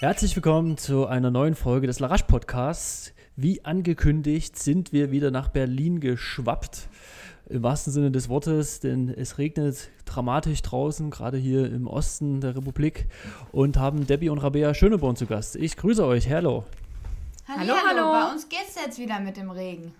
[0.00, 3.12] Herzlich willkommen zu einer neuen Folge des Larache Podcasts.
[3.34, 6.88] Wie angekündigt sind wir wieder nach Berlin geschwappt.
[7.48, 12.54] Im wahrsten Sinne des Wortes, denn es regnet dramatisch draußen, gerade hier im Osten der
[12.54, 13.08] Republik.
[13.50, 15.56] Und haben Debbie und Rabea Schöneborn zu Gast.
[15.56, 16.30] Ich grüße euch.
[16.30, 16.62] Hallo.
[17.48, 18.12] Hallo, hallo.
[18.12, 19.92] Bei uns geht's jetzt wieder mit dem Regen.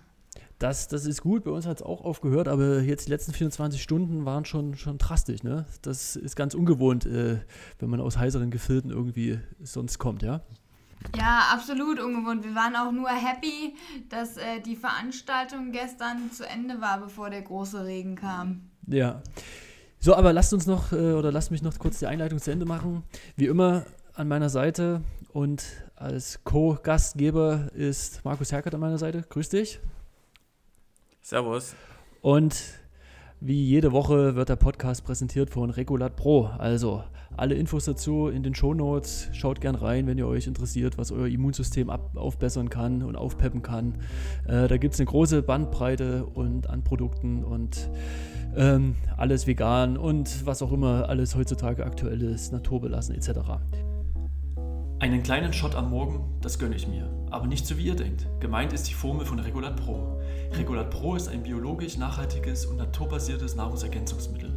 [0.59, 3.81] Das, das ist gut, bei uns hat es auch aufgehört, aber jetzt die letzten 24
[3.81, 5.41] Stunden waren schon, schon drastisch.
[5.41, 5.65] Ne?
[5.81, 7.39] Das ist ganz ungewohnt, äh,
[7.79, 10.41] wenn man aus heißeren Gefilden irgendwie sonst kommt, ja?
[11.15, 12.43] Ja, absolut ungewohnt.
[12.43, 13.73] Wir waren auch nur happy,
[14.09, 18.69] dass äh, die Veranstaltung gestern zu Ende war, bevor der große Regen kam.
[18.85, 19.23] Ja.
[20.01, 22.65] So, aber lasst uns noch, äh, oder lasst mich noch kurz die Einleitung zu Ende
[22.65, 23.03] machen.
[23.37, 25.63] Wie immer an meiner Seite und
[25.95, 29.23] als Co-Gastgeber ist Markus Herkert an meiner Seite.
[29.29, 29.79] Grüß dich.
[31.29, 31.75] Servus.
[32.21, 32.55] Und
[33.39, 36.45] wie jede Woche wird der Podcast präsentiert von Regulat Pro.
[36.57, 37.03] Also
[37.37, 39.29] alle Infos dazu in den Shownotes.
[39.33, 43.61] Schaut gern rein, wenn ihr euch interessiert, was euer Immunsystem ab aufbessern kann und aufpeppen
[43.61, 43.99] kann.
[44.47, 47.91] Äh, da gibt es eine große Bandbreite und an Produkten und
[48.57, 53.29] ähm, alles vegan und was auch immer alles heutzutage aktuell ist, naturbelassen etc.
[55.01, 57.09] Einen kleinen Shot am Morgen, das gönne ich mir.
[57.31, 58.27] Aber nicht so wie ihr denkt.
[58.41, 60.19] Gemeint ist die Formel von Regulat Pro.
[60.51, 64.51] Regulat Pro ist ein biologisch nachhaltiges und naturbasiertes Nahrungsergänzungsmittel.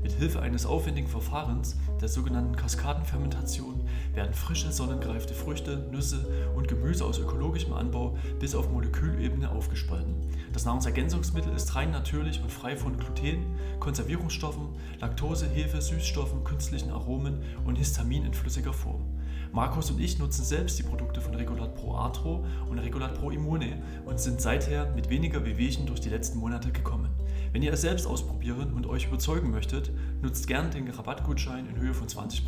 [0.00, 6.24] Mit Hilfe eines aufwendigen Verfahrens, der sogenannten Kaskadenfermentation, werden frische, sonnengreifte Früchte, Nüsse
[6.54, 10.14] und Gemüse aus ökologischem Anbau bis auf Molekülebene aufgespalten.
[10.52, 13.44] Das Nahrungsergänzungsmittel ist rein natürlich und frei von Gluten,
[13.80, 14.68] Konservierungsstoffen,
[15.00, 19.17] Laktose, Hefe, Süßstoffen, künstlichen Aromen und Histamin in flüssiger Form.
[19.52, 23.82] Markus und ich nutzen selbst die Produkte von Regulat Pro Arthro und Regulat Pro Immune
[24.04, 27.10] und sind seither mit weniger Wehwehchen durch die letzten Monate gekommen.
[27.52, 29.90] Wenn ihr es selbst ausprobieren und euch überzeugen möchtet,
[30.22, 32.42] nutzt gerne den Rabattgutschein in Höhe von 20%.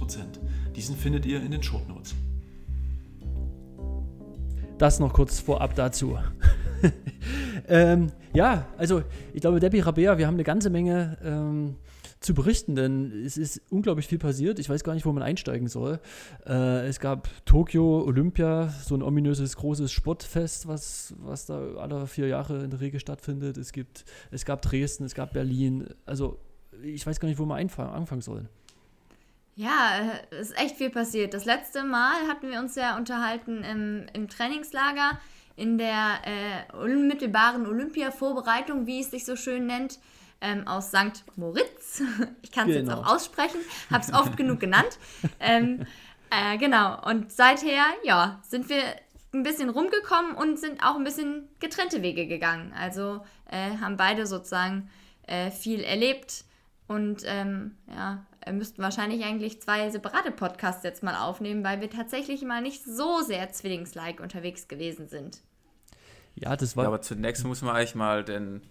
[0.76, 2.14] Diesen findet ihr in den Shortnotes.
[4.78, 6.18] Das noch kurz vorab dazu.
[7.68, 9.02] ähm, ja, also
[9.34, 11.76] ich glaube, Debbie Rabea, wir haben eine ganze Menge ähm,
[12.20, 14.58] zu berichten, denn es ist unglaublich viel passiert.
[14.58, 16.00] Ich weiß gar nicht, wo man einsteigen soll.
[16.46, 22.26] Äh, es gab Tokio, Olympia, so ein ominöses großes Sportfest, was, was da alle vier
[22.26, 23.56] Jahre in der Regel stattfindet.
[23.56, 25.88] Es, gibt, es gab Dresden, es gab Berlin.
[26.04, 26.38] Also
[26.82, 28.48] ich weiß gar nicht, wo man anfangen soll.
[29.56, 31.32] Ja, es ist echt viel passiert.
[31.32, 35.18] Das letzte Mal hatten wir uns ja unterhalten im, im Trainingslager
[35.56, 39.98] in der äh, unmittelbaren Olympia-Vorbereitung, wie es sich so schön nennt
[40.40, 41.24] ähm, aus St.
[41.36, 42.02] Moritz.
[42.42, 42.90] Ich kann es genau.
[42.96, 44.98] jetzt auch aussprechen, habe es oft genug genannt.
[45.38, 45.86] Ähm,
[46.30, 48.82] äh, genau, und seither, ja, sind wir
[49.32, 52.72] ein bisschen rumgekommen und sind auch ein bisschen getrennte Wege gegangen.
[52.76, 54.90] Also äh, haben beide sozusagen
[55.26, 56.44] äh, viel erlebt
[56.88, 62.42] und ähm, ja, müssten wahrscheinlich eigentlich zwei separate Podcasts jetzt mal aufnehmen, weil wir tatsächlich
[62.42, 65.40] mal nicht so sehr zwillingslike unterwegs gewesen sind.
[66.34, 66.84] Ja, das war.
[66.84, 68.62] Ja, aber zunächst muss man eigentlich mal den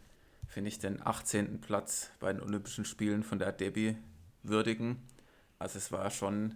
[0.50, 1.62] finde ich, den 18.
[1.62, 3.96] Platz bei den Olympischen Spielen von der Debbie
[4.44, 4.98] würdigen.
[5.60, 6.56] Also es war schon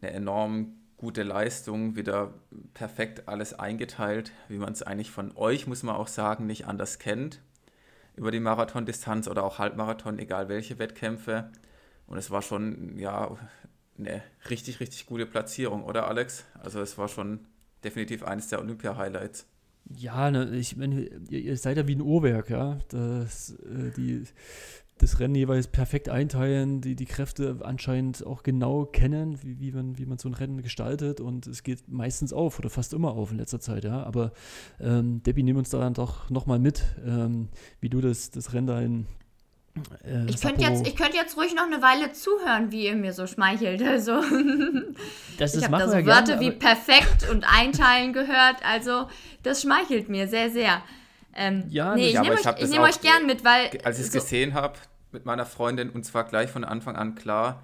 [0.00, 2.32] eine enorm gute Leistung, wieder
[2.72, 6.98] perfekt alles eingeteilt, wie man es eigentlich von euch, muss man auch sagen, nicht anders
[6.98, 7.42] kennt.
[8.16, 11.52] Über die Marathondistanz oder auch Halbmarathon, egal welche Wettkämpfe.
[12.06, 13.36] Und es war schon, ja,
[13.98, 16.44] eine richtig, richtig gute Platzierung, oder Alex?
[16.54, 17.46] Also es war schon
[17.84, 19.46] definitiv eines der Olympia-Highlights.
[19.94, 22.78] Ja, ne, ich meine, ihr, ihr, seid ja wie ein Uhrwerk, ja.
[22.88, 24.24] Das, äh, die,
[24.98, 29.98] das Rennen jeweils perfekt einteilen, die, die Kräfte anscheinend auch genau kennen, wie, wie, man,
[29.98, 33.30] wie man so ein Rennen gestaltet und es geht meistens auf oder fast immer auf
[33.30, 34.02] in letzter Zeit, ja.
[34.02, 34.32] Aber
[34.80, 37.48] ähm, Debbie, nimm uns da dann doch nochmal mit, ähm,
[37.80, 39.06] wie du das, das Rennen da in
[40.04, 43.26] äh, ich könnte jetzt, könnt jetzt ruhig noch eine Weile zuhören, wie ihr mir so
[43.26, 43.82] schmeichelt.
[43.82, 44.20] Also,
[45.38, 48.56] das ist, ich habe da so Wörter wie perfekt und einteilen gehört.
[48.64, 49.08] Also,
[49.42, 50.82] das schmeichelt mir sehr, sehr.
[51.34, 53.70] Ähm, ja, nee, ich nehme euch, nehm euch gern mit, weil.
[53.84, 54.78] Als ich es so gesehen habe
[55.12, 57.62] mit meiner Freundin, und zwar gleich von Anfang an klar,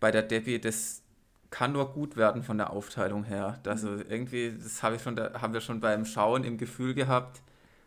[0.00, 1.02] bei der Debbie, das
[1.50, 3.60] kann nur gut werden von der Aufteilung her.
[3.66, 7.40] Also irgendwie, das habe ich schon, da haben wir schon beim Schauen im Gefühl gehabt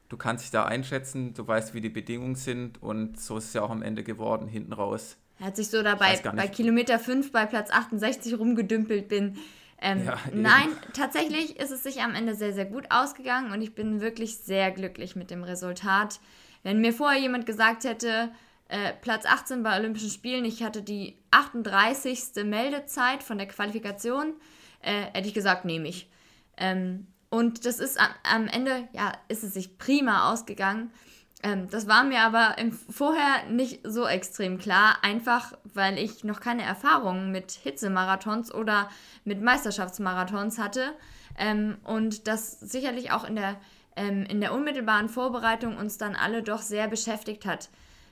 [0.09, 3.53] du kannst dich da einschätzen, du weißt, wie die Bedingungen sind und so ist es
[3.53, 5.17] ja auch am Ende geworden, hinten raus.
[5.39, 9.37] Er hat sich so dabei bei Kilometer 5 bei Platz 68 rumgedümpelt bin.
[9.81, 13.73] Ähm, ja, nein, tatsächlich ist es sich am Ende sehr, sehr gut ausgegangen und ich
[13.73, 16.19] bin wirklich sehr glücklich mit dem Resultat.
[16.63, 18.31] Wenn mir vorher jemand gesagt hätte,
[18.67, 22.43] äh, Platz 18 bei Olympischen Spielen, ich hatte die 38.
[22.43, 24.33] Meldezeit von der Qualifikation,
[24.81, 26.09] äh, hätte ich gesagt, nehme ich.
[26.57, 30.91] Ähm, und das ist am, Ende, ja, ist es sich prima ausgegangen.
[31.43, 36.39] Ähm, das war mir aber im, vorher nicht so extrem klar, einfach weil ich noch
[36.39, 38.89] keine Erfahrung mit Hitzemarathons oder
[39.23, 40.93] mit Meisterschaftsmarathons hatte
[41.37, 43.55] ähm, und das sicherlich auch in der,
[43.95, 47.69] ähm, in der unmittelbaren Vorbereitung uns dann alle doch sehr beschäftigt hat.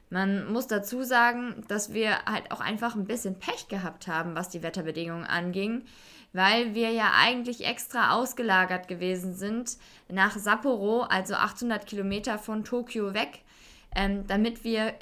[0.09, 4.49] Man muss dazu sagen, dass wir halt auch einfach ein bisschen Pech gehabt haben, was
[4.49, 5.83] die Wetterbedingungen anging,
[6.31, 9.77] weil wir ja eigentlich extra ausgelagert gewesen sind
[10.07, 13.41] nach Sapporo, also 800 Kilometer von Tokio weg,
[13.95, 14.93] ähm, damit wir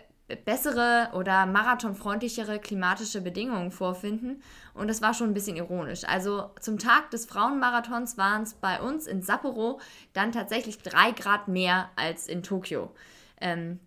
[0.44, 4.42] bessere oder marathonfreundlichere klimatische Bedingungen vorfinden.
[4.74, 6.04] Und das war schon ein bisschen ironisch.
[6.04, 9.80] Also zum Tag des Frauenmarathons waren es bei uns in Sapporo
[10.14, 12.92] dann tatsächlich drei Grad mehr als in Tokio.
[13.40, 13.80] Ähm,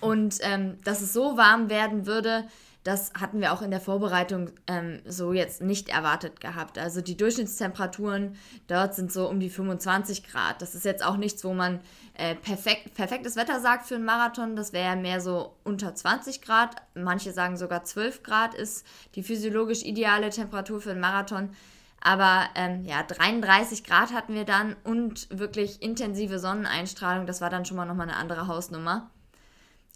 [0.00, 2.44] und ähm, dass es so warm werden würde,
[2.84, 6.78] das hatten wir auch in der Vorbereitung ähm, so jetzt nicht erwartet gehabt.
[6.78, 8.36] Also die Durchschnittstemperaturen
[8.66, 10.60] dort sind so um die 25 Grad.
[10.60, 11.80] Das ist jetzt auch nichts, wo man
[12.14, 14.56] äh, perfekt, perfektes Wetter sagt für einen Marathon.
[14.56, 16.74] Das wäre mehr so unter 20 Grad.
[16.94, 18.84] Manche sagen sogar 12 Grad ist
[19.14, 21.50] die physiologisch ideale Temperatur für einen Marathon.
[22.00, 27.26] Aber ähm, ja, 33 Grad hatten wir dann und wirklich intensive Sonneneinstrahlung.
[27.26, 29.08] Das war dann schon mal nochmal eine andere Hausnummer.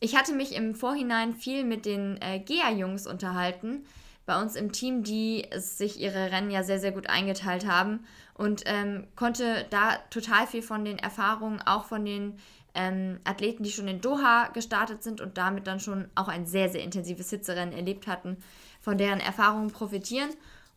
[0.01, 3.87] Ich hatte mich im Vorhinein viel mit den äh, GEA-Jungs unterhalten,
[4.27, 8.05] bei uns im Team, die sich ihre Rennen ja sehr, sehr gut eingeteilt haben
[8.35, 12.39] und ähm, konnte da total viel von den Erfahrungen, auch von den
[12.75, 16.69] ähm, Athleten, die schon in Doha gestartet sind und damit dann schon auch ein sehr,
[16.69, 18.37] sehr intensives Hitzerennen erlebt hatten,
[18.81, 20.31] von deren Erfahrungen profitieren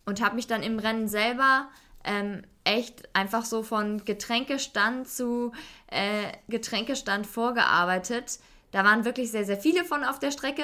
[0.05, 1.67] und habe mich dann im Rennen selber
[2.03, 5.51] ähm, echt einfach so von Getränkestand zu
[5.87, 8.39] äh, Getränkestand vorgearbeitet
[8.71, 10.63] da waren wirklich sehr, sehr viele von auf der Strecke.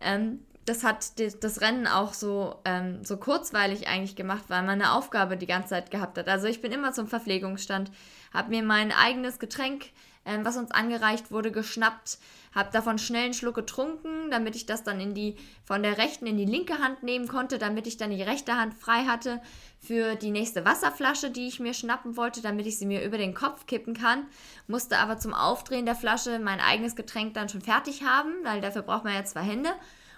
[0.00, 1.12] Ähm, das hat
[1.42, 5.70] das Rennen auch so, ähm, so kurzweilig eigentlich gemacht, weil man eine Aufgabe die ganze
[5.70, 6.28] Zeit gehabt hat.
[6.28, 7.90] Also ich bin immer zum Verpflegungsstand,
[8.32, 9.90] habe mir mein eigenes Getränk,
[10.24, 12.18] ähm, was uns angereicht wurde, geschnappt,
[12.54, 16.26] habe davon schnell einen Schluck getrunken, damit ich das dann in die, von der rechten
[16.26, 19.42] in die linke Hand nehmen konnte, damit ich dann die rechte Hand frei hatte
[19.86, 23.34] für die nächste Wasserflasche, die ich mir schnappen wollte, damit ich sie mir über den
[23.34, 24.26] Kopf kippen kann.
[24.66, 28.82] Musste aber zum Aufdrehen der Flasche mein eigenes Getränk dann schon fertig haben, weil dafür
[28.82, 29.70] braucht man ja zwei Hände.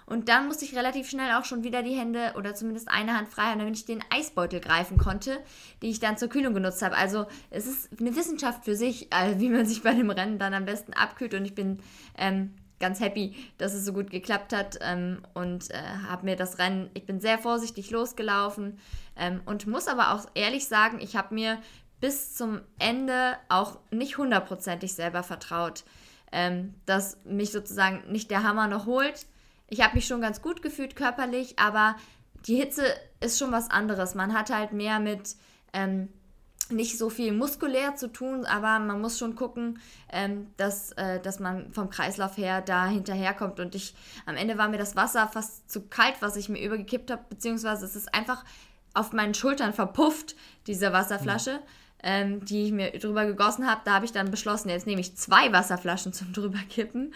[0.05, 3.27] Und dann musste ich relativ schnell auch schon wieder die Hände oder zumindest eine Hand
[3.27, 5.37] frei haben, damit ich den Eisbeutel greifen konnte,
[5.81, 6.95] die ich dann zur Kühlung genutzt habe.
[6.95, 10.53] Also es ist eine Wissenschaft für sich, äh, wie man sich bei dem Rennen dann
[10.53, 11.33] am besten abkühlt.
[11.33, 11.79] Und ich bin
[12.17, 15.77] ähm, ganz happy, dass es so gut geklappt hat ähm, und äh,
[16.07, 18.79] habe mir das Rennen, ich bin sehr vorsichtig losgelaufen
[19.15, 21.59] ähm, und muss aber auch ehrlich sagen, ich habe mir
[21.99, 25.83] bis zum Ende auch nicht hundertprozentig selber vertraut,
[26.31, 29.25] ähm, dass mich sozusagen nicht der Hammer noch holt
[29.67, 31.95] ich habe mich schon ganz gut gefühlt körperlich, aber
[32.45, 32.83] die Hitze
[33.19, 34.15] ist schon was anderes.
[34.15, 35.35] Man hat halt mehr mit
[35.73, 36.09] ähm,
[36.69, 39.79] nicht so viel muskulär zu tun, aber man muss schon gucken,
[40.11, 43.59] ähm, dass, äh, dass man vom Kreislauf her da hinterherkommt.
[43.59, 47.11] Und ich, am Ende war mir das Wasser fast zu kalt, was ich mir übergekippt
[47.11, 48.43] habe, beziehungsweise es ist einfach
[48.93, 50.35] auf meinen Schultern verpufft,
[50.67, 51.53] diese Wasserflasche.
[51.53, 51.63] Mhm.
[52.03, 55.17] Ähm, die ich mir drüber gegossen habe, da habe ich dann beschlossen, jetzt nehme ich
[55.17, 57.11] zwei Wasserflaschen zum drüberkippen.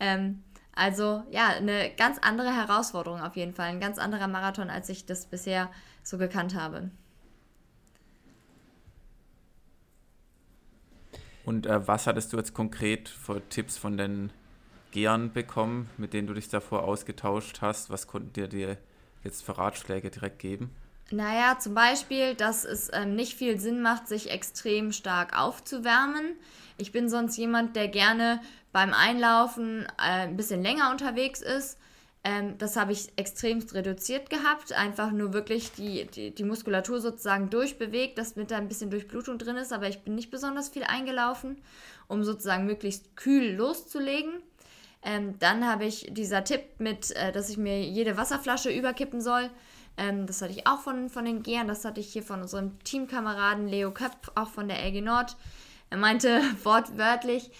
[0.00, 0.42] Ähm,
[0.74, 3.66] also ja, eine ganz andere Herausforderung auf jeden Fall.
[3.66, 5.70] Ein ganz anderer Marathon, als ich das bisher
[6.02, 6.90] so gekannt habe.
[11.44, 14.32] Und äh, was hattest du jetzt konkret für Tipps von den
[14.92, 17.90] Gehern bekommen, mit denen du dich davor ausgetauscht hast?
[17.90, 18.78] Was konnten dir, dir
[19.22, 20.70] jetzt für Ratschläge direkt geben?
[21.10, 26.36] Naja, zum Beispiel, dass es ähm, nicht viel Sinn macht, sich extrem stark aufzuwärmen.
[26.78, 28.40] Ich bin sonst jemand, der gerne
[28.72, 31.78] beim Einlaufen äh, ein bisschen länger unterwegs ist.
[32.24, 34.72] Ähm, das habe ich extrem reduziert gehabt.
[34.72, 39.36] Einfach nur wirklich die, die, die Muskulatur sozusagen durchbewegt, dass mit da ein bisschen Durchblutung
[39.36, 39.72] drin ist.
[39.72, 41.58] Aber ich bin nicht besonders viel eingelaufen,
[42.08, 44.42] um sozusagen möglichst kühl loszulegen.
[45.02, 49.50] Ähm, dann habe ich dieser Tipp mit, äh, dass ich mir jede Wasserflasche überkippen soll.
[49.98, 51.68] Ähm, das hatte ich auch von, von den Gehern.
[51.68, 55.36] Das hatte ich hier von unserem Teamkameraden Leo Köpf, auch von der LG Nord.
[55.90, 57.50] Er meinte wortwörtlich,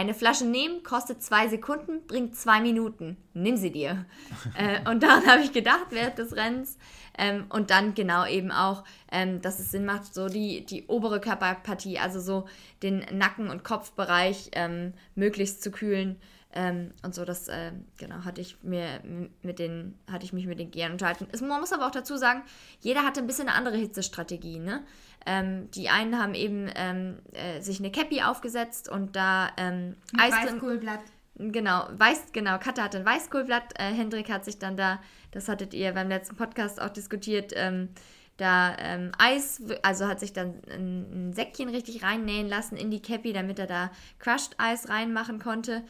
[0.00, 3.16] eine Flasche nehmen kostet zwei Sekunden, bringt zwei Minuten.
[3.34, 4.06] Nimm sie dir.
[4.56, 6.78] äh, und daran habe ich gedacht während des Rennens.
[7.18, 11.20] Ähm, und dann genau eben auch, ähm, dass es Sinn macht, so die, die obere
[11.20, 12.46] Körperpartie, also so
[12.82, 16.16] den Nacken- und Kopfbereich ähm, möglichst zu kühlen.
[16.52, 19.00] Ähm, und so, das, äh, genau, hatte ich mir
[19.42, 21.28] mit den, hatte ich mich mit den Gehern unterhalten.
[21.30, 22.42] Es, man muss aber auch dazu sagen,
[22.80, 24.82] jeder hatte ein bisschen eine andere Hitzestrategie, ne?
[25.26, 31.00] Ähm, die einen haben eben ähm, äh, sich eine Cappy aufgesetzt und da ähm, Weißkohlblatt.
[31.36, 33.78] Genau, weiß, genau, Katha hatte ein Weißkohlblatt.
[33.78, 35.00] Äh, Hendrik hat sich dann da,
[35.30, 37.88] das hattet ihr beim letzten Podcast auch diskutiert, ähm,
[38.36, 43.02] da ähm, Eis, also hat sich dann ein, ein Säckchen richtig reinnähen lassen in die
[43.02, 45.82] Cappy, damit er da Crushed Eis reinmachen konnte.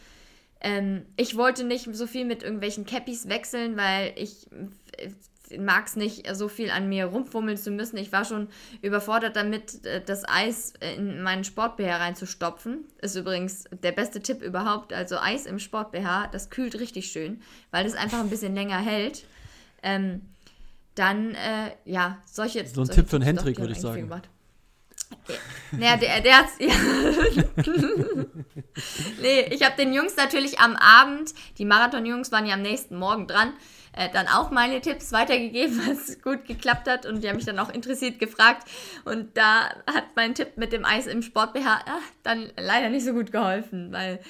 [0.60, 4.46] Ähm, ich wollte nicht so viel mit irgendwelchen Cappies wechseln, weil ich
[5.58, 7.96] mag es nicht, so viel an mir rumfummeln zu müssen.
[7.96, 8.48] Ich war schon
[8.82, 12.84] überfordert damit, äh, das Eis in meinen Sport-BH reinzustopfen.
[13.00, 14.92] Ist übrigens der beste Tipp überhaupt.
[14.92, 19.24] Also Eis im Sport-BH, das kühlt richtig schön, weil das einfach ein bisschen länger hält.
[19.82, 20.22] Ähm,
[20.94, 22.66] dann, äh, ja, solche.
[22.66, 24.10] So ein solche Tipp für einen Hendrik, würde ich sagen.
[25.72, 26.52] Naja, der, der hat's.
[26.60, 26.74] Ja.
[29.20, 33.26] nee, ich habe den Jungs natürlich am Abend, die Marathon-Jungs waren ja am nächsten Morgen
[33.26, 33.52] dran,
[33.92, 37.06] äh, dann auch meine Tipps weitergegeben, was gut geklappt hat.
[37.06, 38.68] Und die haben mich dann auch interessiert gefragt.
[39.04, 41.90] Und da hat mein Tipp mit dem Eis im Sport BH äh,
[42.22, 44.20] dann leider nicht so gut geholfen, weil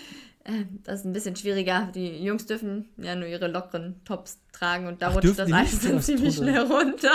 [0.44, 1.88] äh, das ist ein bisschen schwieriger.
[1.94, 5.80] Die Jungs dürfen ja nur ihre lockeren Tops tragen und da Ach, rutscht das Eis
[5.80, 7.10] dann ziemlich schnell runter.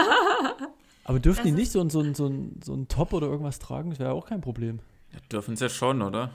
[1.03, 2.31] Aber dürfen das die nicht so, ein, so, so,
[2.63, 3.91] so ein Top oder irgendwas tragen?
[3.91, 4.79] Das wäre auch kein Problem.
[5.13, 6.31] Ja, dürfen sie ja schon, oder?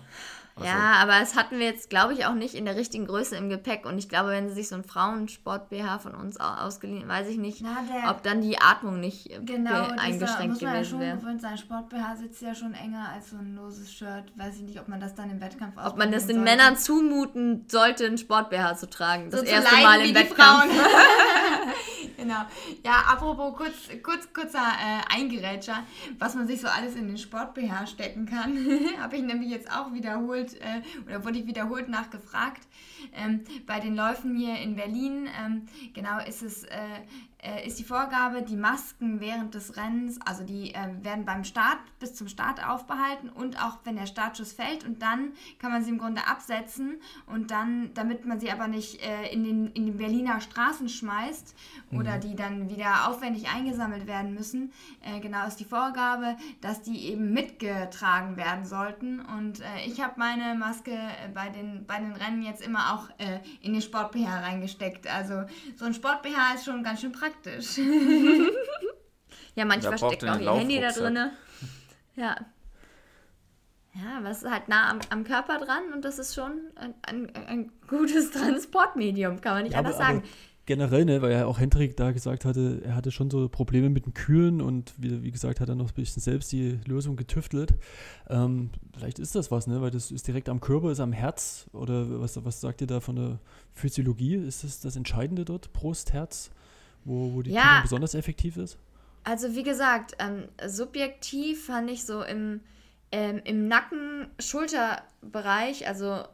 [0.57, 3.37] Also ja, aber es hatten wir jetzt, glaube ich, auch nicht in der richtigen Größe
[3.37, 3.87] im Gepäck.
[3.87, 7.62] Und ich glaube, wenn sie sich so ein Frauensport-BH von uns ausgeliehen, weiß ich nicht,
[7.62, 11.19] Na, der, ob dann die Atmung nicht genau, eingeschränkt dieser, gewesen wäre.
[11.19, 14.25] Genau, sein Sport-BH sitzt ja schon enger als so ein loses Shirt.
[14.37, 16.50] Weiß ich nicht, ob man das dann im Wettkampf Ob man das den sollte.
[16.50, 19.30] Männern zumuten sollte, ein Sport-BH zu tragen.
[19.30, 20.75] Das so erste Mal im Wettkampf.
[22.16, 22.42] genau.
[22.85, 25.85] Ja, apropos kurz, kurz, kurzer äh, Eingerätscher,
[26.19, 28.57] was man sich so alles in den Sport-BH stecken kann,
[29.00, 32.62] habe ich nämlich jetzt auch wiederholt äh, oder wurde ich wiederholt nachgefragt.
[33.14, 36.78] Ähm, bei den Läufen hier in Berlin, ähm, genau, ist es äh,
[37.42, 41.78] äh, ist die Vorgabe, die Masken während des Rennens, also die äh, werden beim Start
[41.99, 45.90] bis zum Start aufbehalten und auch wenn der Startschuss fällt und dann kann man sie
[45.90, 49.97] im Grunde absetzen und dann, damit man sie aber nicht äh, in, den, in den
[49.97, 51.54] Berliner Straßen schmeißt
[51.92, 52.20] oder mhm.
[52.20, 57.32] die dann wieder aufwendig eingesammelt werden müssen, äh, genau ist die Vorgabe, dass die eben
[57.32, 62.42] mitgetragen werden sollten und äh, ich habe meine Maske äh, bei, den, bei den Rennen
[62.42, 63.09] jetzt immer auch
[63.61, 65.06] in den Sport-BH reingesteckt.
[65.06, 65.44] Also
[65.76, 67.78] so ein Sport-BH ist schon ganz schön praktisch praktisch.
[69.54, 71.30] ja, manchmal steckt auch ihr Handy da drin.
[72.16, 72.37] Ja.
[73.92, 77.34] Ja, was ist halt nah am, am, Körper dran und das ist schon ein, ein,
[77.34, 80.18] ein gutes Transportmedium, kann man nicht ja, anders aber, sagen.
[80.18, 80.28] Aber
[80.66, 84.06] generell, ne, weil ja auch Hendrik da gesagt hatte, er hatte schon so Probleme mit
[84.06, 87.75] dem Kühlen und wie, wie gesagt, hat er noch ein bisschen selbst die Lösung getüftelt.
[88.28, 91.66] Ähm, vielleicht ist das was, ne, weil das ist direkt am Körper, ist am Herz
[91.72, 93.40] oder was, was sagt ihr da von der
[93.72, 94.37] Physiologie?
[94.37, 96.52] Ist das das Entscheidende dort, Brust, Herz?
[97.04, 98.78] Wo, wo die ja, Kühlung besonders effektiv ist?
[99.25, 102.61] Also wie gesagt, ähm, subjektiv fand ich so im,
[103.12, 106.25] ähm, im Nacken-Schulterbereich, also äh,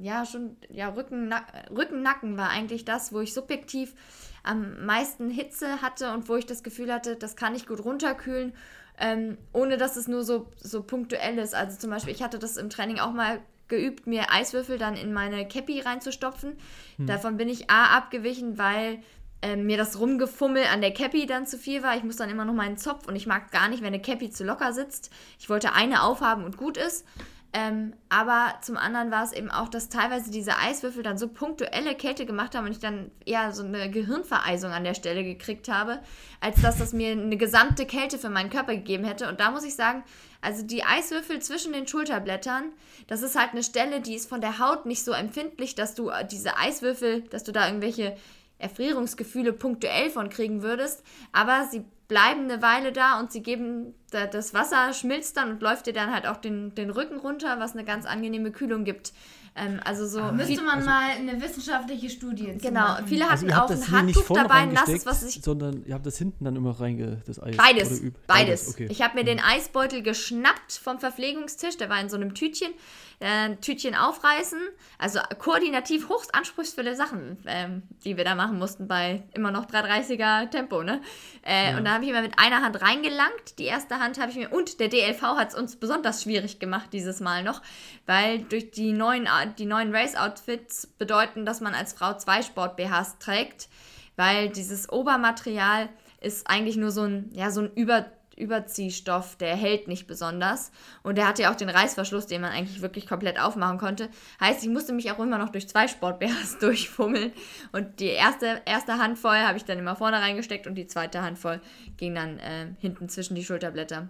[0.00, 1.32] ja schon, ja Rücken,
[1.70, 3.94] Rücken, Nacken war eigentlich das, wo ich subjektiv
[4.42, 8.52] am meisten Hitze hatte und wo ich das Gefühl hatte, das kann ich gut runterkühlen,
[8.98, 11.54] ähm, ohne dass es nur so, so punktuell ist.
[11.54, 15.12] Also zum Beispiel, ich hatte das im Training auch mal geübt, mir Eiswürfel dann in
[15.12, 16.56] meine Cappy reinzustopfen.
[16.96, 17.06] Hm.
[17.06, 19.02] Davon bin ich A abgewichen, weil
[19.44, 21.96] ähm, mir das Rumgefummel an der Cappy dann zu viel war.
[21.96, 24.30] Ich muss dann immer noch meinen Zopf und ich mag gar nicht, wenn eine Cappy
[24.30, 25.10] zu locker sitzt.
[25.38, 27.04] Ich wollte eine aufhaben und gut ist.
[27.52, 31.94] Ähm, aber zum anderen war es eben auch, dass teilweise diese Eiswürfel dann so punktuelle
[31.94, 36.00] Kälte gemacht haben und ich dann eher so eine Gehirnvereisung an der Stelle gekriegt habe,
[36.40, 39.28] als dass das mir eine gesamte Kälte für meinen Körper gegeben hätte.
[39.28, 40.02] Und da muss ich sagen,
[40.40, 42.72] also die Eiswürfel zwischen den Schulterblättern,
[43.06, 46.08] das ist halt eine Stelle, die ist von der Haut nicht so empfindlich, dass du
[46.08, 48.16] äh, diese Eiswürfel, dass du da irgendwelche
[48.64, 54.52] Erfrierungsgefühle punktuell von kriegen würdest, aber sie bleiben eine Weile da und sie geben, das
[54.52, 57.84] Wasser schmilzt dann und läuft dir dann halt auch den, den Rücken runter, was eine
[57.84, 59.12] ganz angenehme Kühlung gibt.
[59.56, 63.06] Ähm, also so müsste man also, mal eine wissenschaftliche Studie Genau, machen.
[63.06, 65.42] viele hatten also auch ein Handtuch dabei, ein nasses, was ich.
[65.42, 67.56] Sondern ihr habt das hinten dann immer reinge das Eis.
[67.56, 68.00] Beides.
[68.00, 68.12] Beides.
[68.26, 68.68] Beides.
[68.70, 68.88] Okay.
[68.90, 72.72] Ich habe mir den Eisbeutel geschnappt vom Verpflegungstisch, der war in so einem Tütchen
[73.20, 74.60] äh, Tütchen aufreißen.
[74.98, 80.50] Also koordinativ hochst anspruchsvolle Sachen, ähm, die wir da machen mussten bei immer noch 330er
[80.50, 80.82] Tempo.
[80.82, 81.00] Ne?
[81.46, 81.78] Äh, ja.
[81.78, 83.58] Und da habe ich immer mit einer Hand reingelangt.
[83.58, 86.90] Die erste Hand habe ich mir, und der DLV hat es uns besonders schwierig gemacht
[86.92, 87.62] dieses Mal noch,
[88.06, 89.28] weil durch die neuen,
[89.58, 93.68] die neuen Race-Outfits bedeuten, dass man als Frau zwei Sport-BHs trägt,
[94.16, 95.88] weil dieses Obermaterial
[96.20, 100.72] ist eigentlich nur so ein, ja, so ein über Überziehstoff, der hält nicht besonders.
[101.02, 104.08] Und der hatte ja auch den Reißverschluss, den man eigentlich wirklich komplett aufmachen konnte.
[104.40, 107.32] Heißt, ich musste mich auch immer noch durch zwei Sportbärs durchfummeln.
[107.72, 111.60] Und die erste, erste Handvoll habe ich dann immer vorne reingesteckt und die zweite Handvoll
[111.96, 114.08] ging dann äh, hinten zwischen die Schulterblätter.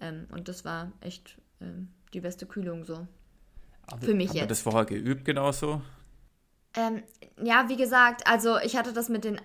[0.00, 3.06] Ähm, und das war echt ähm, die beste Kühlung so.
[3.86, 4.36] Aber, Für mich jetzt.
[4.36, 5.80] Hast du das vorher geübt genauso?
[6.76, 7.02] Ähm,
[7.42, 9.40] ja, wie gesagt, also ich hatte das mit den äh,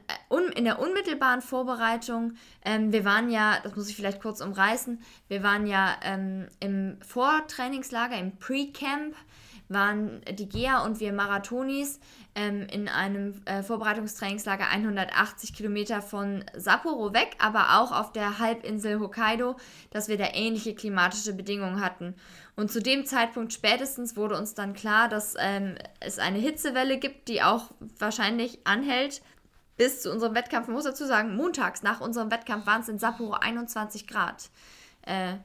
[0.56, 2.34] in der unmittelbaren Vorbereitung.
[2.64, 6.98] Ähm, wir waren ja, das muss ich vielleicht kurz umreißen, wir waren ja ähm, im
[7.02, 9.16] Vortrainingslager, im Pre-Camp
[9.70, 12.00] waren die GEA und wir Marathonis
[12.36, 19.00] ähm, in einem äh, Vorbereitungstrainingslager 180 Kilometer von Sapporo weg, aber auch auf der Halbinsel
[19.00, 19.56] Hokkaido,
[19.90, 22.16] dass wir da ähnliche klimatische Bedingungen hatten.
[22.56, 27.28] Und zu dem Zeitpunkt spätestens wurde uns dann klar, dass ähm, es eine Hitzewelle gibt,
[27.28, 29.22] die auch wahrscheinlich anhält
[29.78, 30.68] bis zu unserem Wettkampf.
[30.68, 34.50] Man muss dazu sagen, montags nach unserem Wettkampf waren es in Sapporo 21 Grad.
[35.04, 35.36] Äh,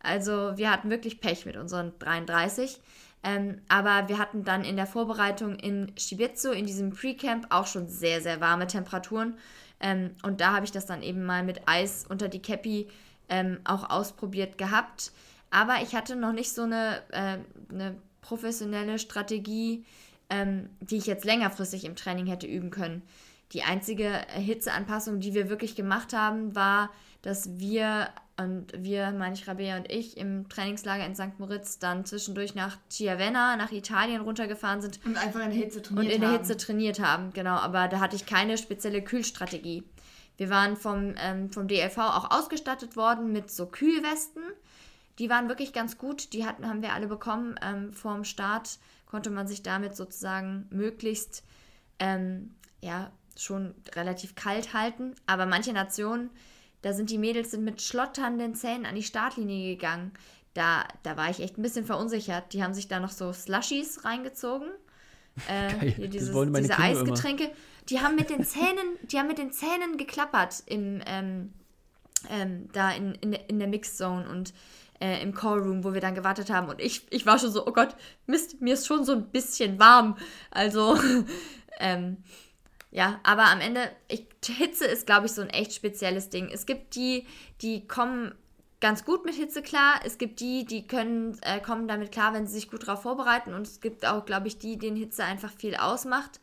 [0.00, 2.80] also wir hatten wirklich Pech mit unseren 33.
[3.22, 7.88] Ähm, aber wir hatten dann in der Vorbereitung in Shibetsu, in diesem Pre-Camp, auch schon
[7.88, 9.36] sehr, sehr warme Temperaturen.
[9.80, 12.88] Ähm, und da habe ich das dann eben mal mit Eis unter die Käppi
[13.28, 15.12] ähm, auch ausprobiert gehabt.
[15.50, 17.38] Aber ich hatte noch nicht so eine, äh,
[17.72, 19.84] eine professionelle Strategie,
[20.28, 23.02] ähm, die ich jetzt längerfristig im Training hätte üben können.
[23.52, 26.90] Die einzige Hitzeanpassung, die wir wirklich gemacht haben, war,
[27.22, 31.38] dass wir und wir, meine ich, Rabea und ich, im Trainingslager in St.
[31.38, 35.00] Moritz dann zwischendurch nach Chiavenna, nach Italien runtergefahren sind.
[35.06, 36.06] Und einfach in der Hitze trainiert haben.
[36.06, 37.54] Und in der Hitze trainiert haben, genau.
[37.54, 39.84] Aber da hatte ich keine spezielle Kühlstrategie.
[40.36, 44.42] Wir waren vom, ähm, vom DLV auch ausgestattet worden mit so Kühlwesten.
[45.18, 46.32] Die waren wirklich ganz gut.
[46.32, 47.58] Die hatten, haben wir alle bekommen.
[47.62, 51.44] Ähm, vorm Start konnte man sich damit sozusagen möglichst
[51.98, 55.14] ähm, ja, schon relativ kalt halten.
[55.26, 56.30] Aber manche Nationen
[56.86, 60.12] da sind die Mädels sind mit schlotternden Zähnen an die Startlinie gegangen.
[60.54, 62.52] Da, da war ich echt ein bisschen verunsichert.
[62.52, 64.68] Die haben sich da noch so Slushies reingezogen.
[65.50, 67.44] Äh, Geil, dieses, diese Eisgetränke.
[67.44, 67.54] Immer.
[67.90, 71.52] Die haben mit den Zähnen, die haben mit den Zähnen geklappert im, ähm,
[72.30, 74.54] ähm, da in, in, in der Mixzone und
[75.00, 76.68] äh, im Callroom, wo wir dann gewartet haben.
[76.68, 77.94] Und ich, ich war schon so, oh Gott,
[78.26, 80.16] Mist, mir ist schon so ein bisschen warm.
[80.50, 80.98] Also,
[81.78, 82.18] ähm,
[82.90, 86.48] ja, aber am Ende, ich, Hitze ist, glaube ich, so ein echt spezielles Ding.
[86.52, 87.26] Es gibt die,
[87.60, 88.34] die kommen
[88.80, 90.00] ganz gut mit Hitze klar.
[90.04, 93.54] Es gibt die, die können, äh, kommen damit klar, wenn sie sich gut darauf vorbereiten.
[93.54, 96.40] Und es gibt auch, glaube ich, die, denen Hitze einfach viel ausmacht.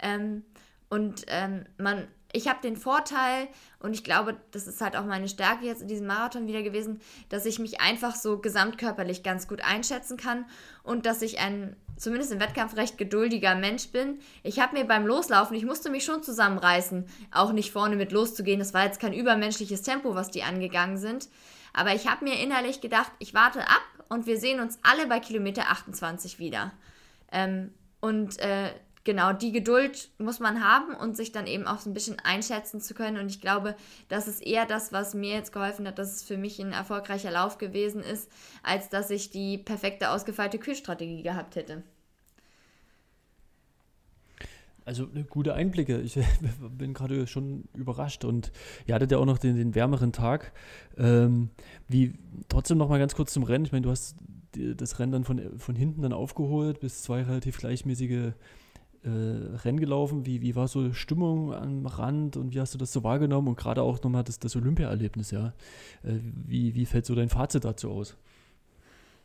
[0.00, 0.44] Ähm,
[0.88, 3.48] und ähm, man, ich habe den Vorteil,
[3.80, 7.00] und ich glaube, das ist halt auch meine Stärke jetzt in diesem Marathon wieder gewesen,
[7.28, 10.44] dass ich mich einfach so gesamtkörperlich ganz gut einschätzen kann
[10.82, 14.20] und dass ich ein zumindest im Wettkampf recht geduldiger Mensch bin.
[14.42, 18.58] Ich habe mir beim Loslaufen, ich musste mich schon zusammenreißen, auch nicht vorne mit loszugehen.
[18.58, 21.28] Das war jetzt kein übermenschliches Tempo, was die angegangen sind.
[21.74, 25.20] Aber ich habe mir innerlich gedacht, ich warte ab und wir sehen uns alle bei
[25.20, 26.72] Kilometer 28 wieder.
[27.30, 28.70] Ähm, und äh,
[29.04, 32.80] genau, die Geduld muss man haben und sich dann eben auch so ein bisschen einschätzen
[32.80, 33.18] zu können.
[33.18, 33.76] Und ich glaube,
[34.08, 37.30] das ist eher das, was mir jetzt geholfen hat, dass es für mich ein erfolgreicher
[37.30, 38.30] Lauf gewesen ist,
[38.62, 41.82] als dass ich die perfekte ausgefeilte Kühlstrategie gehabt hätte.
[44.84, 46.00] Also ne, gute Einblicke.
[46.00, 46.18] Ich
[46.78, 48.50] bin gerade schon überrascht und
[48.86, 50.52] ihr hattet ja auch noch den, den wärmeren Tag.
[50.96, 51.50] Ähm,
[51.86, 52.14] wie
[52.48, 53.64] trotzdem noch mal ganz kurz zum Rennen.
[53.64, 54.16] Ich meine, du hast
[54.52, 58.32] das Rennen dann von, von hinten dann aufgeholt, bis zwei relativ gleichmäßige
[59.02, 60.26] äh, Rennen gelaufen.
[60.26, 63.48] Wie, wie war so Stimmung am Rand und wie hast du das so wahrgenommen?
[63.48, 65.52] Und gerade auch nochmal das, das Olympia-Erlebnis, ja.
[66.02, 68.16] Äh, wie, wie fällt so dein Fazit dazu aus?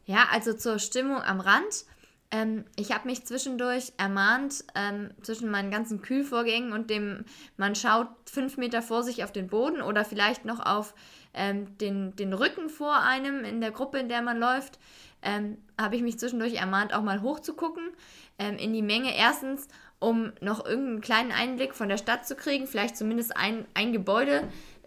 [0.06, 1.86] Ja, also zur Stimmung am Rand.
[2.32, 7.26] Ähm, ich habe mich zwischendurch ermahnt, ähm, zwischen meinen ganzen Kühlvorgängen und dem,
[7.58, 10.96] man schaut fünf Meter vor sich auf den Boden oder vielleicht noch auf
[11.34, 14.80] ähm, den, den Rücken vor einem in der Gruppe, in der man läuft,
[15.22, 17.90] ähm, habe ich mich zwischendurch ermahnt, auch mal hochzugucken
[18.38, 19.16] ähm, in die Menge.
[19.16, 19.68] Erstens,
[20.00, 24.44] um noch irgendeinen kleinen Einblick von der Stadt zu kriegen, vielleicht zumindest ein, ein Gebäude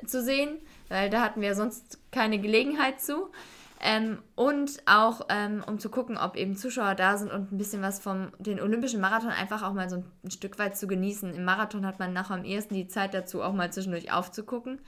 [0.06, 0.58] zu sehen,
[0.88, 3.30] weil da hatten wir sonst keine Gelegenheit zu.
[3.80, 7.80] Ähm, und auch ähm, um zu gucken, ob eben Zuschauer da sind und ein bisschen
[7.80, 11.32] was vom den Olympischen Marathon einfach auch mal so ein, ein Stück weit zu genießen.
[11.32, 14.80] Im Marathon hat man nachher am ehesten die Zeit dazu, auch mal zwischendurch aufzugucken.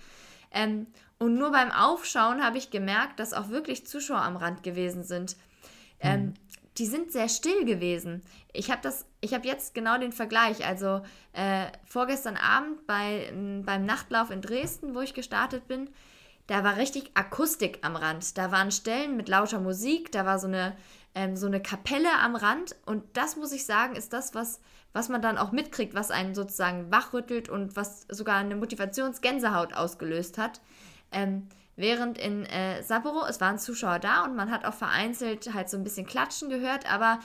[0.51, 5.05] Ähm, und nur beim Aufschauen habe ich gemerkt, dass auch wirklich Zuschauer am Rand gewesen
[5.05, 5.37] sind.
[6.01, 6.35] Ähm, mhm
[6.79, 8.23] die sind sehr still gewesen.
[8.53, 10.67] Ich habe das, ich habe jetzt genau den Vergleich.
[10.67, 11.03] Also
[11.33, 13.33] äh, vorgestern Abend bei,
[13.65, 15.91] beim Nachtlauf in Dresden, wo ich gestartet bin,
[16.47, 18.37] da war richtig Akustik am Rand.
[18.37, 20.77] Da waren Stellen mit lauter Musik, da war so eine,
[21.15, 22.75] ähm, so eine Kapelle am Rand.
[22.87, 24.61] Und das muss ich sagen, ist das, was,
[24.93, 30.39] was man dann auch mitkriegt, was einen sozusagen wachrüttelt und was sogar eine Motivationsgänsehaut ausgelöst
[30.39, 30.61] hat.
[31.13, 31.49] Ähm,
[31.81, 35.79] Während in äh, Sapporo, es waren Zuschauer da und man hat auch vereinzelt halt so
[35.79, 37.21] ein bisschen Klatschen gehört, aber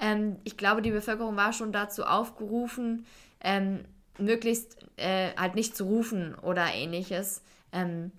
[0.00, 3.06] ähm, ich glaube, die Bevölkerung war schon dazu aufgerufen,
[3.40, 3.84] ähm,
[4.18, 7.42] möglichst äh, halt nicht zu rufen oder ähnliches.
[7.72, 8.10] Ähm,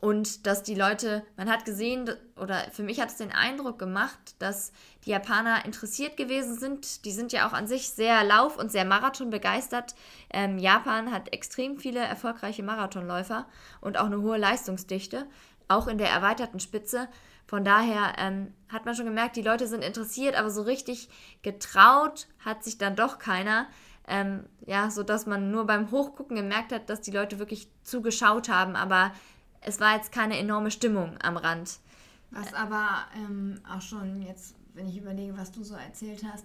[0.00, 4.34] und dass die Leute, man hat gesehen, oder für mich hat es den Eindruck gemacht,
[4.38, 4.72] dass
[5.04, 7.04] die Japaner interessiert gewesen sind.
[7.04, 9.94] Die sind ja auch an sich sehr Lauf- und sehr Marathon begeistert.
[10.30, 13.46] Ähm, Japan hat extrem viele erfolgreiche Marathonläufer
[13.80, 15.26] und auch eine hohe Leistungsdichte,
[15.68, 17.08] auch in der erweiterten Spitze.
[17.46, 21.08] Von daher ähm, hat man schon gemerkt, die Leute sind interessiert, aber so richtig
[21.42, 23.66] getraut hat sich dann doch keiner.
[24.08, 28.48] Ähm, ja, so dass man nur beim Hochgucken gemerkt hat, dass die Leute wirklich zugeschaut
[28.48, 29.12] haben, aber
[29.60, 31.78] es war jetzt keine enorme Stimmung am Rand.
[32.30, 36.44] Was aber ähm, auch schon jetzt, wenn ich überlege, was du so erzählt hast,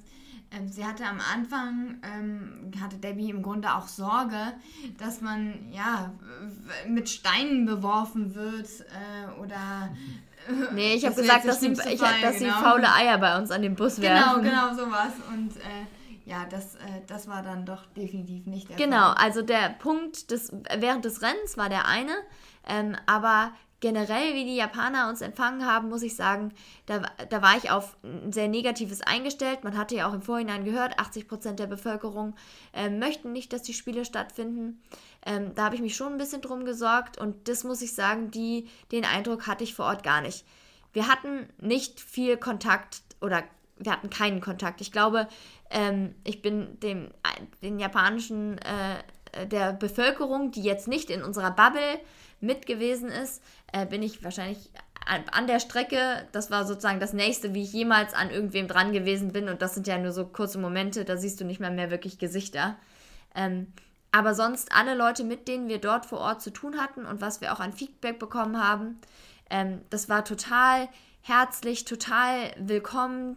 [0.52, 4.54] ähm, sie hatte am Anfang, ähm, hatte Debbie im Grunde auch Sorge,
[4.98, 6.14] dass man ja
[6.88, 9.90] mit Steinen beworfen wird äh, oder.
[10.48, 12.58] Äh, nee, ich habe gesagt, dass, sie, ich, Fall, dass genau.
[12.58, 14.44] sie faule Eier bei uns an dem Bus genau, werfen.
[14.44, 15.12] Genau, genau sowas.
[15.30, 15.86] Und äh,
[16.26, 19.16] ja, das, äh, das war dann doch definitiv nicht der Genau, Fall.
[19.18, 22.14] also der Punkt des, während des Rennens war der eine.
[22.70, 26.52] Ähm, aber generell, wie die Japaner uns empfangen haben, muss ich sagen,
[26.88, 29.64] da, da war ich auf ein sehr Negatives eingestellt.
[29.64, 32.36] Man hatte ja auch im Vorhinein gehört, 80 Prozent der Bevölkerung
[32.74, 34.82] äh, möchten nicht, dass die Spiele stattfinden.
[35.26, 38.32] Ähm, da habe ich mich schon ein bisschen drum gesorgt und das muss ich sagen,
[38.32, 40.46] die, den Eindruck hatte ich vor Ort gar nicht.
[40.94, 43.44] Wir hatten nicht viel Kontakt oder
[43.78, 44.82] wir hatten keinen Kontakt.
[44.82, 45.28] Ich glaube,
[45.70, 47.10] ähm, ich bin dem,
[47.62, 52.00] den japanischen, äh, der Bevölkerung, die jetzt nicht in unserer Bubble
[52.40, 54.72] mit gewesen ist, äh, bin ich wahrscheinlich
[55.32, 59.32] an der Strecke, das war sozusagen das nächste, wie ich jemals an irgendwem dran gewesen
[59.32, 59.48] bin.
[59.48, 62.18] Und das sind ja nur so kurze Momente, da siehst du nicht mehr mehr wirklich
[62.18, 62.76] Gesichter.
[63.34, 63.68] Ähm,
[64.12, 67.42] aber sonst alle Leute, mit denen wir dort vor Ort zu tun hatten und was
[67.42, 69.00] wir auch an Feedback bekommen haben,
[69.50, 70.90] ähm, das war total
[71.22, 73.36] herzlich, total willkommen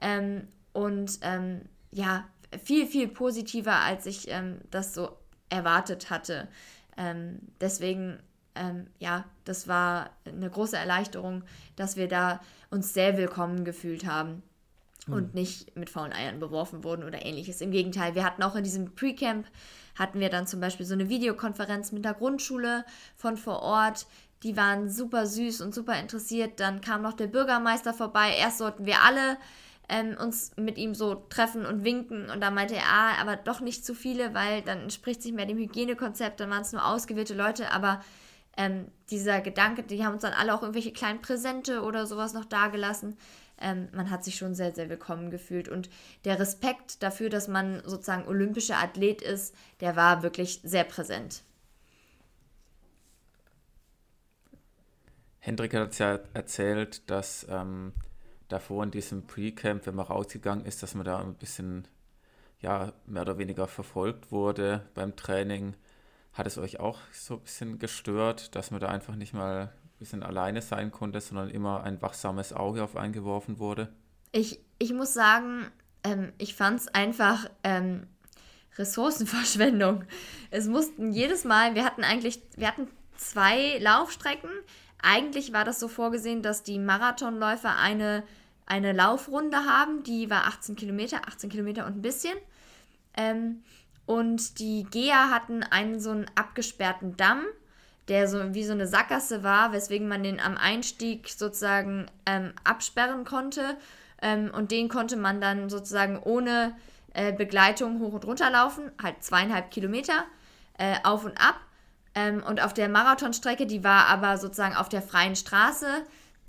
[0.00, 2.24] ähm, und ähm, ja,
[2.62, 5.16] viel, viel positiver, als ich ähm, das so
[5.48, 6.48] erwartet hatte.
[6.96, 8.18] Ähm, deswegen
[8.58, 11.44] ähm, ja, das war eine große Erleichterung,
[11.76, 12.40] dass wir da
[12.70, 14.42] uns sehr willkommen gefühlt haben
[15.06, 15.40] und mhm.
[15.40, 17.60] nicht mit faulen Eiern beworfen wurden oder ähnliches.
[17.60, 19.46] Im Gegenteil, wir hatten auch in diesem Pre-Camp,
[19.96, 22.84] hatten wir dann zum Beispiel so eine Videokonferenz mit der Grundschule
[23.16, 24.06] von vor Ort.
[24.42, 26.60] Die waren super süß und super interessiert.
[26.60, 28.34] Dann kam noch der Bürgermeister vorbei.
[28.38, 29.36] Erst sollten wir alle
[29.88, 32.30] ähm, uns mit ihm so treffen und winken.
[32.30, 35.46] Und da meinte er, ah, aber doch nicht zu viele, weil dann entspricht sich mehr
[35.46, 36.38] dem Hygienekonzept.
[36.38, 37.72] Dann waren es nur ausgewählte Leute.
[37.72, 38.00] Aber
[38.58, 42.44] ähm, dieser Gedanke, die haben uns dann alle auch irgendwelche kleinen Präsente oder sowas noch
[42.44, 43.16] dagelassen.
[43.60, 45.68] Ähm, man hat sich schon sehr, sehr willkommen gefühlt.
[45.68, 45.88] Und
[46.24, 51.44] der Respekt dafür, dass man sozusagen olympischer Athlet ist, der war wirklich sehr präsent.
[55.38, 57.92] Hendrik hat ja erzählt, dass ähm,
[58.48, 61.86] davor in diesem Pre-Camp, wenn man rausgegangen ist, dass man da ein bisschen,
[62.60, 65.74] ja, mehr oder weniger verfolgt wurde beim Training.
[66.38, 69.98] Hat es euch auch so ein bisschen gestört, dass man da einfach nicht mal ein
[69.98, 73.92] bisschen alleine sein konnte, sondern immer ein wachsames Auge auf einen geworfen wurde?
[74.30, 75.66] Ich, ich muss sagen,
[76.04, 78.06] ähm, ich fand es einfach ähm,
[78.76, 80.04] Ressourcenverschwendung.
[80.52, 84.50] Es mussten jedes Mal, wir hatten eigentlich, wir hatten zwei Laufstrecken.
[85.02, 88.22] Eigentlich war das so vorgesehen, dass die Marathonläufer eine,
[88.64, 92.38] eine Laufrunde haben, die war 18 Kilometer, 18 Kilometer und ein bisschen.
[93.16, 93.64] Ähm,
[94.08, 97.42] und die Geher hatten einen so einen abgesperrten Damm,
[98.08, 103.26] der so wie so eine Sackgasse war, weswegen man den am Einstieg sozusagen ähm, absperren
[103.26, 103.76] konnte.
[104.22, 106.74] Ähm, und den konnte man dann sozusagen ohne
[107.12, 110.24] äh, Begleitung hoch und runter laufen, halt zweieinhalb Kilometer
[110.78, 111.56] äh, auf und ab.
[112.14, 115.86] Ähm, und auf der Marathonstrecke, die war aber sozusagen auf der freien Straße,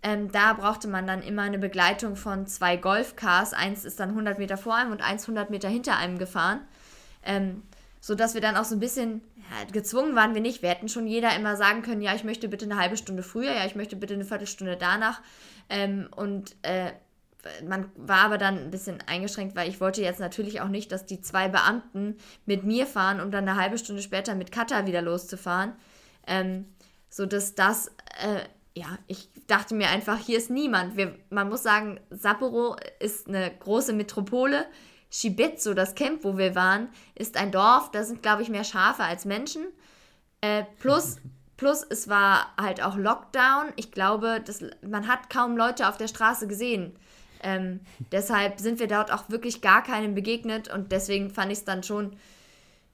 [0.02, 3.54] ähm, da brauchte man dann immer eine Begleitung von zwei Golfcars.
[3.54, 6.62] Eins ist dann 100 Meter vor einem und eins 100 Meter hinter einem gefahren.
[7.23, 7.63] Ähm,
[8.01, 10.62] so dass wir dann auch so ein bisschen ja, gezwungen waren wir nicht.
[10.62, 13.53] Wir hätten schon jeder immer sagen können, ja, ich möchte bitte eine halbe Stunde früher,
[13.53, 15.21] ja, ich möchte bitte eine Viertelstunde danach.
[15.69, 16.91] Ähm, und äh,
[17.67, 21.05] man war aber dann ein bisschen eingeschränkt, weil ich wollte jetzt natürlich auch nicht, dass
[21.05, 25.01] die zwei Beamten mit mir fahren, um dann eine halbe Stunde später mit Kata wieder
[25.01, 25.73] loszufahren.
[26.27, 26.65] Ähm,
[27.10, 27.88] so dass das,
[28.21, 28.41] äh,
[28.75, 30.95] ja, ich dachte mir einfach, hier ist niemand.
[30.95, 34.65] Wir, man muss sagen, Sapporo ist eine große Metropole.
[35.12, 39.04] Shibetsu, das Camp, wo wir waren, ist ein Dorf, da sind, glaube ich, mehr Schafe
[39.04, 39.65] als Menschen.
[40.41, 41.17] Äh, plus,
[41.58, 43.74] plus, es war halt auch Lockdown.
[43.76, 46.95] Ich glaube, das, man hat kaum Leute auf der Straße gesehen.
[47.41, 47.80] Ähm,
[48.12, 51.84] deshalb sind wir dort auch wirklich gar keinem begegnet und deswegen fand ich es dann
[51.84, 52.15] schon,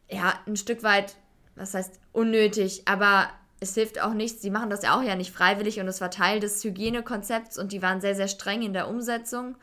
[0.09, 1.15] ja, ein Stück weit,
[1.55, 4.41] was heißt unnötig, aber es hilft auch nichts.
[4.41, 7.71] Sie machen das ja auch ja nicht freiwillig und es war Teil des Hygienekonzepts und
[7.71, 9.55] die waren sehr, sehr streng in der Umsetzung.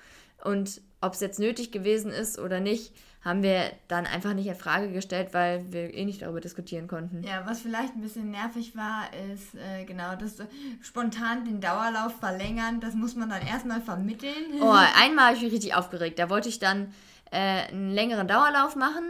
[0.43, 2.93] Und ob es jetzt nötig gewesen ist oder nicht,
[3.25, 7.23] haben wir dann einfach nicht in Frage gestellt, weil wir eh nicht darüber diskutieren konnten.
[7.23, 10.47] Ja, was vielleicht ein bisschen nervig war, ist äh, genau, dass äh,
[10.81, 14.61] spontan den Dauerlauf verlängern, das muss man dann erstmal vermitteln.
[14.61, 16.19] Oh, einmal habe ich mich richtig aufgeregt.
[16.19, 16.93] Da wollte ich dann
[17.31, 19.05] äh, einen längeren Dauerlauf machen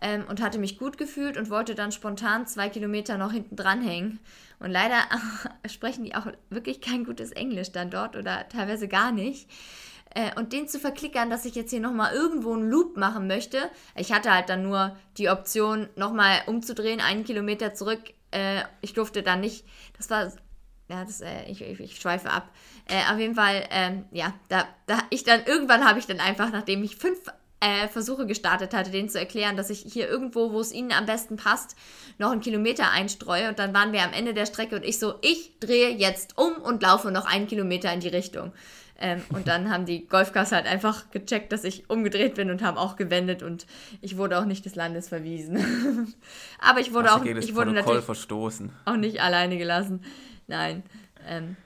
[0.00, 4.18] ähm, und hatte mich gut gefühlt und wollte dann spontan zwei Kilometer noch hinten dranhängen.
[4.58, 4.96] Und leider
[5.66, 9.48] sprechen die auch wirklich kein gutes Englisch dann dort oder teilweise gar nicht.
[10.14, 13.70] Äh, und den zu verklickern, dass ich jetzt hier nochmal irgendwo einen Loop machen möchte.
[13.96, 18.00] Ich hatte halt dann nur die Option, nochmal umzudrehen, einen Kilometer zurück.
[18.30, 19.64] Äh, ich durfte dann nicht,
[19.96, 20.32] das war,
[20.88, 22.50] ja, das, äh, ich, ich, ich, schweife ab.
[22.88, 26.50] Äh, auf jeden Fall, ähm, ja, da, da ich dann, irgendwann habe ich dann einfach,
[26.52, 27.18] nachdem ich fünf
[27.60, 31.06] äh, Versuche gestartet hatte, denen zu erklären, dass ich hier irgendwo, wo es ihnen am
[31.06, 31.76] besten passt,
[32.18, 33.48] noch einen Kilometer einstreue.
[33.48, 36.54] Und dann waren wir am Ende der Strecke und ich so, ich drehe jetzt um
[36.54, 38.52] und laufe noch einen Kilometer in die Richtung.
[39.04, 42.78] Ähm, und dann haben die Golfkasse halt einfach gecheckt, dass ich umgedreht bin und haben
[42.78, 43.66] auch gewendet und
[44.00, 46.14] ich wurde auch nicht des Landes verwiesen.
[46.60, 48.70] Aber ich wurde auch ich wurde natürlich verstoßen.
[48.84, 50.04] auch nicht alleine gelassen.
[50.46, 50.84] Nein.
[51.26, 51.56] Ähm,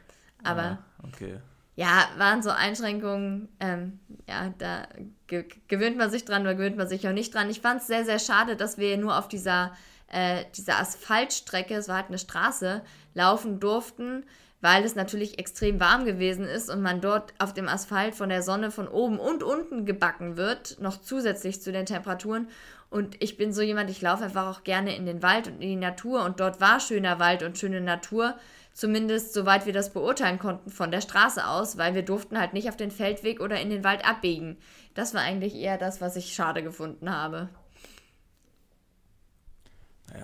[0.43, 1.39] aber ja, okay.
[1.75, 3.49] ja, waren so Einschränkungen.
[3.61, 4.87] Ähm, ja, da
[5.27, 7.51] ge gewöhnt man sich dran oder gewöhnt man sich auch nicht dran.
[7.51, 9.75] Ich fand es sehr, sehr schade, dass wir nur auf dieser,
[10.09, 12.83] äh, dieser Asphaltstrecke, es war halt eine Straße,
[13.15, 14.25] laufen durften
[14.67, 18.43] weil es natürlich extrem warm gewesen ist und man dort auf dem Asphalt von der
[18.43, 22.49] Sonne von oben und unten gebacken wird, noch zusätzlich zu den Temperaturen.
[22.91, 25.69] Und ich bin so jemand, ich laufe einfach auch gerne in den Wald und in
[25.69, 28.35] die Natur und dort war schöner Wald und schöne Natur,
[28.73, 32.69] zumindest soweit wir das beurteilen konnten von der Straße aus, weil wir durften halt nicht
[32.69, 34.59] auf den Feldweg oder in den Wald abbiegen.
[34.95, 37.51] Das war eigentlich eher das, was ich schade gefunden habe.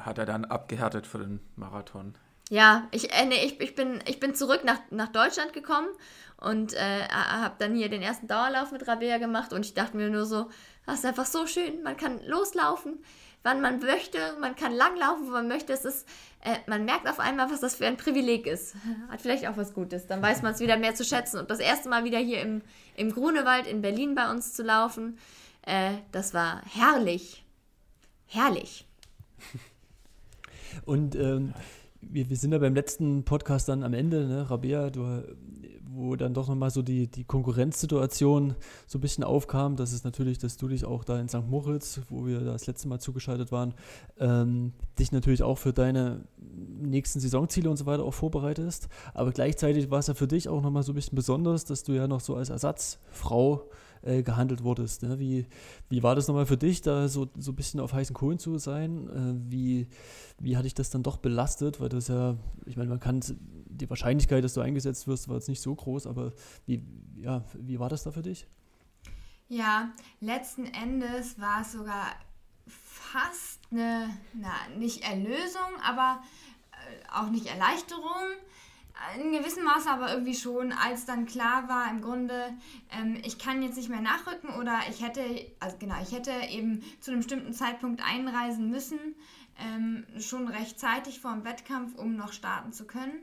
[0.00, 2.16] Hat er dann abgehärtet für den Marathon?
[2.52, 5.88] Ja, ich, äh, nee, ich, ich, bin, ich bin zurück nach, nach Deutschland gekommen
[6.36, 10.10] und äh, habe dann hier den ersten Dauerlauf mit Rabea gemacht und ich dachte mir
[10.10, 10.50] nur so,
[10.84, 13.02] das ist einfach so schön, man kann loslaufen,
[13.42, 15.72] wann man möchte, man kann langlaufen, wo man möchte.
[15.72, 16.06] Es ist,
[16.44, 18.74] äh, man merkt auf einmal, was das für ein Privileg ist.
[19.08, 20.06] Hat vielleicht auch was Gutes.
[20.06, 21.38] Dann weiß man es wieder mehr zu schätzen.
[21.38, 22.60] Und das erste Mal wieder hier im,
[22.96, 25.18] im Grunewald in Berlin bei uns zu laufen,
[25.62, 27.46] äh, das war herrlich.
[28.26, 28.86] Herrlich.
[30.84, 31.54] Und ähm,
[32.02, 35.22] wir, wir sind ja beim letzten Podcast dann am Ende, ne, Rabea, du,
[35.94, 38.54] wo dann doch nochmal so die, die Konkurrenzsituation
[38.86, 39.76] so ein bisschen aufkam.
[39.76, 41.46] Das ist natürlich, dass du dich auch da in St.
[41.48, 43.74] Moritz, wo wir das letzte Mal zugeschaltet waren,
[44.18, 46.22] ähm, dich natürlich auch für deine
[46.80, 48.88] nächsten Saisonziele und so weiter auch vorbereitest.
[49.14, 51.92] Aber gleichzeitig war es ja für dich auch nochmal so ein bisschen besonders, dass du
[51.92, 53.68] ja noch so als Ersatzfrau
[54.02, 55.02] äh, gehandelt wurdest.
[55.02, 55.18] Ne?
[55.18, 55.46] Wie,
[55.88, 58.58] wie war das nochmal für dich, da so, so ein bisschen auf heißen Kohlen zu
[58.58, 59.08] sein?
[59.08, 59.88] Äh, wie,
[60.38, 61.80] wie hat dich das dann doch belastet?
[61.80, 62.36] Weil das ja,
[62.66, 63.20] ich meine, man kann
[63.66, 66.32] die Wahrscheinlichkeit, dass du eingesetzt wirst, war jetzt nicht so groß, aber
[66.66, 66.82] wie,
[67.16, 68.46] ja, wie war das da für dich?
[69.48, 72.06] Ja, letzten Endes war es sogar
[72.66, 76.22] fast eine, na, nicht Erlösung, aber
[76.72, 78.32] äh, auch nicht Erleichterung,
[79.16, 82.52] in gewissem Maße aber irgendwie schon, als dann klar war, im Grunde,
[82.90, 85.22] ähm, ich kann jetzt nicht mehr nachrücken oder ich hätte,
[85.60, 88.98] also genau, ich hätte eben zu einem bestimmten Zeitpunkt einreisen müssen,
[89.58, 93.22] ähm, schon rechtzeitig vor dem Wettkampf, um noch starten zu können.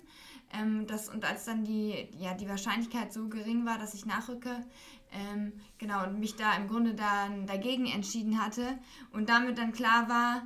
[0.51, 4.65] Ähm, das, und als dann die, ja, die Wahrscheinlichkeit so gering war, dass ich nachrücke,
[5.11, 8.77] ähm, genau, und mich da im Grunde dann dagegen entschieden hatte
[9.11, 10.43] und damit dann klar war,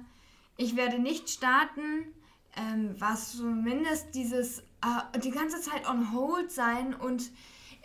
[0.58, 2.14] ich werde nicht starten,
[2.56, 7.32] ähm, war zumindest dieses uh, die ganze Zeit on hold sein und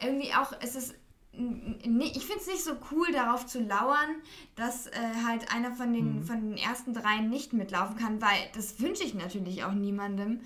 [0.00, 0.94] irgendwie auch, es ist
[1.32, 4.16] ich finde es nicht so cool, darauf zu lauern,
[4.56, 4.92] dass äh,
[5.24, 6.22] halt einer von den, mhm.
[6.24, 10.40] von den ersten dreien nicht mitlaufen kann, weil das wünsche ich natürlich auch niemandem.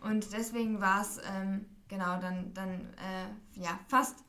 [0.00, 4.24] Und deswegen war es ähm, genau dann, dann äh, ja, fast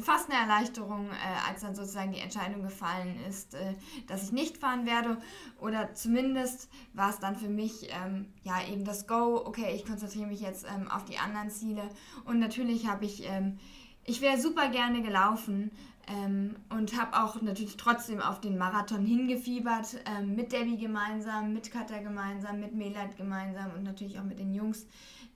[0.00, 3.74] fast eine Erleichterung, äh, als dann sozusagen die Entscheidung gefallen ist, äh,
[4.06, 5.18] dass ich nicht fahren werde.
[5.60, 10.26] Oder zumindest war es dann für mich ähm, ja eben das Go, okay, ich konzentriere
[10.26, 11.82] mich jetzt ähm, auf die anderen Ziele.
[12.24, 13.58] Und natürlich habe ich, ähm,
[14.04, 15.70] ich wäre super gerne gelaufen
[16.08, 21.70] ähm, und habe auch natürlich trotzdem auf den Marathon hingefiebert, ähm, mit Debbie gemeinsam, mit
[21.70, 24.86] Katja gemeinsam, mit Melat gemeinsam und natürlich auch mit den Jungs.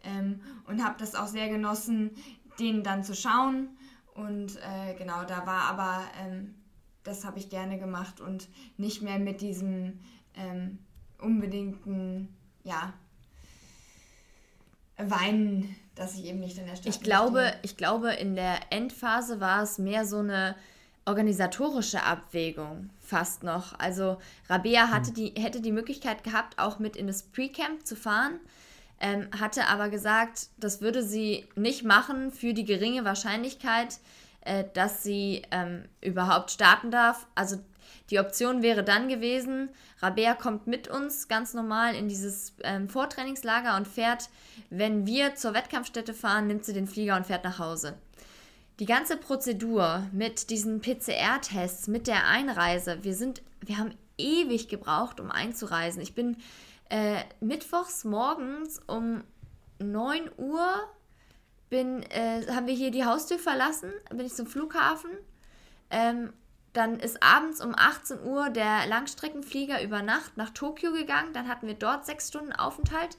[0.05, 2.11] Ähm, und habe das auch sehr genossen,
[2.59, 3.69] den dann zu schauen
[4.15, 6.55] und äh, genau, da war aber, ähm,
[7.03, 10.01] das habe ich gerne gemacht und nicht mehr mit diesem
[10.35, 10.79] ähm,
[11.19, 12.29] unbedingten,
[12.65, 12.93] ja,
[14.99, 19.41] Weinen, dass ich eben nicht in der Stadt ich glaube, ich glaube, in der Endphase
[19.41, 20.55] war es mehr so eine
[21.05, 23.77] organisatorische Abwägung fast noch.
[23.79, 25.15] Also Rabea hatte hm.
[25.15, 28.39] die, hätte die Möglichkeit gehabt, auch mit in das Pre-Camp zu fahren
[29.03, 33.99] ähm, hatte aber gesagt, das würde sie nicht machen für die geringe Wahrscheinlichkeit,
[34.43, 37.27] äh, dass sie ähm, überhaupt starten darf.
[37.35, 37.59] Also
[38.11, 43.77] Die Option wäre dann gewesen, Rabea kommt mit uns ganz normal in dieses ähm, Vortrainingslager
[43.77, 44.29] und fährt,
[44.71, 47.99] wenn wir zur Wettkampfstätte fahren, nimmt sie den Flieger und fährt nach Hause.
[48.81, 55.21] Die ganze Prozedur mit diesen PCR-Tests, mit der Einreise, wir sind, wir haben ewig gebraucht,
[55.21, 56.03] um einzureisen.
[56.03, 56.37] Ich bin
[56.93, 59.25] äh, mittwochs morgens um
[59.79, 60.67] 9 Uhr
[61.71, 65.11] bin, äh, haben wir hier die Haustür verlassen, bin ich zum Flughafen.
[65.89, 66.35] Ähm,
[66.75, 71.33] dann ist abends um 18 Uhr der Langstreckenflieger über Nacht nach Tokio gegangen.
[71.33, 73.17] Dann hatten wir dort sechs Stunden Aufenthalt.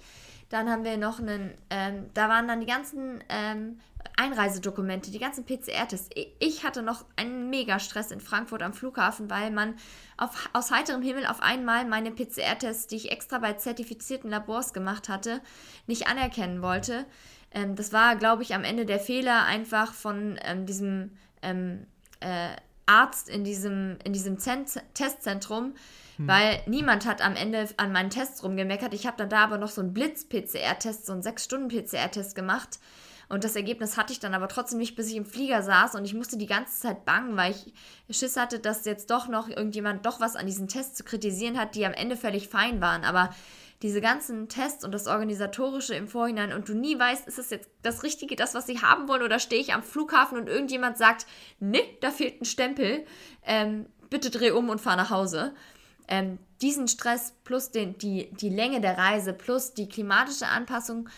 [0.50, 3.80] Dann haben wir noch einen, ähm, da waren dann die ganzen ähm,
[4.18, 6.10] Einreisedokumente, die ganzen PCR-Tests.
[6.40, 9.76] Ich hatte noch einen Mega-Stress in Frankfurt am Flughafen, weil man
[10.18, 15.10] auf, aus heiterem Himmel auf einmal meine PCR-Tests, die ich extra bei zertifizierten Labors gemacht
[15.10, 15.42] hatte,
[15.88, 17.06] nicht anerkennen wollte.
[17.52, 21.12] Ähm, das war, glaube ich, am Ende der Fehler einfach von ähm, diesem
[21.42, 21.88] ähm,
[22.20, 25.74] äh, Arzt in diesem, in diesem Testzentrum,
[26.18, 26.28] hm.
[26.28, 28.94] weil niemand hat am Ende an meinen Tests rumgemeckert.
[28.94, 32.80] Ich habe dann da aber noch so einen Blitz-PCR-Test, so einen 6-Stunden-PCR-Test gemacht.
[33.34, 36.06] Und das Ergebnis hatte ich dann aber trotzdem nicht, bis ich im Flieger saß und
[36.06, 37.56] ich musste die ganze Zeit bangen, weil
[38.08, 41.60] ich Schiss hatte, dass jetzt doch noch irgendjemand doch was an diesen Tests zu kritisieren
[41.60, 43.04] hat, die am Ende völlig fein waren.
[43.04, 43.34] Aber
[43.82, 47.72] diese ganzen Tests und das Organisatorische im Vorhinein und du nie weißt, ist es jetzt
[47.82, 51.26] das Richtige, das, was sie haben wollen, oder stehe ich am Flughafen und irgendjemand sagt,
[51.60, 53.04] ne, da fehlt ein Stempel,
[53.48, 55.56] ähm, bitte dreh um und fahr nach Hause.
[56.08, 61.10] Ähm, diesen Stress plus den, die, die Länge der Reise plus die klimatische Anpassung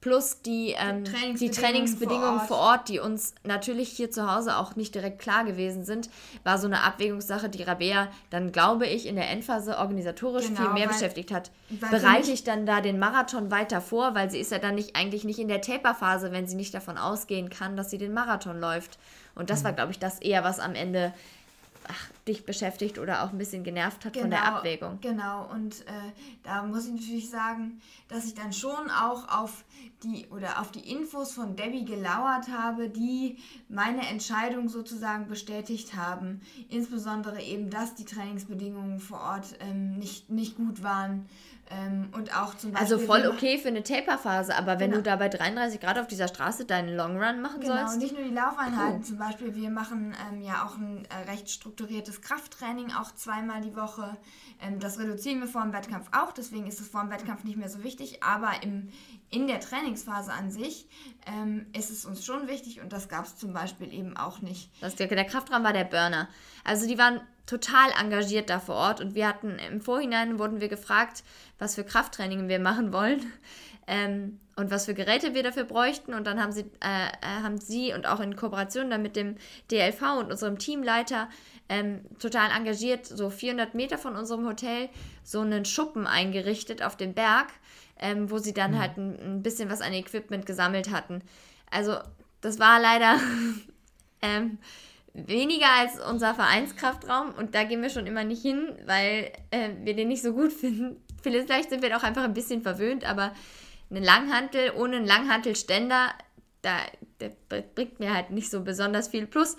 [0.00, 2.48] plus die, ähm, die Trainingsbedingungen, die Trainingsbedingungen vor, Ort.
[2.48, 2.88] vor, Ort.
[2.88, 6.08] die uns natürlich hier zu Hause auch nicht direkt klar gewesen sind,
[6.42, 10.70] war so eine Abwägungssache, die Rabea dann, glaube ich, in der Endphase organisatorisch genau, viel
[10.70, 11.50] mehr weil, beschäftigt hat.
[11.90, 15.24] Bereite ich dann da den Marathon weiter vor, weil sie ist ja dann nicht eigentlich
[15.24, 18.98] nicht in der Taper-Phase, wenn sie nicht davon ausgehen kann, dass sie den Marathon läuft.
[19.34, 19.64] Und das mhm.
[19.64, 21.12] war, glaube ich, das eher, was am Ende
[21.88, 24.98] ach, dich beschäftigt oder auch ein bisschen genervt hat genau, von der genau, Abwägung.
[25.00, 29.64] Genau, und äh, da muss ich natürlich sagen, dass ich dann schon auch auf
[30.02, 36.40] die oder auf die Infos von Debbie gelauert habe, die meine Entscheidung sozusagen bestätigt haben.
[36.68, 41.26] Insbesondere eben, dass die Trainingsbedingungen vor Ort ähm, nicht, nicht gut waren.
[41.72, 43.10] Ähm, und auch zum also Beispiel.
[43.12, 44.96] Also voll okay für eine Taper-Phase, aber wenn genau.
[44.96, 47.92] du da bei 33 Grad auf dieser Straße deinen Long Run machen genau, sollst.
[47.94, 48.98] Genau, nicht nur die Laufeinheiten.
[48.98, 49.04] Cool.
[49.04, 53.76] Zum Beispiel, wir machen ähm, ja auch ein äh, recht strukturiertes Krafttraining, auch zweimal die
[53.76, 54.16] Woche.
[54.60, 57.56] Ähm, das reduzieren wir vor dem Wettkampf auch, deswegen ist es vor dem Wettkampf nicht
[57.56, 58.22] mehr so wichtig.
[58.22, 58.88] Aber im,
[59.30, 60.88] in der Trainingsphase an sich
[61.26, 64.70] ähm, ist es uns schon wichtig und das gab es zum Beispiel eben auch nicht.
[64.80, 66.28] Das, der, der Kraftraum war der Burner.
[66.64, 70.68] Also die waren total engagiert da vor Ort und wir hatten im Vorhinein wurden wir
[70.68, 71.24] gefragt,
[71.58, 73.32] was für Krafttraining wir machen wollen
[73.90, 77.58] ähm, und was für Geräte wir dafür bräuchten und dann haben sie, äh, äh haben
[77.58, 79.36] sie und auch in Kooperation dann mit dem
[79.70, 81.28] DLV und unserem Teamleiter
[81.70, 84.90] ähm, total engagiert, so 400 Meter von unserem Hotel,
[85.24, 87.48] so einen Schuppen eingerichtet auf dem Berg,
[87.98, 88.78] ähm, wo sie dann mhm.
[88.78, 91.22] halt ein, ein, bisschen was an Equipment gesammelt hatten.
[91.70, 91.96] Also
[92.42, 93.18] das war leider
[94.22, 94.58] ähm,
[95.14, 99.96] weniger als unser Vereinskraftraum und da gehen wir schon immer nicht hin, weil äh, wir
[99.96, 100.96] den nicht so gut finden.
[101.22, 103.32] Vielleicht sind wir auch einfach ein bisschen verwöhnt, aber
[103.90, 106.12] eine Langhantel ohne einen Langhantelständer,
[106.62, 106.76] da
[107.20, 107.32] der
[107.74, 109.26] bringt mir halt nicht so besonders viel.
[109.26, 109.56] Plus,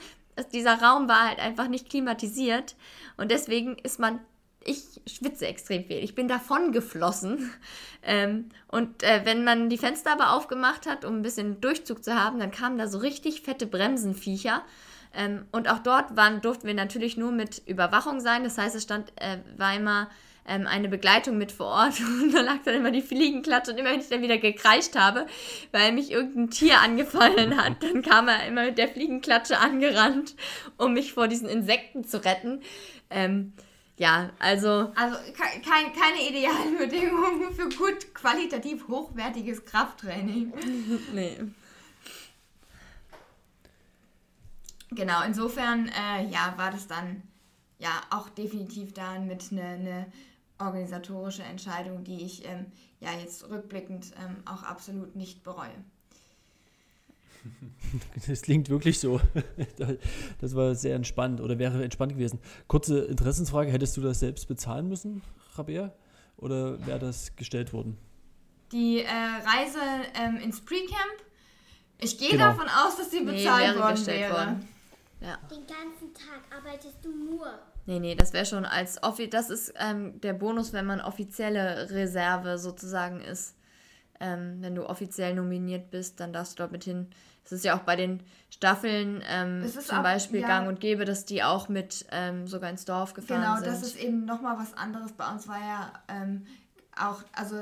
[0.54, 2.76] dieser Raum war halt einfach nicht klimatisiert
[3.18, 4.20] und deswegen ist man
[4.64, 5.98] ich schwitze extrem viel.
[5.98, 7.52] Ich bin davon geflossen.
[8.04, 12.16] Ähm, und äh, wenn man die Fenster aber aufgemacht hat, um ein bisschen Durchzug zu
[12.16, 14.64] haben, dann kamen da so richtig fette Bremsenviecher.
[15.14, 18.44] Ähm, und auch dort waren, durften wir natürlich nur mit Überwachung sein.
[18.44, 20.10] Das heißt, es stand, äh, war immer
[20.52, 22.00] ähm, eine Begleitung mit vor Ort.
[22.22, 23.72] Und da lag dann immer die Fliegenklatsche.
[23.72, 25.26] Und immer wenn ich dann wieder gekreischt habe,
[25.72, 30.36] weil mich irgendein Tier angefallen hat, dann kam er immer mit der Fliegenklatsche angerannt,
[30.78, 32.62] um mich vor diesen Insekten zu retten.
[33.10, 33.54] Ähm,
[33.98, 34.92] ja, also.
[34.96, 40.54] Also kein, keine idealen Bedingungen für gut qualitativ hochwertiges Krafttraining.
[41.14, 41.38] nee.
[44.94, 47.24] Genau, insofern äh, ja, war das dann
[47.80, 50.06] ja auch definitiv dann mit einer eine
[50.62, 52.68] organisatorische Entscheidung, die ich ähm,
[53.00, 55.74] ja jetzt rückblickend ähm, auch absolut nicht bereue.
[58.28, 59.20] Das klingt wirklich so.
[60.40, 62.40] Das war sehr entspannt oder wäre entspannt gewesen.
[62.68, 65.22] Kurze Interessensfrage: Hättest du das selbst bezahlen müssen,
[65.56, 65.92] Rabea?
[66.38, 67.98] Oder wäre das gestellt worden?
[68.72, 69.80] Die äh, Reise
[70.16, 71.26] ähm, ins Pre-Camp?
[72.00, 72.46] Ich gehe genau.
[72.46, 74.34] davon aus, dass sie bezahlt nee, worden wäre.
[74.34, 74.68] Worden.
[75.22, 75.38] Ja.
[75.50, 77.60] Den ganzen Tag arbeitest du nur.
[77.86, 81.90] Nee, nee, das wäre schon als Offi das ist ähm, der Bonus, wenn man offizielle
[81.90, 83.56] Reserve sozusagen ist.
[84.22, 87.08] ähm, wenn du offiziell nominiert bist, dann darfst du dort mit hin.
[87.44, 88.22] Es ist ja auch bei den
[88.52, 92.70] Staffeln ähm, zum auch, Beispiel ja, gang und gäbe, dass die auch mit ähm, sogar
[92.70, 93.66] ins Dorf gefahren genau, sind.
[93.66, 95.12] Genau, das ist eben nochmal was anderes.
[95.14, 96.46] Bei uns war ja ähm,
[96.96, 97.56] auch, also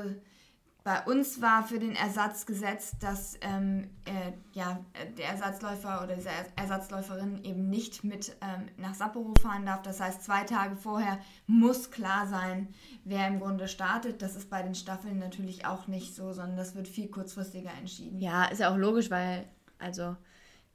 [0.82, 4.80] bei uns war für den Ersatz gesetzt, dass ähm, äh, ja,
[5.18, 9.82] der Ersatzläufer oder diese Ersatzläuferin eben nicht mit ähm, nach Sapporo fahren darf.
[9.82, 12.68] Das heißt, zwei Tage vorher muss klar sein,
[13.04, 14.22] wer im Grunde startet.
[14.22, 18.18] Das ist bei den Staffeln natürlich auch nicht so, sondern das wird viel kurzfristiger entschieden.
[18.20, 19.46] Ja, ist ja auch logisch, weil
[19.78, 20.16] also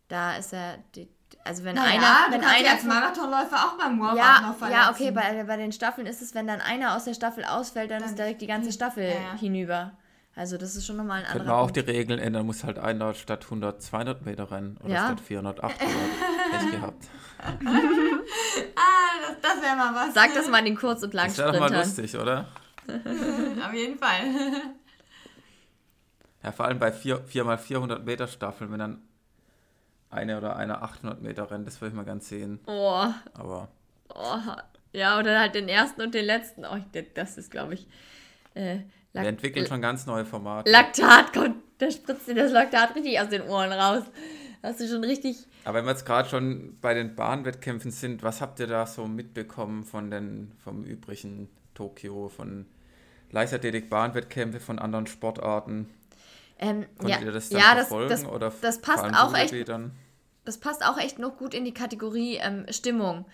[0.07, 1.07] da ist ja die,
[1.45, 4.81] also wenn naja, einer, wenn einer als Marathonläufer auch beim Warm-up ja, noch verletzen.
[4.81, 7.91] Ja, okay, bei, bei den Staffeln ist es, wenn dann einer aus der Staffel ausfällt,
[7.91, 9.37] dann, dann ist direkt die ganze Staffel ja.
[9.39, 9.91] hinüber.
[10.35, 12.79] Also das ist schon nochmal ein anderer Könnte man auch die Regeln ändern, muss halt
[12.79, 15.05] einer statt 100 200 Meter rennen oder ja.
[15.05, 15.79] statt 400 800.
[16.51, 17.05] Pech gehabt.
[17.39, 20.15] ah, das, das wäre mal was.
[20.15, 21.53] Sag das mal den Kurz- und Langsprintern.
[21.53, 22.47] Das wäre doch mal lustig, oder?
[23.67, 24.71] Auf jeden Fall.
[26.43, 29.01] Ja, vor allem bei 4, 4x400 Meter Staffeln, wenn dann
[30.15, 32.59] eine oder einer 800 Meter rennt, das würde ich mal ganz sehen.
[32.65, 33.05] Oh.
[33.33, 33.67] Aber.
[34.09, 34.39] Oh.
[34.93, 36.65] Ja, oder halt den ersten und den letzten.
[36.65, 36.77] Oh,
[37.13, 37.87] das ist, glaube ich.
[38.53, 38.79] Äh,
[39.13, 40.69] wir entwickeln schon ganz neue Formate.
[40.71, 44.03] Laktat kommt, da spritzt dir das Laktat richtig aus den Ohren raus.
[44.63, 45.37] Hast du schon richtig.
[45.63, 49.07] Aber wenn wir jetzt gerade schon bei den Bahnwettkämpfen sind, was habt ihr da so
[49.07, 52.65] mitbekommen von den, vom übrigen Tokio, von
[53.31, 55.89] Leichtathletik-Bahnwettkämpfe, von anderen Sportarten?
[56.57, 58.09] Ähm, Konntet ja, ihr das dann ja, verfolgen?
[58.09, 59.53] Das, das, oder das passt auch echt.
[60.45, 63.25] Das passt auch echt noch gut in die Kategorie ähm, Stimmung.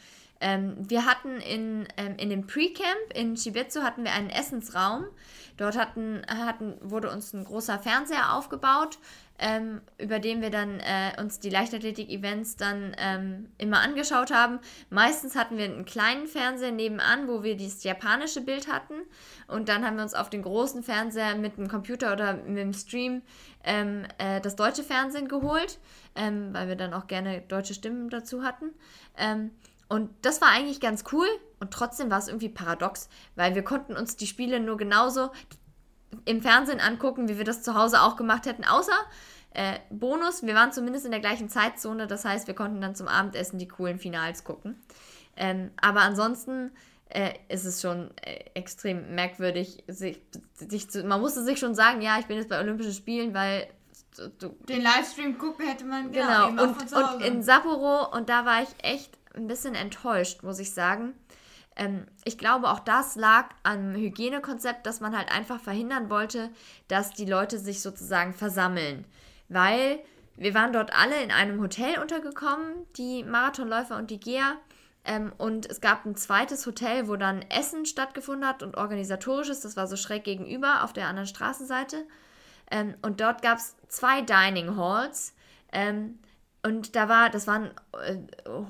[0.41, 5.05] Ähm, wir hatten in, ähm, in dem Pre-Camp in Shibetsu hatten wir einen Essensraum.
[5.57, 8.97] Dort hatten, hatten, wurde uns ein großer Fernseher aufgebaut,
[9.37, 14.59] ähm, über den wir dann äh, uns die Leichtathletik-Events dann ähm, immer angeschaut haben.
[14.89, 18.95] Meistens hatten wir einen kleinen Fernseher nebenan, wo wir dieses japanische Bild hatten.
[19.47, 22.73] Und dann haben wir uns auf den großen Fernseher mit dem Computer oder mit dem
[22.73, 23.21] Stream
[23.63, 25.77] ähm, äh, das deutsche Fernsehen geholt,
[26.15, 28.71] ähm, weil wir dann auch gerne deutsche Stimmen dazu hatten.
[29.91, 31.27] Und das war eigentlich ganz cool.
[31.59, 35.31] Und trotzdem war es irgendwie paradox, weil wir konnten uns die Spiele nur genauso
[36.23, 38.95] im Fernsehen angucken, wie wir das zu Hause auch gemacht hätten, außer
[39.53, 43.09] äh, Bonus, wir waren zumindest in der gleichen Zeitzone, das heißt, wir konnten dann zum
[43.09, 44.81] Abendessen die coolen Finals gucken.
[45.35, 46.71] Ähm, aber ansonsten
[47.09, 50.21] äh, ist es schon äh, extrem merkwürdig, sich,
[50.55, 53.67] sich zu, man musste sich schon sagen, ja, ich bin jetzt bei Olympischen Spielen, weil
[54.39, 58.63] du, den Livestream gucken hätte man genau, genau und, und in Sapporo und da war
[58.63, 61.13] ich echt ein bisschen enttäuscht, muss ich sagen.
[61.75, 66.49] Ähm, ich glaube, auch das lag am Hygienekonzept, dass man halt einfach verhindern wollte,
[66.88, 69.05] dass die Leute sich sozusagen versammeln.
[69.49, 69.99] Weil
[70.36, 74.57] wir waren dort alle in einem Hotel untergekommen, die Marathonläufer und die Geher.
[75.03, 79.61] Ähm, und es gab ein zweites Hotel, wo dann Essen stattgefunden hat und organisatorisches.
[79.61, 82.05] Das war so schräg gegenüber auf der anderen Straßenseite.
[82.69, 85.34] Ähm, und dort gab es zwei Dining Halls.
[85.71, 86.19] Ähm,
[86.64, 87.72] und da war, das waren
[88.05, 88.18] äh,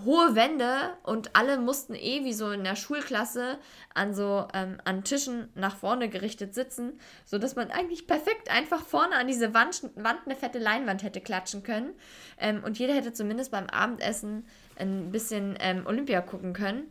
[0.06, 3.60] hohe Wände und alle mussten eh wie so in der Schulklasse
[3.94, 9.16] an so ähm, an Tischen nach vorne gerichtet sitzen, sodass man eigentlich perfekt einfach vorne
[9.16, 11.94] an diese Wand, Wand eine fette Leinwand hätte klatschen können.
[12.38, 14.46] Ähm, und jeder hätte zumindest beim Abendessen
[14.78, 16.84] ein bisschen ähm, Olympia gucken können.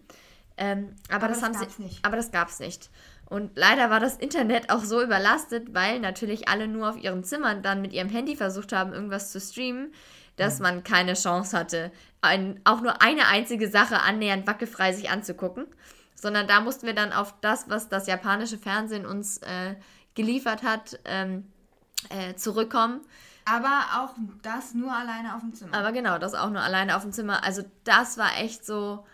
[0.58, 2.04] Ähm, aber, aber, das, das haben sie, nicht.
[2.04, 2.90] aber das gab es nicht.
[3.24, 7.62] Und leider war das Internet auch so überlastet, weil natürlich alle nur auf ihren Zimmern
[7.62, 9.92] dann mit ihrem Handy versucht haben, irgendwas zu streamen
[10.40, 15.66] dass man keine Chance hatte, ein, auch nur eine einzige Sache annähernd wackelfrei sich anzugucken,
[16.14, 19.74] sondern da mussten wir dann auf das, was das japanische Fernsehen uns äh,
[20.14, 21.52] geliefert hat, ähm,
[22.08, 23.02] äh, zurückkommen.
[23.44, 25.76] Aber auch das nur alleine auf dem Zimmer.
[25.76, 27.44] Aber genau, das auch nur alleine auf dem Zimmer.
[27.44, 29.06] Also das war echt so,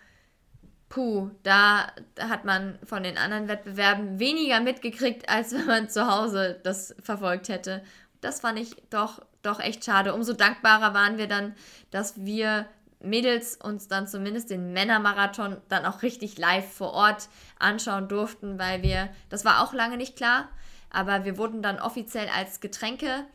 [0.89, 1.89] puh, da
[2.21, 7.49] hat man von den anderen Wettbewerben weniger mitgekriegt, als wenn man zu Hause das verfolgt
[7.49, 7.83] hätte.
[8.21, 10.15] Das fand ich doch doch echt schade.
[10.15, 11.55] Umso dankbarer waren wir dann,
[11.91, 12.67] dass wir
[13.01, 17.29] Mädels uns dann zumindest den Männermarathon dann auch richtig live vor Ort
[17.59, 20.49] anschauen durften, weil wir, das war auch lange nicht klar,
[20.91, 23.27] aber wir wurden dann offiziell als Getränke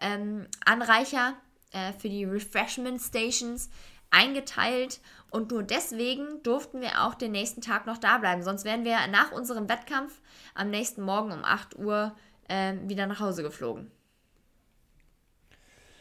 [0.00, 0.46] ähm,
[1.72, 3.70] äh, für die Refreshment Stations
[4.10, 5.00] eingeteilt
[5.30, 8.42] und nur deswegen durften wir auch den nächsten Tag noch da bleiben.
[8.42, 10.20] Sonst wären wir nach unserem Wettkampf
[10.54, 12.14] am nächsten Morgen um 8 Uhr
[12.48, 13.90] äh, wieder nach Hause geflogen.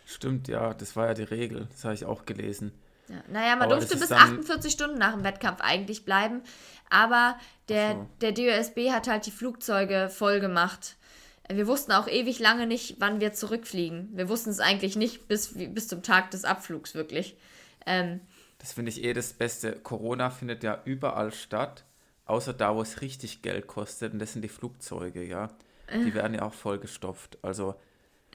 [0.09, 1.67] Stimmt, ja, das war ja die Regel.
[1.69, 2.71] Das habe ich auch gelesen.
[3.09, 6.41] Ja, naja, man aber durfte bis 48 Stunden nach dem Wettkampf eigentlich bleiben.
[6.89, 7.37] Aber
[7.67, 8.09] der, so.
[8.21, 10.95] der DOSB hat halt die Flugzeuge voll gemacht.
[11.49, 14.09] Wir wussten auch ewig lange nicht, wann wir zurückfliegen.
[14.13, 17.35] Wir wussten es eigentlich nicht bis, bis zum Tag des Abflugs wirklich.
[17.85, 18.21] Ähm,
[18.59, 19.73] das finde ich eh das Beste.
[19.73, 21.83] Corona findet ja überall statt,
[22.25, 24.13] außer da, wo es richtig Geld kostet.
[24.13, 25.49] Und das sind die Flugzeuge, ja.
[25.91, 27.39] die werden ja auch vollgestopft.
[27.41, 27.75] Also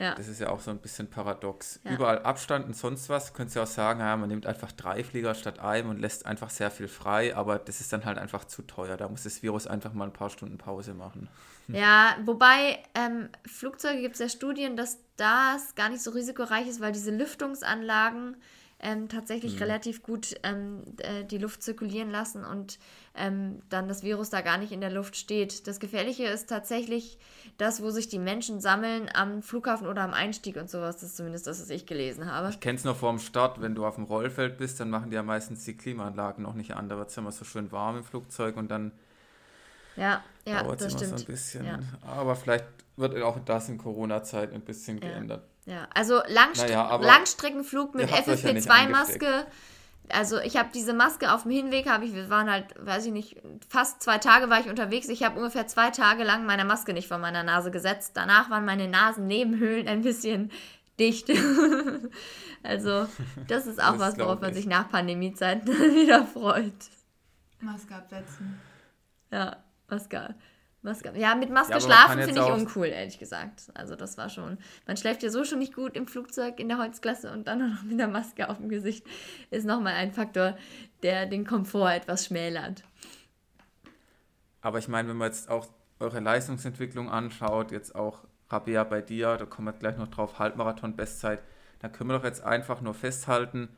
[0.02, 0.14] ja.
[0.14, 1.80] Das ist ja auch so ein bisschen paradox.
[1.84, 1.92] Ja.
[1.92, 3.32] Überall Abstand und sonst was.
[3.32, 6.26] Könntest du ja auch sagen, ja, man nimmt einfach drei Flieger statt einem und lässt
[6.26, 8.96] einfach sehr viel frei, aber das ist dann halt einfach zu teuer.
[8.96, 11.28] Da muss das Virus einfach mal ein paar Stunden Pause machen.
[11.68, 16.80] Ja, wobei ähm, Flugzeuge gibt es ja Studien, dass das gar nicht so risikoreich ist,
[16.80, 18.36] weil diese Lüftungsanlagen
[18.80, 19.58] ähm, tatsächlich mhm.
[19.58, 22.78] relativ gut ähm, äh, die Luft zirkulieren lassen und
[23.14, 25.66] ähm, dann das Virus da gar nicht in der Luft steht.
[25.66, 27.18] Das Gefährliche ist tatsächlich
[27.58, 30.96] das, wo sich die Menschen sammeln am Flughafen oder am Einstieg und sowas.
[30.96, 32.48] Das ist zumindest das, was ich gelesen habe.
[32.50, 35.10] Ich kenne es noch vor dem Start, wenn du auf dem Rollfeld bist, dann machen
[35.10, 36.88] die ja meistens die Klimaanlagen noch nicht an.
[36.88, 38.92] Da wird es immer so schön warm im Flugzeug und dann
[39.96, 41.18] ja, ja, dauert es immer stimmt.
[41.18, 41.66] so ein bisschen.
[41.66, 41.78] Ja.
[42.06, 42.64] Aber vielleicht
[42.96, 45.08] wird auch das in Corona-Zeit ein bisschen ja.
[45.08, 45.44] geändert.
[45.66, 49.46] Ja, also Langst naja, Langstreckenflug mit FFP2-Maske.
[50.12, 53.12] Also ich habe diese Maske auf dem Hinweg, habe ich, wir waren halt, weiß ich
[53.12, 53.36] nicht,
[53.68, 55.08] fast zwei Tage war ich unterwegs.
[55.08, 58.12] Ich habe ungefähr zwei Tage lang meine Maske nicht vor meiner Nase gesetzt.
[58.14, 60.50] Danach waren meine Nasennebenhöhlen ein bisschen
[60.98, 61.30] dicht.
[62.62, 63.06] also
[63.48, 66.72] das ist auch das was, worauf man sich nach Pandemiezeiten wieder freut.
[67.60, 68.60] Maske absetzen.
[69.30, 69.56] Ja,
[69.88, 70.34] Maske.
[70.82, 71.12] Maske.
[71.14, 73.70] Ja, mit Maske ja, schlafen finde ich uncool, ehrlich gesagt.
[73.74, 74.58] Also das war schon.
[74.86, 77.82] Man schläft ja so schon nicht gut im Flugzeug in der Holzklasse und dann noch
[77.84, 79.06] mit der Maske auf dem Gesicht
[79.50, 80.56] ist nochmal ein Faktor,
[81.02, 82.82] der den Komfort etwas schmälert.
[84.60, 85.66] Aber ich meine, wenn man jetzt auch
[86.00, 91.40] eure Leistungsentwicklung anschaut, jetzt auch Rabea bei dir, da kommen wir gleich noch drauf, Halbmarathon-Bestzeit,
[91.80, 93.68] dann können wir doch jetzt einfach nur festhalten,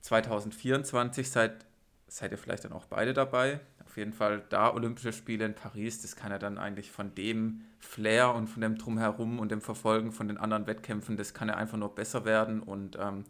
[0.00, 1.66] 2024 seid,
[2.06, 3.60] seid ihr vielleicht dann auch beide dabei
[3.96, 7.62] auf jeden Fall da Olympische Spiele in Paris, das kann ja dann eigentlich von dem
[7.78, 11.54] Flair und von dem Drumherum und dem Verfolgen von den anderen Wettkämpfen, das kann ja
[11.54, 13.24] einfach nur besser werden und ähm,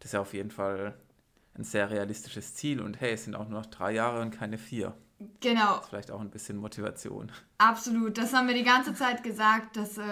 [0.00, 0.92] das ist ja auf jeden Fall
[1.54, 4.58] ein sehr realistisches Ziel und hey, es sind auch nur noch drei Jahre und keine
[4.58, 4.92] vier.
[5.40, 5.76] Genau.
[5.76, 7.32] Das ist vielleicht auch ein bisschen Motivation.
[7.56, 10.02] Absolut, das haben wir die ganze Zeit gesagt, dass, äh,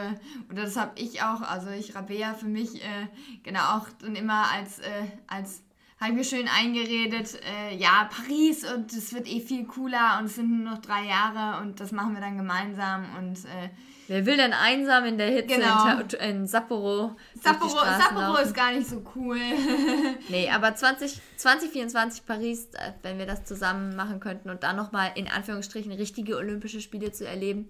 [0.50, 3.08] oder das habe ich auch, also ich Rabea für mich, äh,
[3.42, 5.60] genau auch dann immer als, äh, als
[6.02, 10.36] habe mir schön eingeredet, äh, ja, Paris und es wird eh viel cooler und es
[10.36, 13.68] sind nur noch drei Jahre und das machen wir dann gemeinsam und äh,
[14.08, 16.00] Wer will denn einsam in der Hitze genau.
[16.00, 16.08] in,
[16.40, 17.16] in Sapporo?
[17.40, 19.38] Sapporo, Sapporo ist gar nicht so cool.
[20.28, 25.12] nee, aber 20, 2024 Paris, äh, wenn wir das zusammen machen könnten und dann nochmal
[25.14, 27.68] in Anführungsstrichen richtige Olympische Spiele zu erleben,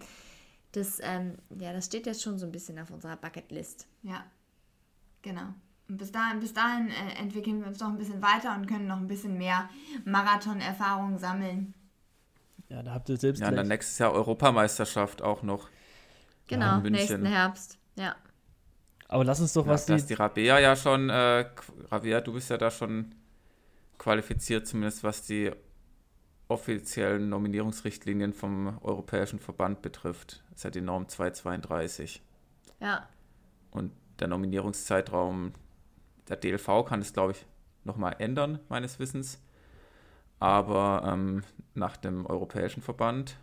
[0.72, 3.86] das, ähm, ja, das steht jetzt schon so ein bisschen auf unserer Bucketlist.
[4.02, 4.24] Ja,
[5.20, 5.54] genau.
[5.92, 8.86] Und bis dahin, bis dahin äh, entwickeln wir uns noch ein bisschen weiter und können
[8.86, 9.68] noch ein bisschen mehr
[10.06, 11.74] Marathon-Erfahrung sammeln.
[12.70, 13.40] Ja, da habt ihr selbst.
[13.40, 15.68] Ja, und dann nächstes Jahr Europameisterschaft auch noch.
[16.46, 18.16] Genau, nächsten Herbst, ja.
[19.06, 19.84] Aber lass uns doch ja, was.
[19.84, 21.44] Da ist die Rabea ja schon, äh,
[21.90, 23.14] Rabea, du bist ja da schon
[23.98, 25.52] qualifiziert, zumindest was die
[26.48, 30.42] offiziellen Nominierungsrichtlinien vom Europäischen Verband betrifft.
[30.48, 32.22] Das ist ja die Norm 232.
[32.80, 33.06] Ja.
[33.72, 35.52] Und der Nominierungszeitraum
[36.32, 37.46] der DLV kann es, glaube ich,
[37.84, 39.40] nochmal ändern, meines Wissens.
[40.38, 41.42] Aber ähm,
[41.74, 43.36] nach dem Europäischen Verband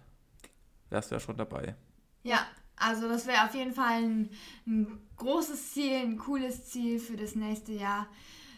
[0.90, 1.76] wärst du ja schon dabei.
[2.24, 4.30] Ja, also das wäre auf jeden Fall ein,
[4.66, 8.08] ein, großes Ziel, ein cooles Ziel für das nächste Jahr.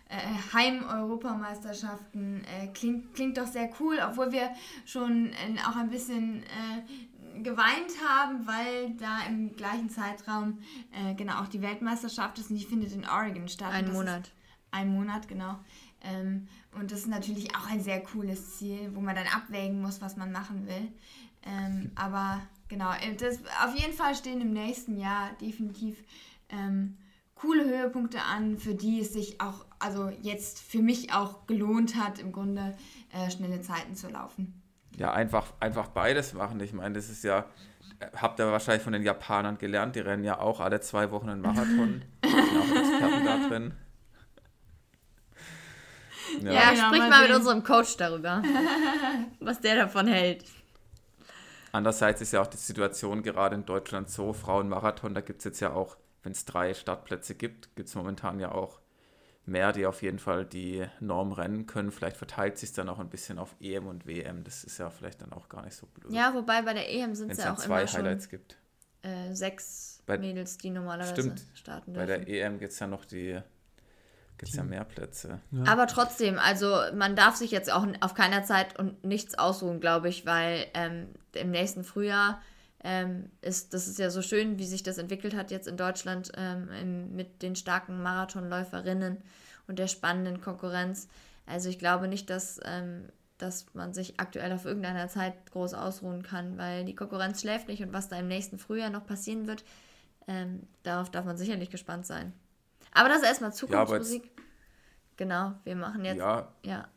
[0.08, 4.52] Äh, Heim-Europameisterschaften äh, klingt, klingt doch sehr cool, obwohl wir
[4.86, 6.82] schon äh, auch ein bisschen äh,
[7.44, 10.60] geweint haben, weil da im gleichen Zeitraum
[10.92, 13.72] äh, genau auch die Weltmeisterschaft ist und die findet in Oregon statt.
[13.72, 14.32] Ein Monat.
[14.72, 15.60] ein Monat, genau.
[16.04, 20.02] Ähm, und das ist natürlich auch ein sehr cooles Ziel, wo man dann abwägen muss,
[20.02, 20.92] was man machen will.
[21.44, 26.04] Ähm, aber genau, äh, das, auf jeden Fall stehen im nächsten Jahr definitiv
[26.50, 26.98] ähm,
[27.36, 32.20] coole Höhepunkte an, für die es sich auch, also jetzt für mich auch gelohnt hat,
[32.20, 32.78] im Grunde
[33.12, 34.61] äh, schnelle Zeiten zu laufen
[34.98, 36.60] ja, einfach, einfach beides machen.
[36.60, 37.46] Ich meine, das ist ja,
[38.16, 41.42] habt ihr wahrscheinlich von den Japanern gelernt, die rennen ja auch alle zwei Wochen einen
[41.42, 42.04] Marathon.
[42.26, 43.74] sind auch Experten da drin.
[46.42, 48.42] Ja, ja genau, sprich mal, mal mit unserem Coach darüber,
[49.42, 50.46] was der davon hält.
[51.74, 55.60] Andererseits ist ja auch die Situation gerade in Deutschland so, Frauenmarathon, da gibt es jetzt
[55.60, 58.81] ja auch, wenn es drei Startplätze gibt, gibt es momentan ja auch
[59.52, 61.92] mehr, die auf jeden Fall die Norm rennen können.
[61.92, 64.44] Vielleicht verteilt sich dann auch ein bisschen auf EM und WM.
[64.44, 66.12] Das ist ja vielleicht dann auch gar nicht so blöd.
[66.12, 68.58] Ja, wobei bei der EM sind es ja auch zwei immer Highlights schon, gibt.
[69.04, 72.08] Äh, sechs bei, Mädels, die normalerweise stimmt, starten dürfen.
[72.08, 73.40] Bei der EM gibt es ja noch die
[74.38, 75.40] gibt es ja mehr Plätze.
[75.52, 75.72] Ja.
[75.72, 80.10] Aber trotzdem, also man darf sich jetzt auch auf keiner Zeit und nichts ausruhen, glaube
[80.10, 82.42] ich, weil ähm, im nächsten Frühjahr
[82.84, 86.32] ähm, ist, das ist ja so schön, wie sich das entwickelt hat jetzt in Deutschland
[86.36, 89.18] ähm, im, mit den starken Marathonläuferinnen
[89.68, 91.08] und der spannenden Konkurrenz.
[91.46, 96.24] Also ich glaube nicht, dass, ähm, dass man sich aktuell auf irgendeiner Zeit groß ausruhen
[96.24, 99.64] kann, weil die Konkurrenz schläft nicht und was da im nächsten Frühjahr noch passieren wird,
[100.28, 102.34] ähm, darauf darf man sicherlich gespannt sein.
[102.94, 104.26] Aber das ist erstmal Zukunftsmusik.
[104.26, 104.44] Ja,
[105.18, 106.18] genau, wir machen jetzt.
[106.18, 106.52] Ja.
[106.64, 106.88] ja.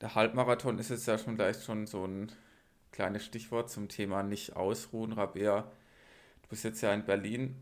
[0.00, 2.32] Der Halbmarathon ist jetzt ja schon gleich schon so ein
[2.92, 5.12] kleines Stichwort zum Thema nicht ausruhen.
[5.12, 5.62] Rabea,
[6.42, 7.56] du bist jetzt ja in Berlin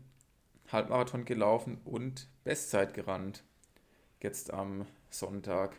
[0.71, 3.43] Halbmarathon gelaufen und Bestzeit gerannt.
[4.21, 5.75] Jetzt am Sonntag.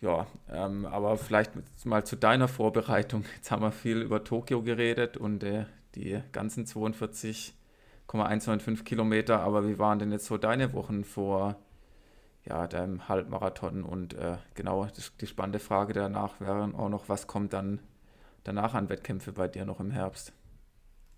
[0.00, 1.52] Ja, ähm, aber vielleicht
[1.84, 3.24] mal zu deiner Vorbereitung.
[3.36, 5.64] Jetzt haben wir viel über Tokio geredet und äh,
[5.94, 9.40] die ganzen 42,195 Kilometer.
[9.40, 11.56] Aber wie waren denn jetzt so deine Wochen vor
[12.44, 13.84] ja, deinem Halbmarathon?
[13.84, 14.86] Und äh, genau,
[15.20, 17.80] die spannende Frage danach wäre auch noch, was kommt dann
[18.46, 20.32] danach an Wettkämpfe bei dir noch im Herbst?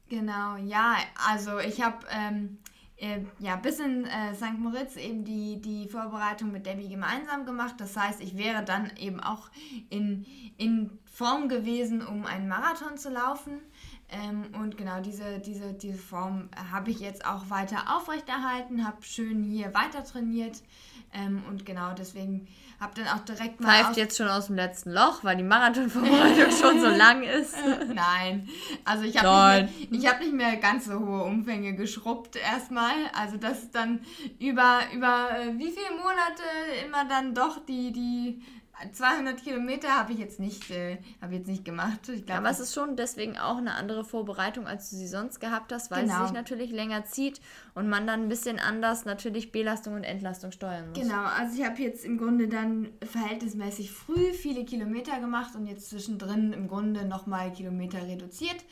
[0.09, 0.97] Genau, ja,
[1.29, 2.59] also ich habe ähm,
[3.01, 4.59] äh, ja, bis in äh, St.
[4.59, 7.75] Moritz eben die, die Vorbereitung mit Debbie gemeinsam gemacht.
[7.79, 9.51] Das heißt, ich wäre dann eben auch
[9.89, 10.27] in,
[10.57, 13.61] in Form gewesen, um einen Marathon zu laufen.
[14.09, 19.45] Ähm, und genau diese, diese, diese Form habe ich jetzt auch weiter aufrechterhalten, habe schön
[19.45, 20.63] hier weiter trainiert.
[21.13, 22.47] Ähm, und genau deswegen
[22.81, 23.83] hab dann auch direkt mal.
[23.83, 27.57] Pfeift jetzt schon aus dem letzten Loch, weil die Marathonvorbereitung schon so lang ist.
[27.95, 28.49] Nein.
[28.85, 32.95] Also ich habe nicht, mehr, hab nicht mehr ganz so hohe Umfänge geschrubbt erstmal.
[33.15, 34.01] Also das ist dann
[34.39, 36.43] über, über äh, wie viele Monate
[36.87, 38.43] immer dann doch die, die
[38.93, 42.01] 200 Kilometer habe ich jetzt nicht, äh, habe jetzt nicht gemacht.
[42.05, 45.73] Glaub, Aber es ist schon deswegen auch eine andere Vorbereitung, als du sie sonst gehabt
[45.73, 46.19] hast, weil genau.
[46.19, 47.41] sie sich natürlich länger zieht
[47.75, 50.99] und man dann ein bisschen anders natürlich Belastung und Entlastung steuern muss.
[50.99, 55.91] Genau, also ich habe jetzt im Grunde dann verhältnismäßig früh viele Kilometer gemacht und jetzt
[55.91, 58.65] zwischendrin im Grunde nochmal Kilometer reduziert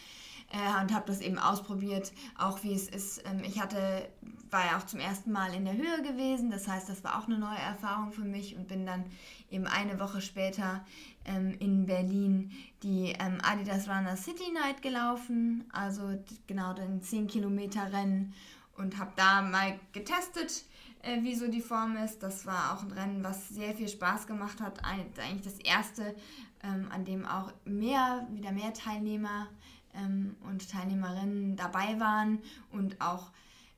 [0.50, 3.22] äh, und habe das eben ausprobiert, auch wie es ist.
[3.26, 4.08] Ähm, ich hatte,
[4.50, 7.26] war ja auch zum ersten Mal in der Höhe gewesen, das heißt, das war auch
[7.26, 9.04] eine neue Erfahrung für mich und bin dann
[9.50, 10.84] eben eine Woche später
[11.24, 17.92] ähm, in Berlin die ähm, Adidas Runner City Night gelaufen, also genau den 10 Kilometer
[17.92, 18.34] Rennen
[18.76, 20.64] und habe da mal getestet,
[21.02, 22.22] äh, wie so die Form ist.
[22.22, 24.84] Das war auch ein Rennen, was sehr viel Spaß gemacht hat.
[24.84, 26.14] Eigentlich das erste,
[26.62, 29.48] ähm, an dem auch mehr, wieder mehr Teilnehmer
[29.96, 32.40] ähm, und Teilnehmerinnen dabei waren
[32.70, 33.32] und auch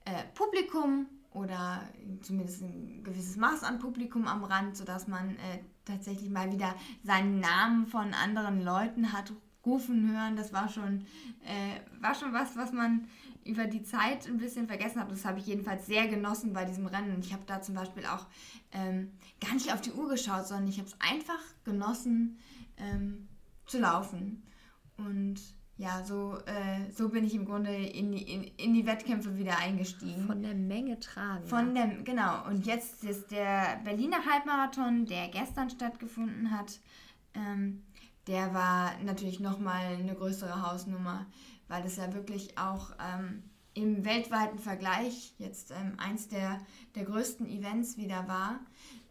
[0.05, 1.83] äh, Publikum oder
[2.23, 7.41] zumindest ein gewisses Maß an Publikum am Rand, sodass man äh, tatsächlich mal wieder seinen
[7.41, 9.33] Namen von anderen Leuten hat
[9.65, 10.37] rufen hören.
[10.37, 11.05] Das war schon,
[11.45, 13.07] äh, war schon was, was man
[13.45, 15.11] über die Zeit ein bisschen vergessen hat.
[15.11, 17.21] Das habe ich jedenfalls sehr genossen bei diesem Rennen.
[17.21, 18.27] Ich habe da zum Beispiel auch
[18.73, 22.39] ähm, gar nicht auf die Uhr geschaut, sondern ich habe es einfach genossen
[22.77, 23.29] ähm,
[23.67, 24.43] zu laufen.
[24.97, 25.41] Und
[25.79, 29.59] ja, so, äh, so bin ich im Grunde in die, in, in die Wettkämpfe wieder
[29.59, 30.27] eingestiegen.
[30.27, 31.47] Von der Menge tragen.
[31.47, 32.45] Von der, genau.
[32.47, 36.81] Und jetzt ist der Berliner Halbmarathon, der gestern stattgefunden hat,
[37.35, 37.85] ähm,
[38.27, 41.27] der war natürlich nochmal eine größere Hausnummer,
[41.69, 46.61] weil das ja wirklich auch ähm, im weltweiten Vergleich jetzt ähm, eins der,
[46.97, 48.59] der größten Events wieder war.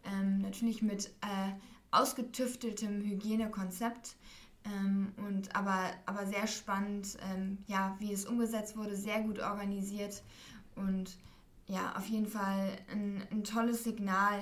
[0.04, 1.52] Ähm, natürlich mit äh,
[1.90, 4.17] ausgetüfteltem Hygienekonzept
[4.68, 10.22] ähm, und aber, aber sehr spannend, ähm, ja, wie es umgesetzt wurde, sehr gut organisiert
[10.74, 11.16] und
[11.66, 14.40] ja, auf jeden Fall ein, ein tolles Signal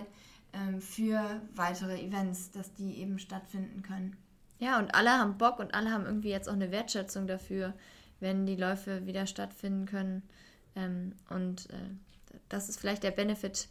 [0.52, 4.16] ähm, für weitere Events, dass die eben stattfinden können.
[4.58, 7.74] Ja, und alle haben Bock und alle haben irgendwie jetzt auch eine Wertschätzung dafür,
[8.20, 10.22] wenn die Läufe wieder stattfinden können.
[10.74, 11.90] Ähm, und äh,
[12.48, 13.68] das ist vielleicht der Benefit,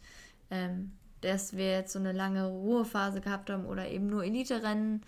[0.50, 0.92] ähm,
[1.22, 5.02] dass wir jetzt so eine lange Ruhephase gehabt haben oder eben nur Elite-Rennen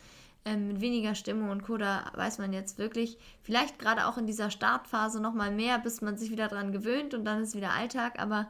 [0.45, 1.77] ähm, mit weniger Stimmung und Co.
[1.77, 6.17] Da weiß man jetzt wirklich, vielleicht gerade auch in dieser Startphase nochmal mehr, bis man
[6.17, 8.19] sich wieder dran gewöhnt und dann ist wieder Alltag.
[8.19, 8.49] Aber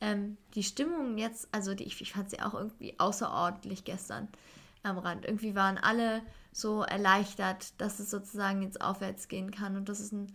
[0.00, 4.28] ähm, die Stimmung jetzt, also die, ich, ich fand sie auch irgendwie außerordentlich gestern
[4.82, 5.24] am Rand.
[5.26, 6.22] Irgendwie waren alle
[6.52, 9.76] so erleichtert, dass es sozusagen jetzt aufwärts gehen kann.
[9.76, 10.34] Und das ist ein,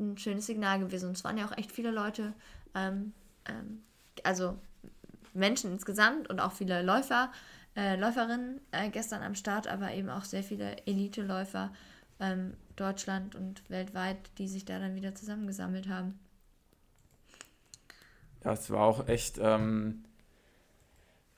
[0.00, 1.08] ein schönes Signal gewesen.
[1.08, 2.32] Und es waren ja auch echt viele Leute,
[2.74, 3.12] ähm,
[3.46, 3.82] ähm,
[4.24, 4.56] also
[5.34, 7.30] Menschen insgesamt und auch viele Läufer
[7.76, 11.72] äh, Läuferinnen äh, gestern am Start, aber eben auch sehr viele Elite-Läufer
[12.20, 16.18] ähm, Deutschland und weltweit, die sich da dann wieder zusammengesammelt haben.
[18.44, 20.04] Ja, es war auch echt, ähm,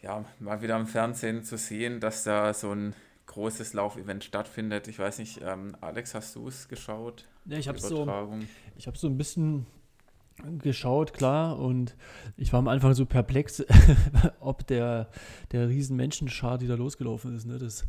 [0.00, 2.94] ja, mal wieder im Fernsehen zu sehen, dass da so ein
[3.26, 4.88] großes Laufevent stattfindet.
[4.88, 7.26] Ich weiß nicht, ähm, Alex, hast du es geschaut?
[7.46, 8.06] Ja, ich habe so,
[8.76, 9.66] ich habe so ein bisschen
[10.58, 11.96] geschaut, klar, und
[12.36, 13.64] ich war am Anfang so perplex,
[14.40, 15.08] ob der,
[15.52, 17.86] der riesen Menschenschar, die da losgelaufen ist, ne, das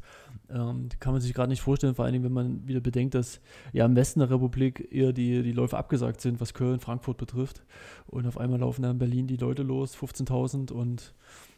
[0.50, 3.41] ähm, kann man sich gerade nicht vorstellen, vor allem wenn man wieder bedenkt, dass
[3.74, 7.64] ja im Westen der Republik eher die, die Läufe abgesagt sind, was Köln, Frankfurt betrifft.
[8.08, 11.14] Und auf einmal laufen da in Berlin die Leute los, 15.000 und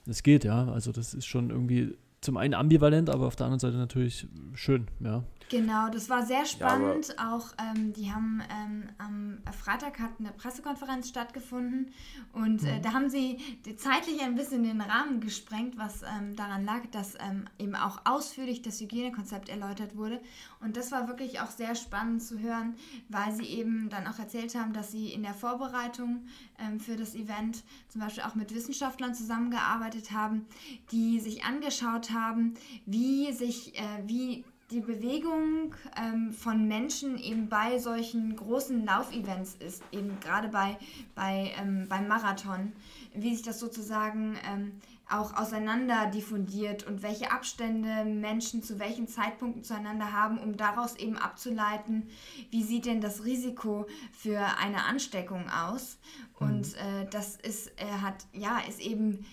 [0.07, 3.59] es geht, ja, also das ist schon irgendwie zum einen ambivalent, aber auf der anderen
[3.59, 5.23] Seite natürlich schön, ja.
[5.49, 7.15] Genau, das war sehr spannend.
[7.17, 11.93] Ja, auch ähm, die haben ähm, am Freitag hat eine Pressekonferenz stattgefunden
[12.33, 12.81] und äh, mhm.
[12.81, 13.37] da haben sie
[13.77, 18.61] zeitlich ein bisschen den Rahmen gesprengt, was ähm, daran lag, dass ähm, eben auch ausführlich
[18.61, 20.19] das Hygienekonzept erläutert wurde.
[20.59, 22.75] Und das war wirklich auch sehr spannend zu hören,
[23.07, 26.25] weil sie eben dann auch erzählt haben, dass sie in der Vorbereitung
[26.59, 30.45] ähm, für das Event zum Beispiel auch mit Wissenschaftlern zusammengearbeitet haben,
[30.91, 37.79] die sich angeschaut haben, wie sich, äh, wie die Bewegung ähm, von Menschen eben bei
[37.79, 40.77] solchen großen Laufevents ist, eben gerade bei,
[41.15, 42.73] bei, ähm, beim Marathon,
[43.13, 44.73] wie sich das sozusagen ähm,
[45.09, 51.17] auch auseinander diffundiert und welche Abstände Menschen zu welchen Zeitpunkten zueinander haben, um daraus eben
[51.17, 52.09] abzuleiten,
[52.49, 55.97] wie sieht denn das Risiko für eine Ansteckung aus.
[56.39, 56.47] Mhm.
[56.47, 59.25] Und äh, das ist, äh, hat, ja, ist eben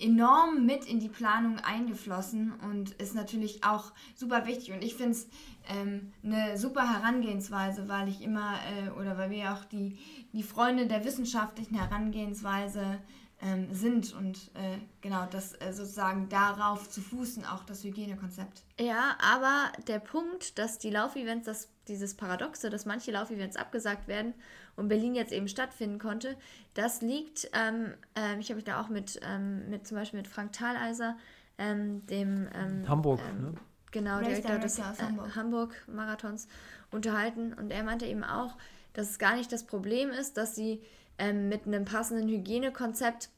[0.00, 4.72] enorm mit in die Planung eingeflossen und ist natürlich auch super wichtig.
[4.72, 5.28] Und ich finde es
[5.68, 9.98] ähm, eine super Herangehensweise, weil ich immer, äh, oder weil wir auch die,
[10.32, 12.98] die Freunde der wissenschaftlichen Herangehensweise
[13.42, 18.62] ähm, sind und äh, genau das äh, sozusagen darauf zu fußen, auch das Hygienekonzept.
[18.78, 24.34] Ja, aber der Punkt, dass die Laufevents, dass dieses Paradoxe, dass manche Laufevents abgesagt werden
[24.76, 26.36] und Berlin jetzt eben stattfinden konnte,
[26.74, 30.28] das liegt, ähm, äh, ich habe mich da auch mit, ähm, mit zum Beispiel mit
[30.28, 31.16] Frank Thaleiser,
[31.56, 33.54] ähm, dem ähm, Hamburg, ähm, ne?
[33.90, 35.36] genau, Direktor des äh, Hamburg.
[35.36, 36.46] Hamburg Marathons
[36.90, 38.56] unterhalten und er meinte eben auch,
[38.92, 40.82] dass es gar nicht das Problem ist, dass sie
[41.20, 43.28] ähm, mit einem passenden Hygienekonzept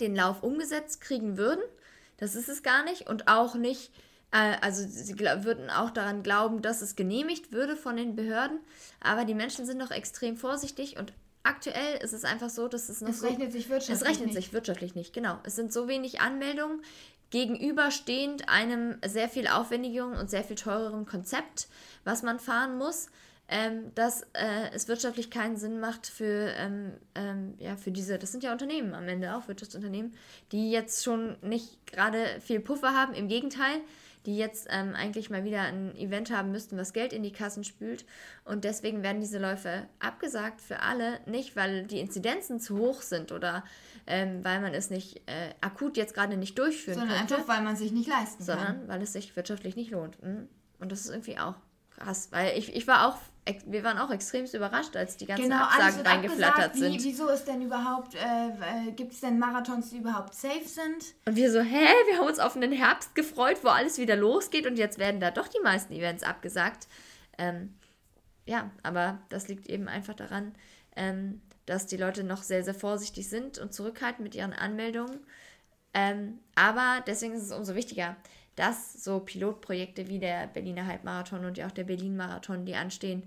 [0.00, 1.62] den Lauf umgesetzt kriegen würden.
[2.18, 3.90] Das ist es gar nicht und auch nicht,
[4.30, 8.60] äh, also sie würden auch daran glauben, dass es genehmigt würde von den Behörden,
[9.00, 11.12] aber die Menschen sind noch extrem vorsichtig und
[11.42, 14.26] aktuell ist es einfach so, dass es noch es so, rechnet sich wirtschaftlich es rechnet
[14.26, 14.36] nicht.
[14.36, 15.38] sich wirtschaftlich nicht, genau.
[15.44, 16.82] Es sind so wenig Anmeldungen
[17.30, 21.68] gegenüberstehend einem sehr viel aufwendigeren und sehr viel teureren Konzept,
[22.04, 23.08] was man fahren muss
[23.48, 28.32] ähm, dass äh, es wirtschaftlich keinen Sinn macht für, ähm, ähm, ja, für diese, das
[28.32, 30.14] sind ja Unternehmen am Ende auch, Wirtschaftsunternehmen,
[30.52, 33.80] die jetzt schon nicht gerade viel Puffer haben, im Gegenteil,
[34.26, 37.62] die jetzt ähm, eigentlich mal wieder ein Event haben müssten, was Geld in die Kassen
[37.62, 38.04] spült.
[38.44, 43.30] Und deswegen werden diese Läufe abgesagt für alle, nicht weil die Inzidenzen zu hoch sind
[43.30, 43.62] oder
[44.08, 47.34] ähm, weil man es nicht äh, akut jetzt gerade nicht durchführen sondern könnte.
[47.34, 48.74] Sondern einfach, weil man sich nicht leisten sondern kann.
[48.78, 50.20] Sondern weil es sich wirtschaftlich nicht lohnt.
[50.20, 50.48] Mhm.
[50.80, 51.54] Und das ist irgendwie auch
[51.98, 53.16] krass, weil ich, ich war auch
[53.66, 56.94] wir waren auch extrem überrascht, als die ganzen genau, Absagen reingeflattert sind.
[56.94, 61.14] Wie, wieso ist denn überhaupt, äh, gibt es denn Marathons, die überhaupt safe sind?
[61.26, 64.66] Und wir so, hä, wir haben uns auf den Herbst gefreut, wo alles wieder losgeht
[64.66, 66.88] und jetzt werden da doch die meisten Events abgesagt.
[67.38, 67.74] Ähm,
[68.46, 70.52] ja, aber das liegt eben einfach daran,
[70.96, 75.20] ähm, dass die Leute noch sehr, sehr vorsichtig sind und zurückhalten mit ihren Anmeldungen.
[75.94, 78.16] Ähm, aber deswegen ist es umso wichtiger,
[78.56, 83.22] dass so Pilotprojekte wie der Berliner Halbmarathon und ja auch der Berlin-Marathon, die anstehen,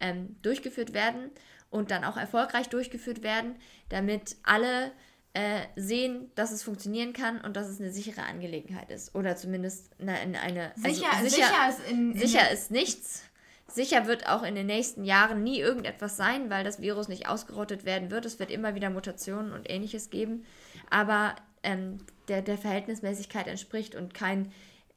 [0.00, 1.30] ähm, durchgeführt werden
[1.70, 3.54] und dann auch erfolgreich durchgeführt werden,
[3.90, 4.92] damit alle
[5.34, 9.14] äh, sehen, dass es funktionieren kann und dass es eine sichere Angelegenheit ist.
[9.14, 10.40] Oder zumindest eine.
[10.40, 13.22] eine sicher, also sicher, sicher, ist, in, in sicher ist nichts.
[13.68, 17.84] Sicher wird auch in den nächsten Jahren nie irgendetwas sein, weil das Virus nicht ausgerottet
[17.84, 18.26] werden wird.
[18.26, 20.44] Es wird immer wieder Mutationen und ähnliches geben.
[20.90, 24.50] Aber ähm, der, der Verhältnismäßigkeit entspricht und kein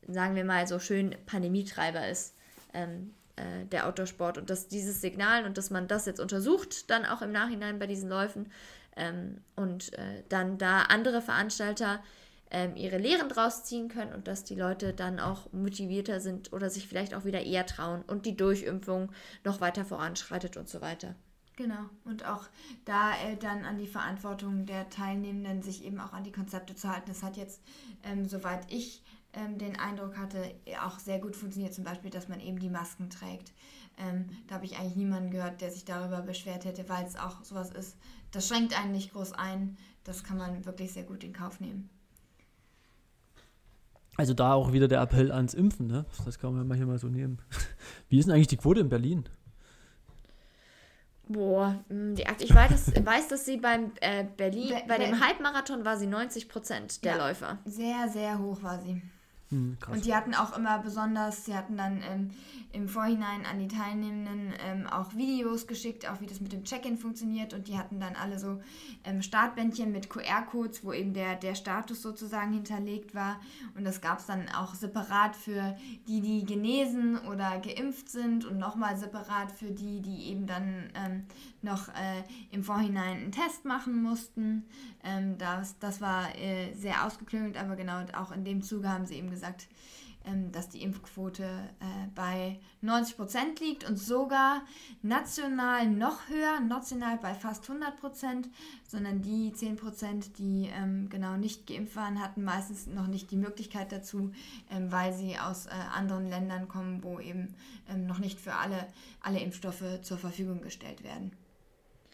[0.08, 2.36] sagen wir mal, so schön Pandemietreiber ist,
[2.74, 4.38] ähm, äh, der Outdoor-Sport.
[4.38, 7.88] Und dass dieses Signal und dass man das jetzt untersucht, dann auch im Nachhinein bei
[7.88, 8.52] diesen Läufen
[8.96, 12.04] ähm, und äh, dann da andere Veranstalter
[12.52, 16.70] ähm, ihre Lehren draus ziehen können und dass die Leute dann auch motivierter sind oder
[16.70, 19.12] sich vielleicht auch wieder eher trauen und die Durchimpfung
[19.44, 21.16] noch weiter voranschreitet und so weiter.
[21.56, 22.46] Genau, und auch
[22.86, 26.90] da äh, dann an die Verantwortung der Teilnehmenden, sich eben auch an die Konzepte zu
[26.90, 27.06] halten.
[27.08, 27.62] Das hat jetzt,
[28.04, 29.04] ähm, soweit ich
[29.34, 30.40] ähm, den Eindruck hatte,
[30.84, 31.74] auch sehr gut funktioniert.
[31.74, 33.52] Zum Beispiel, dass man eben die Masken trägt.
[33.98, 37.44] Ähm, da habe ich eigentlich niemanden gehört, der sich darüber beschwert hätte, weil es auch
[37.44, 37.98] sowas ist.
[38.32, 39.78] Das schränkt einen nicht groß ein.
[40.04, 41.90] Das kann man wirklich sehr gut in Kauf nehmen.
[44.16, 46.06] Also da auch wieder der Appell ans Impfen, ne?
[46.26, 47.40] Das kann man hier mal so nehmen.
[48.10, 49.28] Wie ist denn eigentlich die Quote in Berlin?
[51.28, 55.86] Boah, hm, die, ich weiß, weiß, dass sie beim äh, Berlin, Be bei dem Halbmarathon
[55.86, 57.60] war sie 90 Prozent der ja, Läufer.
[57.66, 59.02] Sehr, sehr hoch war sie.
[59.54, 62.32] Hm, und die hatten auch immer besonders, sie hatten dann ähm,
[62.72, 66.98] im Vorhinein an die Teilnehmenden ähm, auch Videos geschickt, auch wie das mit dem Check-in
[66.98, 67.54] funktioniert.
[67.54, 68.60] Und die hatten dann alle so
[69.04, 73.40] ähm, Startbändchen mit QR-Codes, wo eben der, der Status sozusagen hinterlegt war.
[73.76, 75.78] Und das gab es dann auch separat für
[76.08, 81.26] die, die genesen oder geimpft sind und nochmal separat für die, die eben dann ähm,
[81.64, 84.66] noch äh, im Vorhinein einen Test machen mussten.
[85.04, 89.16] Ähm, das, das war äh, sehr ausgeklügelt, aber genau auch in dem Zuge haben sie
[89.16, 89.68] eben gesagt,
[90.26, 94.62] ähm, dass die Impfquote äh, bei 90 Prozent liegt und sogar
[95.02, 98.48] national noch höher, national bei fast 100 Prozent,
[98.88, 103.36] sondern die 10 Prozent, die ähm, genau nicht geimpft waren, hatten meistens noch nicht die
[103.36, 104.32] Möglichkeit dazu,
[104.72, 107.54] ähm, weil sie aus äh, anderen Ländern kommen, wo eben
[107.90, 108.88] ähm, noch nicht für alle,
[109.20, 111.34] alle Impfstoffe zur Verfügung gestellt werden.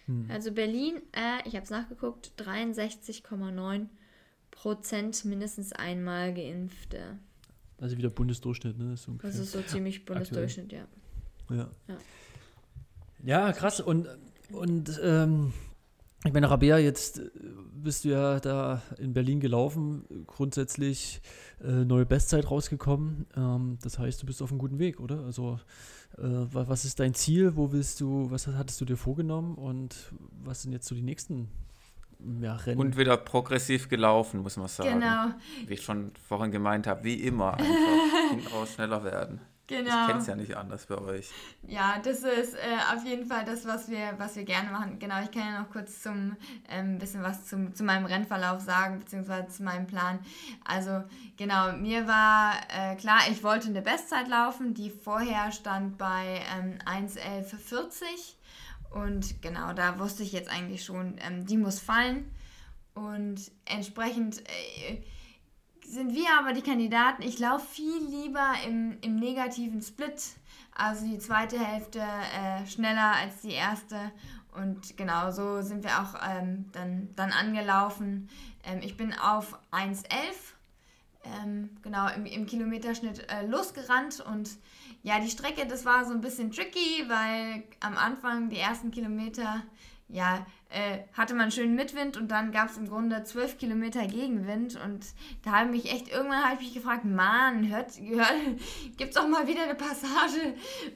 [0.10, 0.26] Hm.
[0.30, 3.86] Also Berlin, äh, ich habe es nachgeguckt, 63,9
[4.49, 7.20] Prozent mindestens einmal Geimpfte.
[7.80, 8.89] Also wieder Bundesdurchschnitt, ne?
[8.89, 10.88] Das ist, das ist so ziemlich Bundesdurchschnitt, ja.
[11.51, 11.70] ja.
[11.88, 11.97] Ja.
[13.24, 13.80] Ja, krass.
[13.80, 14.07] Und,
[14.51, 15.53] und ähm,
[16.26, 17.30] ich meine, Rabea, jetzt äh,
[17.74, 21.22] bist du ja da in Berlin gelaufen, grundsätzlich
[21.64, 23.28] äh, neue Bestzeit rausgekommen.
[23.38, 25.20] Ähm, das heißt, du bist auf einem guten Weg, oder?
[25.20, 25.60] Also,
[26.18, 27.55] was ist dein Ziel?
[27.55, 30.12] Wo willst du, was hattest du dir vorgenommen und
[30.43, 31.49] was sind jetzt so die nächsten
[32.41, 32.80] ja, Rennen.
[32.80, 34.99] Und wieder progressiv gelaufen, muss man sagen.
[34.99, 35.28] Genau.
[35.66, 39.39] Wie ich schon vorhin gemeint habe, wie immer einfach hinten raus schneller werden.
[39.70, 40.01] Genau.
[40.01, 41.30] Ich kenne es ja nicht anders bei euch.
[41.61, 44.97] Ja, das ist äh, auf jeden Fall das, was wir, was wir gerne machen.
[44.97, 46.36] Genau, ich kann ja noch kurz zum
[46.67, 50.17] ähm, bisschen was zum, zu meinem Rennverlauf sagen, beziehungsweise zu meinem Plan.
[50.65, 51.03] Also
[51.38, 56.80] genau, mir war äh, klar, ich wollte eine Bestzeit laufen, die vorher stand bei ähm,
[56.88, 58.38] 1.11.40
[58.89, 62.26] und genau, da wusste ich jetzt eigentlich schon, ähm, die muss fallen.
[62.95, 65.03] Und entsprechend äh,
[65.89, 67.23] sind wir aber die Kandidaten.
[67.23, 70.21] Ich laufe viel lieber im, im negativen Split,
[70.75, 74.11] also die zweite Hälfte äh, schneller als die erste.
[74.55, 78.29] Und genau so sind wir auch ähm, dann, dann angelaufen.
[78.63, 80.05] Ähm, ich bin auf 1,11
[81.23, 84.49] ähm, genau im, im Kilometerschnitt äh, losgerannt und
[85.01, 89.63] ja, die Strecke, das war so ein bisschen tricky, weil am Anfang, die ersten Kilometer,
[90.07, 94.80] ja, äh, hatte man schön Mitwind und dann gab es im Grunde zwölf Kilometer Gegenwind
[94.84, 95.05] und
[95.43, 98.34] da habe ich mich echt, irgendwann habe ich mich gefragt, Mann, hört, hört,
[98.97, 100.55] gibt es auch mal wieder eine Passage,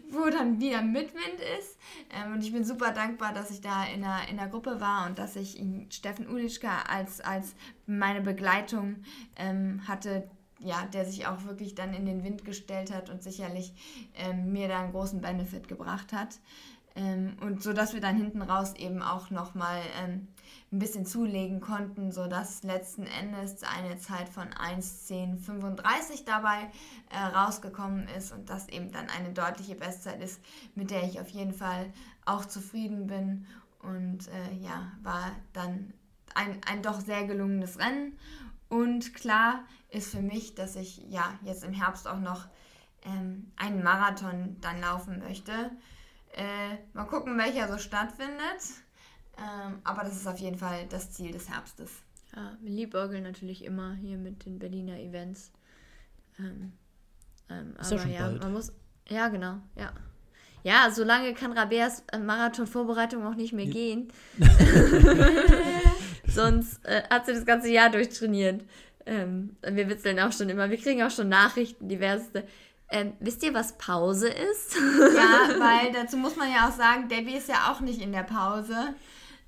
[0.09, 1.79] wo dann wieder Mitwind ist
[2.11, 5.07] ähm, und ich bin super dankbar, dass ich da in der, in der Gruppe war
[5.07, 5.59] und dass ich
[5.89, 7.55] Steffen Ulitschka als, als
[7.87, 9.03] meine Begleitung
[9.35, 13.73] ähm, hatte, ja, der sich auch wirklich dann in den Wind gestellt hat und sicherlich
[14.15, 16.39] ähm, mir da einen großen Benefit gebracht hat.
[16.95, 20.27] Ähm, und so dass wir dann hinten raus eben auch nochmal ähm,
[20.71, 26.69] ein bisschen zulegen konnten, sodass letzten Endes eine Zeit von 1.10.35 dabei
[27.09, 30.41] äh, rausgekommen ist und das eben dann eine deutliche Bestzeit ist,
[30.75, 31.91] mit der ich auf jeden Fall
[32.25, 33.45] auch zufrieden bin.
[33.81, 35.93] Und äh, ja, war dann
[36.35, 38.17] ein, ein doch sehr gelungenes Rennen.
[38.69, 42.47] Und klar ist für mich, dass ich ja jetzt im Herbst auch noch
[43.05, 45.71] ähm, einen Marathon dann laufen möchte.
[46.33, 48.61] Äh, mal gucken, welcher so stattfindet.
[49.37, 51.91] Ähm, aber das ist auf jeden Fall das Ziel des Herbstes.
[52.35, 55.51] Ja, wir liebäugeln natürlich immer hier mit den Berliner Events.
[56.39, 56.73] Ähm,
[57.49, 58.43] ähm, ist aber ja, schon ja, bald.
[58.43, 58.71] man muss.
[59.09, 59.93] Ja, genau, ja.
[60.63, 64.11] Ja, solange kann Rabeas äh, Marathon-Vorbereitung auch nicht mehr gehen.
[66.27, 68.63] Sonst äh, hat sie das ganze Jahr durchtrainiert.
[69.05, 72.45] Ähm, wir witzeln auch schon immer, wir kriegen auch schon Nachrichten, diverse.
[72.89, 74.75] Ähm, wisst ihr, was Pause ist?
[74.75, 78.23] ja, weil dazu muss man ja auch sagen, Debbie ist ja auch nicht in der
[78.23, 78.95] Pause.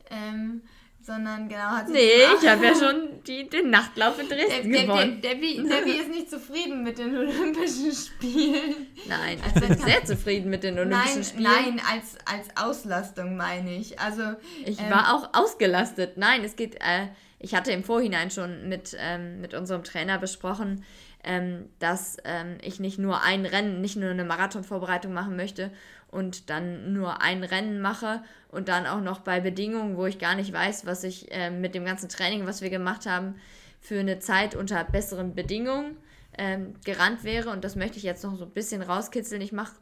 [0.10, 0.62] Ähm,
[1.06, 1.94] sondern genau hat sie.
[1.94, 5.22] Nee, ich habe ja schon die, den Nachtlauf in Dresden De gewonnen.
[5.22, 8.88] De Debbie, Debbie ist nicht zufrieden mit den Olympischen Spielen.
[9.08, 11.44] Nein, ich bin sehr zufrieden mit den Olympischen nein, Spielen.
[11.44, 14.00] Nein, als, als Auslastung meine ich.
[14.00, 14.24] Also,
[14.66, 16.18] ich ähm, war auch ausgelastet.
[16.18, 16.76] Nein, es geht.
[16.76, 20.84] Äh, ich hatte im Vorhinein schon mit, ähm, mit unserem Trainer besprochen,
[21.26, 25.72] ähm, dass ähm, ich nicht nur ein Rennen, nicht nur eine Marathonvorbereitung machen möchte
[26.08, 30.36] und dann nur ein Rennen mache und dann auch noch bei Bedingungen, wo ich gar
[30.36, 33.36] nicht weiß, was ich äh, mit dem ganzen Training, was wir gemacht haben,
[33.82, 35.98] für eine Zeit unter besseren Bedingungen
[36.38, 37.50] ähm, gerannt wäre.
[37.50, 39.42] Und das möchte ich jetzt noch so ein bisschen rauskitzeln.
[39.42, 39.74] Ich mache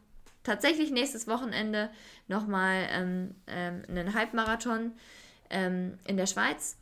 [0.43, 1.89] tatsächlich nächstes Wochenende
[2.27, 4.93] nochmal ähm, ähm, einen Halbmarathon
[5.49, 6.77] ähm, in der Schweiz,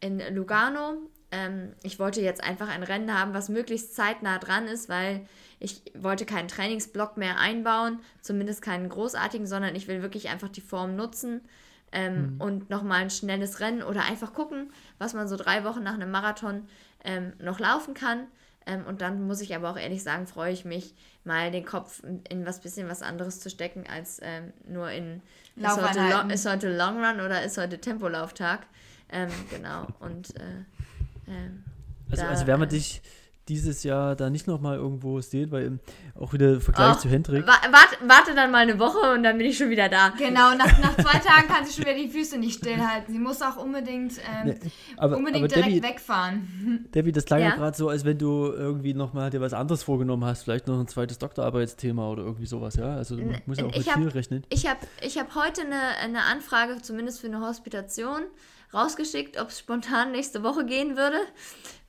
[0.00, 0.98] in Lugano.
[1.32, 5.26] Ähm, ich wollte jetzt einfach ein Rennen haben, was möglichst zeitnah dran ist, weil
[5.58, 10.60] ich wollte keinen Trainingsblock mehr einbauen, zumindest keinen großartigen, sondern ich will wirklich einfach die
[10.60, 11.40] Form nutzen
[11.90, 12.40] ähm, mhm.
[12.40, 16.10] und nochmal ein schnelles Rennen oder einfach gucken, was man so drei Wochen nach einem
[16.10, 16.68] Marathon
[17.04, 18.26] ähm, noch laufen kann.
[18.66, 22.02] Ähm, und dann muss ich aber auch ehrlich sagen, freue ich mich, mal den Kopf
[22.28, 25.22] in was bisschen was anderes zu stecken, als ähm, nur in
[25.56, 28.66] ist heute, ist heute Long Run oder ist heute Tempoliauftag.
[29.10, 29.86] Ähm, genau.
[30.00, 30.64] Und äh,
[31.26, 31.64] ähm,
[32.10, 33.02] also, da, also werden wir dich
[33.48, 35.80] dieses Jahr da nicht nochmal irgendwo sehen, weil
[36.18, 37.44] auch wieder Vergleich oh, zu Hendrik.
[37.44, 40.10] Wa warte, warte, dann mal eine Woche und dann bin ich schon wieder da.
[40.10, 43.12] Genau, nach, nach zwei Tagen kann sie schon wieder die Füße nicht stillhalten.
[43.12, 44.58] Sie muss auch unbedingt, ähm, nee,
[44.96, 46.88] aber, unbedingt aber direkt Debbie, wegfahren.
[46.94, 49.82] Debbie, das klang ja, ja gerade so, als wenn du irgendwie nochmal dir was anderes
[49.82, 50.44] vorgenommen hast.
[50.44, 52.94] Vielleicht noch ein zweites Doktorarbeitsthema oder irgendwie sowas, ja?
[52.94, 54.46] Also du musst ja auch mit hab, viel rechnen.
[54.50, 58.22] Ich habe ich hab heute eine, eine Anfrage, zumindest für eine Hospitation
[58.74, 61.18] rausgeschickt, ob es spontan nächste Woche gehen würde,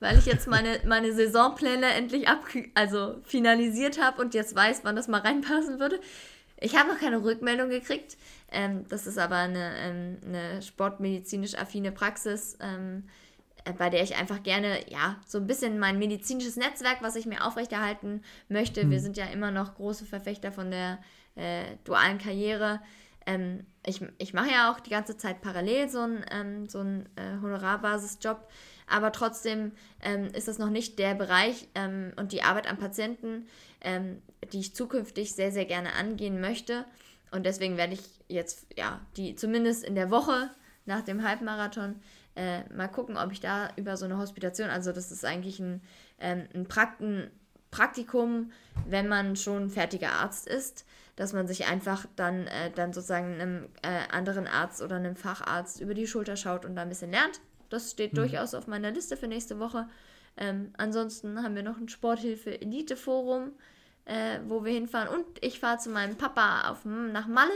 [0.00, 4.96] weil ich jetzt meine, meine Saisonpläne endlich ab, also finalisiert habe und jetzt weiß, wann
[4.96, 6.00] das mal reinpassen würde.
[6.60, 8.16] Ich habe noch keine Rückmeldung gekriegt.
[8.50, 13.04] Ähm, das ist aber eine, ähm, eine sportmedizinisch affine Praxis, ähm,
[13.64, 17.26] äh, bei der ich einfach gerne, ja, so ein bisschen mein medizinisches Netzwerk, was ich
[17.26, 18.82] mir aufrechterhalten möchte.
[18.82, 18.90] Hm.
[18.90, 20.98] Wir sind ja immer noch große Verfechter von der
[21.34, 22.80] äh, dualen Karriere.
[23.26, 27.40] Ähm, ich, ich mache ja auch die ganze Zeit parallel so einen ähm, so äh,
[27.42, 28.48] Honorarbasisjob,
[28.86, 29.72] aber trotzdem
[30.02, 33.46] ähm, ist das noch nicht der Bereich ähm, und die Arbeit am Patienten,
[33.80, 34.22] ähm,
[34.52, 36.84] die ich zukünftig sehr, sehr gerne angehen möchte.
[37.30, 40.50] Und deswegen werde ich jetzt, ja, die zumindest in der Woche
[40.86, 41.96] nach dem Halbmarathon
[42.36, 45.82] äh, mal gucken, ob ich da über so eine Hospitation, also das ist eigentlich ein,
[46.20, 46.66] ähm, ein
[47.70, 48.52] Praktikum,
[48.86, 50.84] wenn man schon fertiger Arzt ist,
[51.16, 55.80] dass man sich einfach dann, äh, dann sozusagen einem äh, anderen Arzt oder einem Facharzt
[55.80, 57.40] über die Schulter schaut und da ein bisschen lernt.
[57.70, 58.18] Das steht mhm.
[58.18, 59.88] durchaus auf meiner Liste für nächste Woche.
[60.36, 63.52] Ähm, ansonsten haben wir noch ein Sporthilfe-Elite-Forum,
[64.06, 65.08] äh, wo wir hinfahren.
[65.08, 67.50] Und ich fahre zu meinem Papa auf, nach Malle,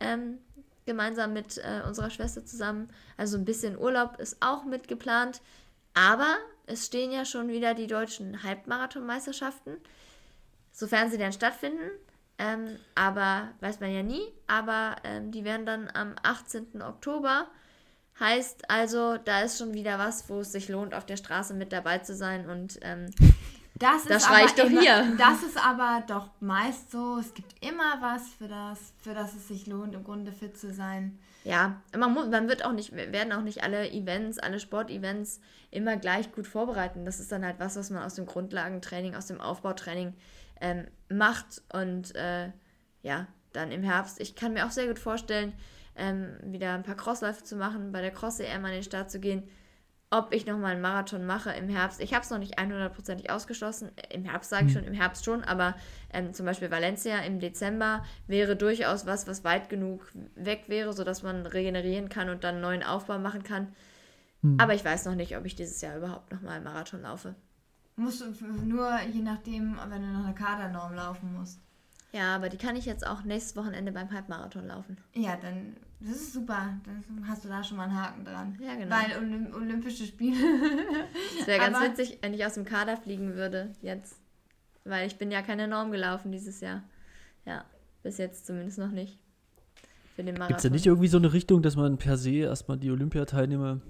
[0.00, 0.38] ähm,
[0.84, 2.88] gemeinsam mit äh, unserer Schwester zusammen.
[3.16, 5.40] Also ein bisschen Urlaub ist auch mitgeplant.
[5.94, 9.76] Aber es stehen ja schon wieder die deutschen Halbmarathonmeisterschaften,
[10.70, 11.90] sofern sie dann stattfinden.
[12.38, 14.22] Ähm, aber weiß man ja nie.
[14.46, 16.82] Aber ähm, die werden dann am 18.
[16.82, 17.46] Oktober.
[18.18, 21.72] Heißt also, da ist schon wieder was, wo es sich lohnt, auf der Straße mit
[21.72, 22.48] dabei zu sein.
[22.48, 23.10] Und ähm,
[23.74, 25.14] das, das reicht doch immer, hier.
[25.18, 27.18] Das ist aber doch meist so.
[27.18, 30.72] Es gibt immer was, für das, für das es sich lohnt, im Grunde fit zu
[30.72, 31.18] sein.
[31.44, 35.96] Ja, man, muss, man wird auch nicht, werden auch nicht alle Events, alle Sportevents immer
[35.96, 37.04] gleich gut vorbereiten.
[37.04, 40.12] Das ist dann halt was, was man aus dem Grundlagentraining, aus dem Aufbautraining
[40.60, 42.50] ähm, macht und äh,
[43.02, 44.20] ja, dann im Herbst.
[44.20, 45.52] Ich kann mir auch sehr gut vorstellen,
[45.96, 49.44] ähm, wieder ein paar Crossläufe zu machen, bei der Cross-EM an den Start zu gehen.
[50.08, 52.00] Ob ich nochmal einen Marathon mache im Herbst.
[52.00, 53.90] Ich habe es noch nicht 100%ig ausgeschlossen.
[54.10, 54.82] Im Herbst sage ich hm.
[54.82, 55.74] schon, im Herbst schon, aber
[56.12, 61.24] ähm, zum Beispiel Valencia im Dezember wäre durchaus was, was weit genug weg wäre, sodass
[61.24, 63.74] man regenerieren kann und dann einen neuen Aufbau machen kann.
[64.42, 64.58] Hm.
[64.60, 67.34] Aber ich weiß noch nicht, ob ich dieses Jahr überhaupt nochmal einen Marathon laufe.
[67.96, 71.60] Musst du nur je nachdem, wenn du nach einer Kadernorm laufen musst.
[72.12, 74.96] Ja, aber die kann ich jetzt auch nächstes Wochenende beim Halbmarathon laufen.
[75.14, 76.74] Ja, dann, das ist super.
[76.84, 78.58] Dann hast du da schon mal einen Haken dran.
[78.60, 78.94] Ja, genau.
[78.94, 80.36] Weil Olymp Olympische Spiele.
[81.40, 84.18] Es wäre ganz witzig, wenn ich aus dem Kader fliegen würde jetzt.
[84.84, 86.82] Weil ich bin ja keine Norm gelaufen dieses Jahr.
[87.44, 87.64] Ja,
[88.02, 89.18] bis jetzt zumindest noch nicht.
[90.14, 90.48] Für den Marathon.
[90.48, 93.80] Gibt es da nicht irgendwie so eine Richtung, dass man per se erstmal die Olympiateilnehmer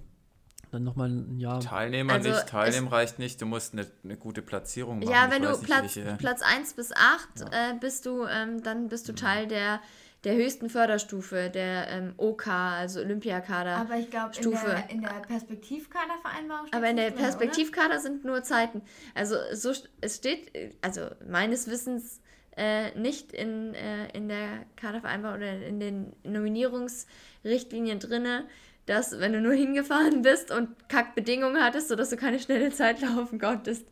[0.70, 1.60] dann nochmal ein Jahr.
[1.60, 5.10] Teilnehmer also nicht, Teilnehmen reicht nicht, du musst eine, eine gute Platzierung machen.
[5.10, 6.16] Ja, wenn du Platz, welche...
[6.16, 7.00] Platz 1 bis 8
[7.40, 7.70] ja.
[7.70, 9.16] äh, bist du, ähm, dann bist du mhm.
[9.16, 9.80] Teil der,
[10.24, 13.76] der höchsten Förderstufe, der ähm, OK, also Olympiakader.
[13.76, 18.00] Aber ich glaube, in der, in der Perspektivkadervereinbarung Aber in der drin, Perspektivkader oder?
[18.00, 18.82] sind nur Zeiten.
[19.14, 20.52] Also so, es steht,
[20.82, 22.20] also meines Wissens
[22.56, 28.46] äh, nicht in, äh, in der Kadervereinbarung oder in den Nominierungsrichtlinien drinne,
[28.86, 33.38] dass wenn du nur hingefahren bist und Kackbedingungen hattest, sodass du keine schnelle Zeit laufen
[33.38, 33.84] konntest,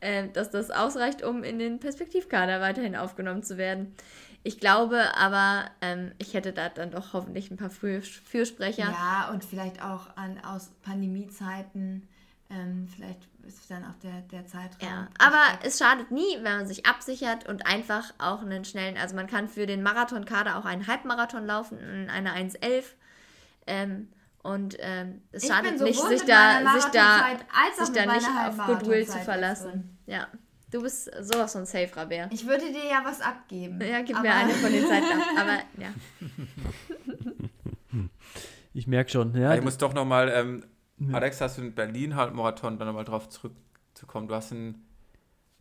[0.00, 3.94] äh, dass das ausreicht, um in den Perspektivkader weiterhin aufgenommen zu werden.
[4.42, 8.84] Ich glaube aber, ähm, ich hätte da dann doch hoffentlich ein paar Für Fürsprecher.
[8.84, 12.08] Ja, und vielleicht auch an, aus Pandemiezeiten,
[12.48, 14.88] ähm, vielleicht ist dann auch der, der Zeitraum.
[14.88, 19.14] Ja, aber es schadet nie, wenn man sich absichert und einfach auch einen schnellen, also
[19.14, 22.84] man kann für den Marathonkader auch einen Halbmarathon laufen, in einer 1,11.
[23.66, 24.08] Ähm,
[24.42, 27.38] und ähm, es ich schadet nicht, sich da, sich da,
[27.78, 29.98] sich da nicht auf Goodwill zu verlassen.
[30.06, 30.28] Ja.
[30.70, 32.28] Du bist sowas von safe, Rabea.
[32.30, 33.80] Ich würde dir ja was abgeben.
[33.80, 35.26] Ja, gib mir eine von den Zeiten ab.
[35.36, 35.92] Aber ja.
[38.72, 39.34] Ich merke schon.
[39.34, 39.54] Ja.
[39.54, 40.64] Ich muss doch nochmal, ähm,
[41.12, 44.28] Alex, hast du in Berlin halt Marathon, dann nochmal drauf zurückzukommen.
[44.28, 44.86] Du hast einen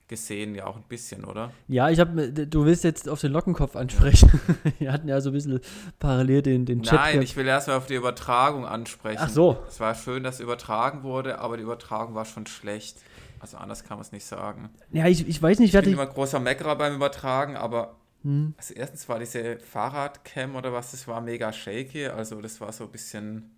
[0.10, 1.52] gesehen, ja auch ein bisschen, oder?
[1.68, 4.30] Ja, ich habe, du willst jetzt auf den Lockenkopf ansprechen.
[4.80, 5.62] Wir hatten ja so ein bisschen
[6.00, 7.00] parallel den, den Chat.
[7.00, 9.22] Nein, ich will erstmal auf die Übertragung ansprechen.
[9.22, 9.64] Ach so.
[9.68, 12.98] Es war schön, dass übertragen wurde, aber die Übertragung war schon schlecht.
[13.40, 14.70] Also anders kann man es nicht sagen.
[14.92, 18.54] Ja, ich, ich weiß nicht, wer Ich bin immer großer Meckerer beim Übertragen, aber hm.
[18.58, 22.08] also erstens war diese Fahrradcam oder was, das war mega shaky.
[22.08, 23.52] Also das war so ein bisschen,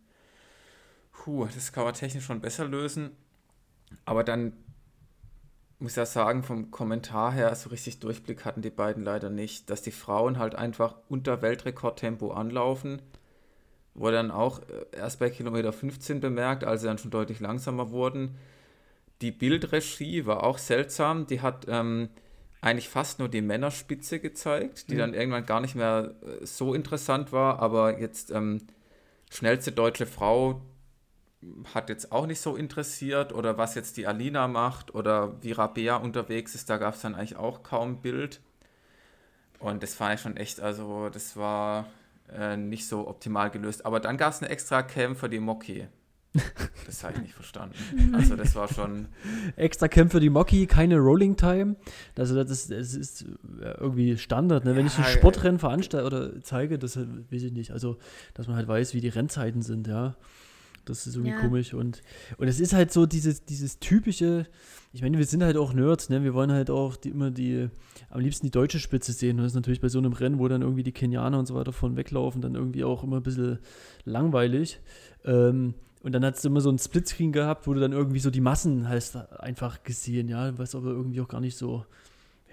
[1.14, 3.12] puh, das kann man technisch schon besser lösen.
[4.06, 4.54] Aber dann
[5.82, 9.82] muss ja sagen, vom Kommentar her, so richtig Durchblick hatten die beiden leider nicht, dass
[9.82, 13.02] die Frauen halt einfach unter Weltrekordtempo anlaufen.
[13.94, 17.92] Wurde dann auch äh, erst bei Kilometer 15 bemerkt, als sie dann schon deutlich langsamer
[17.92, 18.38] wurden.
[19.22, 21.28] Die Bildregie war auch seltsam.
[21.28, 22.10] Die hat ähm,
[22.62, 25.00] eigentlich fast nur die Männerspitze gezeigt, die mhm.
[25.00, 27.60] dann irgendwann gar nicht mehr äh, so interessant war.
[27.60, 28.60] Aber jetzt ähm,
[29.30, 30.62] schnellste deutsche Frau
[31.74, 35.96] hat jetzt auch nicht so interessiert oder was jetzt die Alina macht oder wie Rabea
[35.96, 38.42] unterwegs ist, da gab es dann eigentlich auch kaum Bild.
[39.60, 41.86] Und das fand ich schon echt, also das war
[42.32, 43.86] äh, nicht so optimal gelöst.
[43.86, 45.88] Aber dann gab es eine extra Cam für die Moki.
[46.88, 47.76] Das habe ich nicht verstanden.
[48.14, 49.08] Also das war schon...
[49.56, 51.76] Extra Cam für die Moki, keine Rolling Time.
[52.18, 53.26] Also das ist, das ist
[53.60, 54.66] irgendwie Standard.
[54.66, 54.76] Ne?
[54.76, 57.72] Wenn ja, ich ein Sportrennen veranstalte oder zeige, das weiß ich nicht.
[57.72, 57.98] Also,
[58.34, 60.16] dass man halt weiß, wie die Rennzeiten sind, ja.
[60.86, 61.42] Das ist irgendwie ja.
[61.42, 61.74] komisch.
[61.74, 62.02] Und,
[62.38, 64.48] und es ist halt so dieses, dieses typische,
[64.94, 66.24] ich meine, wir sind halt auch Nerds, ne?
[66.24, 67.70] Wir wollen halt auch die, immer die,
[68.10, 69.38] am liebsten die deutsche Spitze sehen.
[69.38, 71.56] Und das ist natürlich bei so einem Rennen, wo dann irgendwie die Kenianer und so
[71.56, 73.60] weiter von weglaufen, dann irgendwie auch immer ein bisschen
[74.06, 74.80] langweilig.
[75.24, 78.32] Ähm, und dann hast du immer so einen Splitscreen gehabt, wo du dann irgendwie so
[78.32, 81.86] die Massen halt einfach gesehen, ja, was aber irgendwie auch gar nicht so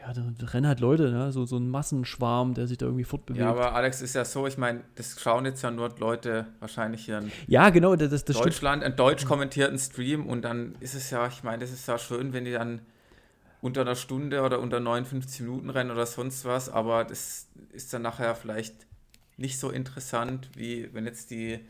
[0.00, 1.32] ja, da rennen halt Leute, ne?
[1.32, 3.42] so, so ein Massenschwarm, der sich da irgendwie fortbewegt.
[3.42, 7.04] Ja, aber Alex ist ja so, ich meine, das schauen jetzt ja nur Leute wahrscheinlich
[7.04, 11.10] hier in ja, genau, das, das Deutschland, einen deutsch kommentierten Stream und dann ist es
[11.10, 12.80] ja, ich meine, das ist ja schön, wenn die dann
[13.60, 18.02] unter einer Stunde oder unter 59 Minuten rennen oder sonst was, aber das ist dann
[18.02, 18.86] nachher vielleicht
[19.36, 21.60] nicht so interessant, wie wenn jetzt die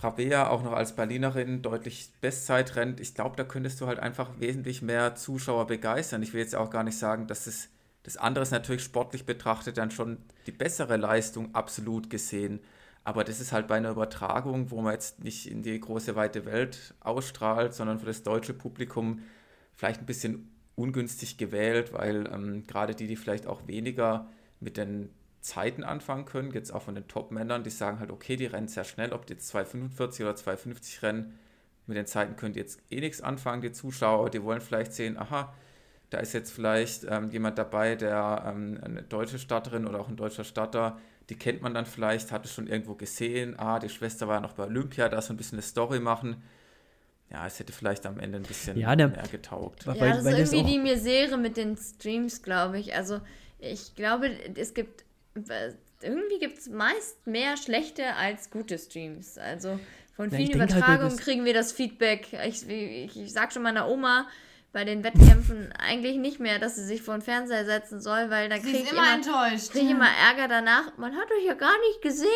[0.00, 4.28] Rabea auch noch als Berlinerin deutlich Bestzeit rennt, ich glaube, da könntest du halt einfach
[4.38, 6.22] wesentlich mehr Zuschauer begeistern.
[6.22, 7.68] Ich will jetzt auch gar nicht sagen, dass es
[8.04, 12.60] das andere ist natürlich sportlich betrachtet dann schon die bessere Leistung absolut gesehen.
[13.02, 16.44] Aber das ist halt bei einer Übertragung, wo man jetzt nicht in die große weite
[16.44, 19.20] Welt ausstrahlt, sondern für das deutsche Publikum
[19.74, 24.28] vielleicht ein bisschen ungünstig gewählt, weil ähm, gerade die, die vielleicht auch weniger
[24.60, 25.10] mit den
[25.44, 28.84] Zeiten anfangen können, jetzt auch von den Top-Männern, die sagen halt, okay, die rennen sehr
[28.84, 31.38] schnell, ob die jetzt 2,45 oder 2,50 rennen,
[31.86, 35.18] mit den Zeiten könnt ihr jetzt eh nichts anfangen, die Zuschauer, die wollen vielleicht sehen,
[35.18, 35.52] aha,
[36.08, 40.16] da ist jetzt vielleicht ähm, jemand dabei, der ähm, eine deutsche Statterin oder auch ein
[40.16, 44.26] deutscher Statter, die kennt man dann vielleicht, hat es schon irgendwo gesehen, ah, die Schwester
[44.26, 46.42] war noch bei Olympia, da so ein bisschen eine Story machen.
[47.30, 49.84] Ja, es hätte vielleicht am Ende ein bisschen ja, der, mehr getaugt.
[49.84, 52.94] Ja, das ist irgendwie die Misere mit den Streams, glaube ich.
[52.94, 53.20] Also
[53.58, 55.04] ich glaube, es gibt
[56.02, 59.38] irgendwie gibt es meist mehr schlechte als gute Streams.
[59.38, 59.78] Also
[60.16, 62.28] von vielen ja, halt, Übertragungen halt, kriegen wir das Feedback.
[62.46, 64.28] Ich, ich, ich sag schon meiner Oma
[64.72, 68.48] bei den Wettkämpfen eigentlich nicht mehr, dass sie sich vor den Fernseher setzen soll, weil
[68.48, 69.70] da kriege ich immer, enttäuscht.
[69.70, 70.96] Krieg ich immer Ärger danach.
[70.98, 72.28] Man hat euch ja gar nicht gesehen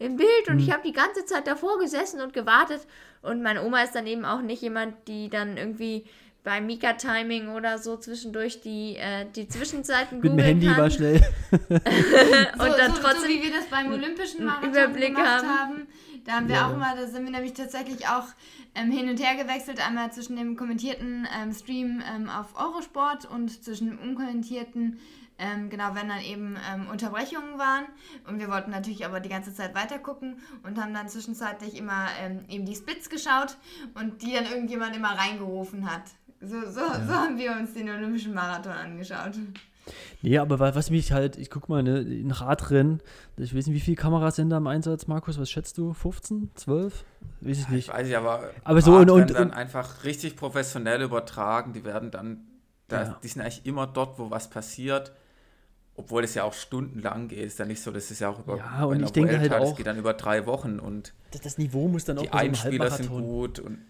[0.00, 0.58] im Bild und hm.
[0.58, 2.80] ich habe die ganze Zeit davor gesessen und gewartet.
[3.22, 6.04] Und meine Oma ist dann eben auch nicht jemand, die dann irgendwie
[6.44, 10.78] bei Mika-Timing oder so zwischendurch die, äh, die Zwischenzeiten Mit dem Handy kann.
[10.78, 11.20] war schnell.
[11.50, 15.48] und so, dann so, trotzdem so wie wir das beim Olympischen Marathon Überblick gemacht haben.
[15.48, 15.86] haben.
[16.24, 16.68] Da haben wir ja.
[16.68, 18.26] auch immer, da sind wir nämlich tatsächlich auch
[18.74, 23.64] ähm, hin und her gewechselt, einmal zwischen dem kommentierten ähm, Stream ähm, auf Eurosport und
[23.64, 25.00] zwischen dem unkommentierten,
[25.38, 27.86] ähm, genau, wenn dann eben ähm, Unterbrechungen waren.
[28.26, 32.08] Und wir wollten natürlich aber die ganze Zeit weiter gucken und haben dann zwischenzeitlich immer
[32.20, 33.56] ähm, eben die Splits geschaut
[33.94, 36.02] und die dann irgendjemand immer reingerufen hat.
[36.40, 37.04] So, so, ja.
[37.06, 39.34] so haben wir uns den Olympischen Marathon angeschaut.
[40.22, 43.00] Nee, aber was mich halt, ich guck mal, ne, ein Radrennen,
[43.36, 45.92] ich weiß nicht, wie viele Kameras sind da im Einsatz, Markus, was schätzt du?
[45.92, 46.50] 15?
[46.54, 47.04] 12?
[47.40, 47.88] Weiß ich nicht.
[47.88, 52.10] Ich weiß nicht, aber, aber so und, und, dann einfach richtig professionell übertragen, die werden
[52.10, 52.46] dann,
[52.88, 53.18] da, ja.
[53.22, 55.12] die sind eigentlich immer dort, wo was passiert.
[55.94, 58.56] Obwohl es ja auch stundenlang geht, ist ja nicht so, das ist ja auch über
[58.56, 61.58] ja, und ich denke halt auch, das geht dann über drei Wochen und das, das
[61.58, 63.80] Niveau muss dann auch die Einspieler sind gut und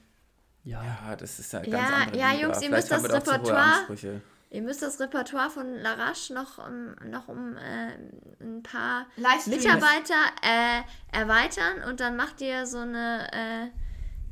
[0.69, 0.83] ja.
[0.83, 2.43] ja, das ist ja ganz ja, andere Ja, Liga.
[2.43, 7.57] Jungs, ihr müsst das Repertoire, ihr müsst das Repertoire von Larache noch, um, noch um
[7.57, 9.07] äh, ein paar
[9.47, 13.73] Mitarbeiter äh, erweitern und dann macht ihr so eine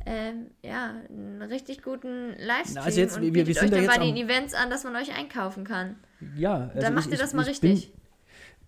[0.07, 3.99] äh, äh ja, einen richtig guten Livestream also jetzt, und wir, wir euch dann bei
[3.99, 5.97] den Events an, dass man euch einkaufen kann.
[6.37, 7.93] Ja, also dann macht ich, ihr das mal richtig.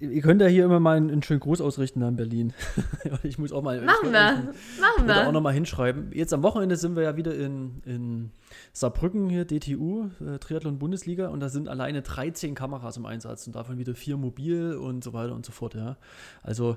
[0.01, 2.53] Ihr könnt ja hier immer mal einen, einen schönen Gruß ausrichten in Berlin.
[3.25, 3.81] ich muss auch mal.
[3.81, 4.53] Machen wir.
[4.81, 5.27] Machen wir.
[5.27, 6.13] auch nochmal hinschreiben.
[6.13, 8.31] Jetzt am Wochenende sind wir ja wieder in, in
[8.73, 13.57] Saarbrücken hier, DTU, äh, Triathlon Bundesliga, und da sind alleine 13 Kameras im Einsatz und
[13.57, 15.75] davon wieder vier mobil und so weiter und so fort.
[15.75, 15.97] Ja.
[16.45, 16.77] Also,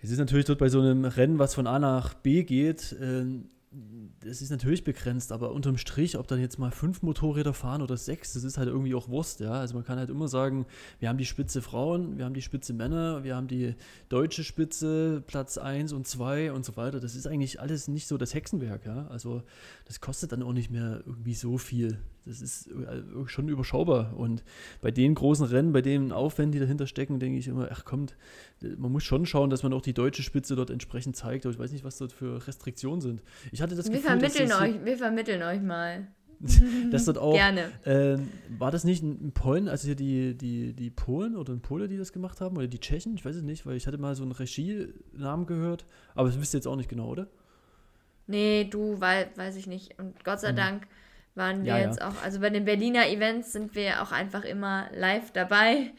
[0.00, 3.24] es ist natürlich dort bei so einem Rennen, was von A nach B geht, äh,
[4.20, 7.96] das ist natürlich begrenzt, aber unterm Strich, ob dann jetzt mal fünf Motorräder fahren oder
[7.96, 9.52] sechs, das ist halt irgendwie auch Wurst, ja.
[9.52, 10.66] Also man kann halt immer sagen,
[11.00, 13.74] wir haben die Spitze Frauen, wir haben die Spitze Männer, wir haben die
[14.08, 17.00] deutsche Spitze, Platz 1 und 2 und so weiter.
[17.00, 19.06] Das ist eigentlich alles nicht so das Hexenwerk, ja.
[19.08, 19.42] Also
[19.86, 21.98] das kostet dann auch nicht mehr irgendwie so viel.
[22.24, 24.16] Das ist äh, schon überschaubar.
[24.16, 24.44] Und
[24.80, 28.16] bei den großen Rennen, bei den Aufwänden, die dahinter stecken, denke ich immer, ach kommt,
[28.60, 31.44] man muss schon schauen, dass man auch die deutsche Spitze dort entsprechend zeigt.
[31.44, 33.22] Aber ich weiß nicht, was dort für Restriktionen sind.
[33.50, 36.06] Ich hatte das wir Gefühl, vermitteln dass euch, wir vermitteln euch mal.
[36.90, 37.34] das dort auch.
[37.34, 37.70] Gerne.
[37.84, 38.18] Äh,
[38.58, 41.96] war das nicht in Polen, also hier die, die, die Polen oder in Pole, die
[41.96, 42.56] das gemacht haben?
[42.56, 43.14] Oder die Tschechen?
[43.14, 45.86] Ich weiß es nicht, weil ich hatte mal so einen Regienamen gehört.
[46.14, 47.28] Aber das wisst ihr jetzt auch nicht genau, oder?
[48.26, 49.98] Nee, du, weil, weiß ich nicht.
[49.98, 50.56] Und Gott sei hm.
[50.56, 50.86] Dank
[51.34, 52.08] waren wir ja, jetzt ja.
[52.08, 55.92] auch, also bei den Berliner Events sind wir auch einfach immer live dabei.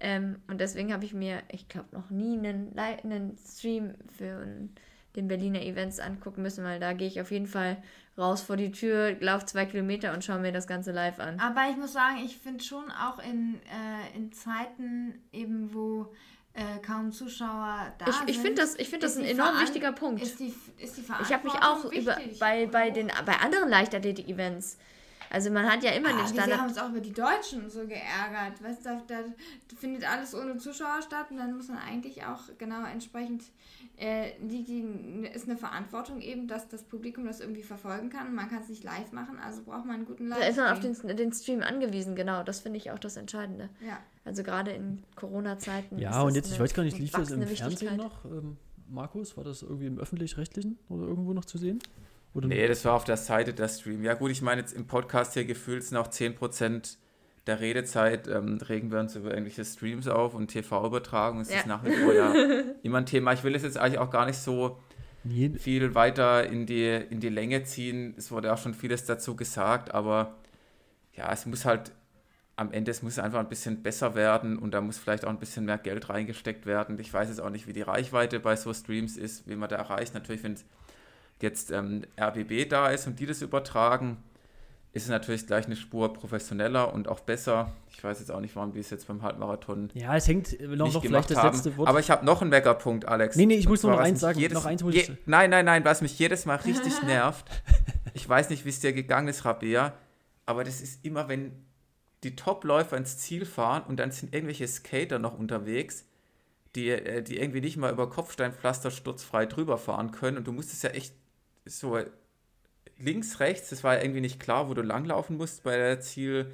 [0.00, 4.46] Ähm, und deswegen habe ich mir, ich glaube, noch nie einen, einen Stream für
[5.16, 7.82] den Berliner Events angucken müssen, weil da gehe ich auf jeden Fall
[8.16, 11.38] raus vor die Tür, laufe zwei Kilometer und schaue mir das Ganze live an.
[11.40, 16.12] Aber ich muss sagen, ich finde schon auch in, äh, in Zeiten eben, wo
[16.58, 18.46] äh, kaum Zuschauer da ich, ich sind.
[18.46, 20.22] Find das, ich finde das ein enorm Veran wichtiger Punkt.
[20.22, 24.78] Ist die, ist die ich habe mich auch über, bei, bei, den, bei anderen Leichtathletik-Events
[25.30, 26.48] also man hat ja immer ah, den Standard.
[26.48, 28.62] Wir haben uns auch über die Deutschen so geärgert.
[28.62, 29.20] Weißt du, da,
[29.78, 33.44] findet alles ohne Zuschauer statt und dann muss man eigentlich auch genau entsprechend
[33.96, 38.34] äh, die, die, ist eine Verantwortung eben, dass das Publikum das irgendwie verfolgen kann.
[38.34, 40.38] Man kann es nicht live machen, also braucht man einen guten Live.
[40.38, 42.42] Da ist man auf den, den Stream angewiesen, genau.
[42.42, 43.68] Das finde ich auch das Entscheidende.
[43.80, 43.98] Ja.
[44.28, 45.98] Also gerade in Corona-Zeiten.
[45.98, 48.26] Ja, und jetzt, ich weiß gar nicht, lief das im Fernsehen noch?
[48.26, 51.78] Ähm, Markus, war das irgendwie im Öffentlich-Rechtlichen oder irgendwo noch zu sehen?
[52.34, 54.04] Oder nee, das war auf der Seite der Stream.
[54.04, 56.98] Ja gut, ich meine jetzt im Podcast hier gefühlt sind auch 10%
[57.46, 61.38] der Redezeit, ähm, regen wir uns über irgendwelche Streams auf und TV-Übertragung.
[61.38, 61.60] Das ja.
[61.60, 62.34] ist nach wie vor ja
[62.82, 63.32] immer ein Thema.
[63.32, 64.78] Ich will es jetzt eigentlich auch gar nicht so
[65.58, 68.12] viel weiter in die, in die Länge ziehen.
[68.18, 70.34] Es wurde auch schon vieles dazu gesagt, aber
[71.14, 71.92] ja, es muss halt
[72.58, 75.38] am Ende, es muss einfach ein bisschen besser werden und da muss vielleicht auch ein
[75.38, 76.98] bisschen mehr Geld reingesteckt werden.
[76.98, 79.76] Ich weiß jetzt auch nicht, wie die Reichweite bei so Streams ist, wie man da
[79.76, 80.12] erreicht.
[80.12, 80.56] Natürlich, wenn
[81.40, 84.16] jetzt ähm, RBB da ist und die das übertragen,
[84.92, 87.76] ist es natürlich gleich eine Spur professioneller und auch besser.
[87.92, 89.90] Ich weiß jetzt auch nicht, warum die es jetzt beim Halbmarathon.
[89.94, 91.88] Ja, es hängt noch, noch vielleicht das letzte Wort.
[91.88, 93.36] Aber ich habe noch einen Weckerpunkt, Alex.
[93.36, 94.40] Nee, nee, ich muss nur noch eins sagen.
[94.40, 97.44] Jedes, noch eins je, nein, nein, nein, was mich jedes Mal richtig nervt.
[98.14, 99.92] Ich weiß nicht, wie es dir gegangen ist, Rabea,
[100.44, 101.67] aber das ist immer, wenn
[102.24, 106.04] die Topläufer ins Ziel fahren und dann sind irgendwelche Skater noch unterwegs,
[106.74, 110.72] die, äh, die irgendwie nicht mal über Kopfsteinpflaster sturzfrei drüber fahren können und du musst
[110.72, 111.14] es ja echt
[111.64, 111.98] so
[112.98, 116.52] links, rechts, das war ja irgendwie nicht klar, wo du langlaufen musst bei der Ziel,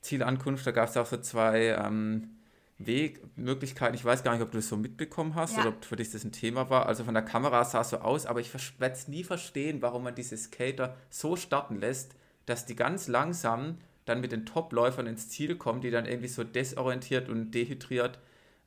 [0.00, 0.66] Zielankunft.
[0.66, 2.30] Da gab es auch so zwei ähm,
[2.78, 3.94] Wegmöglichkeiten.
[3.94, 5.62] Ich weiß gar nicht, ob du das so mitbekommen hast ja.
[5.62, 6.86] oder ob für dich das ein Thema war.
[6.86, 10.04] Also von der Kamera sah es so aus, aber ich werde es nie verstehen, warum
[10.04, 12.14] man diese Skater so starten lässt,
[12.46, 13.78] dass die ganz langsam
[14.08, 18.18] dann mit den Topläufern ins Ziel kommen, die dann irgendwie so desorientiert und dehydriert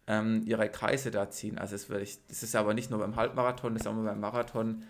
[0.07, 1.57] ähm, ihre Kreise da ziehen.
[1.57, 4.83] Also das, ich, das ist aber nicht nur beim Halbmarathon, das ist auch beim Marathon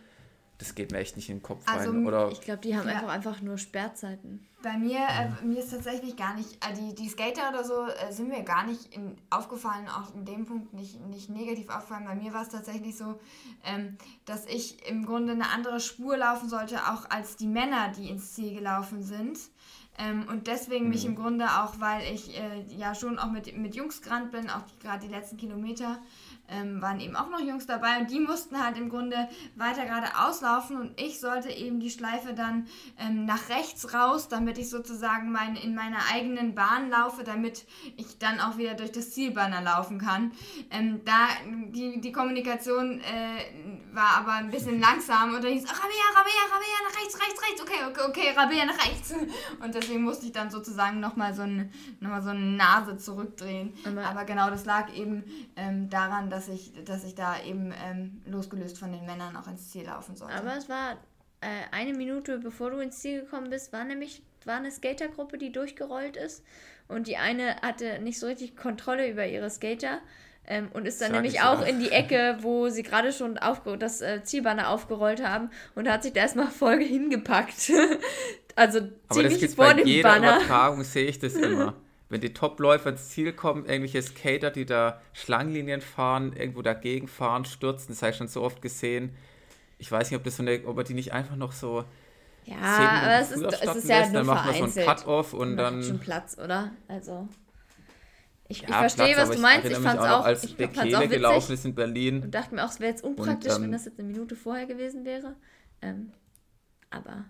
[0.61, 2.05] das geht mir echt nicht in den Kopf also, rein.
[2.05, 2.93] Oder ich glaube, die haben ja.
[2.93, 4.45] einfach, einfach nur Sperrzeiten.
[4.61, 8.11] Bei mir, äh, mir ist tatsächlich gar nicht, äh, die, die Skater oder so äh,
[8.11, 12.05] sind mir gar nicht in, aufgefallen, auch in dem Punkt nicht, nicht negativ aufgefallen.
[12.05, 13.19] Bei mir war es tatsächlich so,
[13.65, 18.09] ähm, dass ich im Grunde eine andere Spur laufen sollte, auch als die Männer, die
[18.09, 19.39] ins Ziel gelaufen sind.
[19.97, 20.91] Ähm, und deswegen mhm.
[20.91, 24.49] mich im Grunde auch, weil ich äh, ja schon auch mit, mit Jungs gerannt bin,
[24.49, 25.99] auch gerade die letzten Kilometer,
[26.51, 30.41] ähm, waren eben auch noch Jungs dabei und die mussten halt im Grunde weiter geradeaus
[30.41, 32.67] laufen und ich sollte eben die Schleife dann
[32.99, 37.65] ähm, nach rechts raus, damit ich sozusagen mein, in meiner eigenen Bahn laufe, damit
[37.97, 40.31] ich dann auch wieder durch das Zielbanner laufen kann.
[40.69, 41.27] Ähm, da
[41.69, 46.77] die, die Kommunikation äh, war aber ein bisschen langsam und dann hieß, Rabea, Rabea, Rabea,
[46.87, 49.13] nach rechts, rechts, rechts, okay, okay, okay, Rabea nach rechts.
[49.63, 53.73] Und deswegen musste ich dann sozusagen nochmal so, ein, noch so eine Nase zurückdrehen.
[53.85, 55.23] Aber, aber genau, das lag eben
[55.55, 59.47] ähm, daran, dass dass ich, dass ich da eben ähm, losgelöst von den Männern auch
[59.47, 60.33] ins Ziel laufen sollte.
[60.33, 60.93] Aber es war
[61.41, 65.51] äh, eine Minute bevor du ins Ziel gekommen bist, war nämlich war eine Skatergruppe, die
[65.51, 66.43] durchgerollt ist.
[66.87, 69.99] Und die eine hatte nicht so richtig Kontrolle über ihre Skater.
[70.47, 73.39] Ähm, und ist dann Sag nämlich auch in die Ecke, wo sie gerade schon
[73.77, 77.71] das äh, Zielbanner aufgerollt haben und hat sich da erstmal voll hingepackt.
[78.55, 80.37] also Aber ziemlich das vor bei dem jeder Banner.
[80.37, 81.75] Übertragung sehe ich das immer.
[82.11, 87.45] wenn die Topläufer ins Ziel kommen, irgendwelche Skater, die da Schlangenlinien fahren, irgendwo dagegen fahren,
[87.45, 89.15] stürzen, das habe ich schon so oft gesehen.
[89.79, 91.85] Ich weiß nicht, ob das so eine, ob er die nicht einfach noch so
[92.45, 95.33] ja, aber es ist, es ist ja lässt, nur dann macht man so einen Cut-Off
[95.33, 95.83] und dann.
[95.83, 96.71] schon Platz, oder?
[96.87, 97.27] Also.
[98.47, 99.65] Ich, ja, ich verstehe, Platz, was du meinst.
[99.67, 102.23] Ich, ich fand es auch, als ich Bekele auch gelaufen ist in Berlin.
[102.23, 104.35] Und dachte mir auch, es wäre jetzt unpraktisch, und, ähm, wenn das jetzt eine Minute
[104.35, 105.35] vorher gewesen wäre.
[105.81, 106.11] Ähm,
[106.89, 107.25] Aber.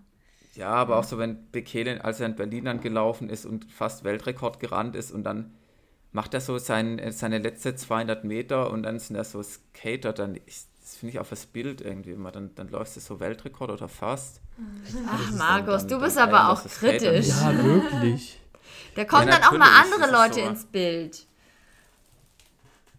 [0.54, 4.04] Ja, aber auch so, wenn Bekele, als er in Berlin dann gelaufen ist und fast
[4.04, 5.54] Weltrekord gerannt ist und dann
[6.12, 10.38] macht er so sein, seine letzte 200 Meter und dann sind er so Skater, dann
[10.82, 13.88] das finde ich auch das Bild irgendwie immer, dann, dann läuft es so Weltrekord oder
[13.88, 14.40] fast.
[15.08, 17.28] Ach, Markus, du bist aber auch kritisch.
[17.28, 18.38] Ja, wirklich.
[18.94, 20.48] Da kommen ja, dann auch mal andere Leute so.
[20.48, 21.26] ins Bild.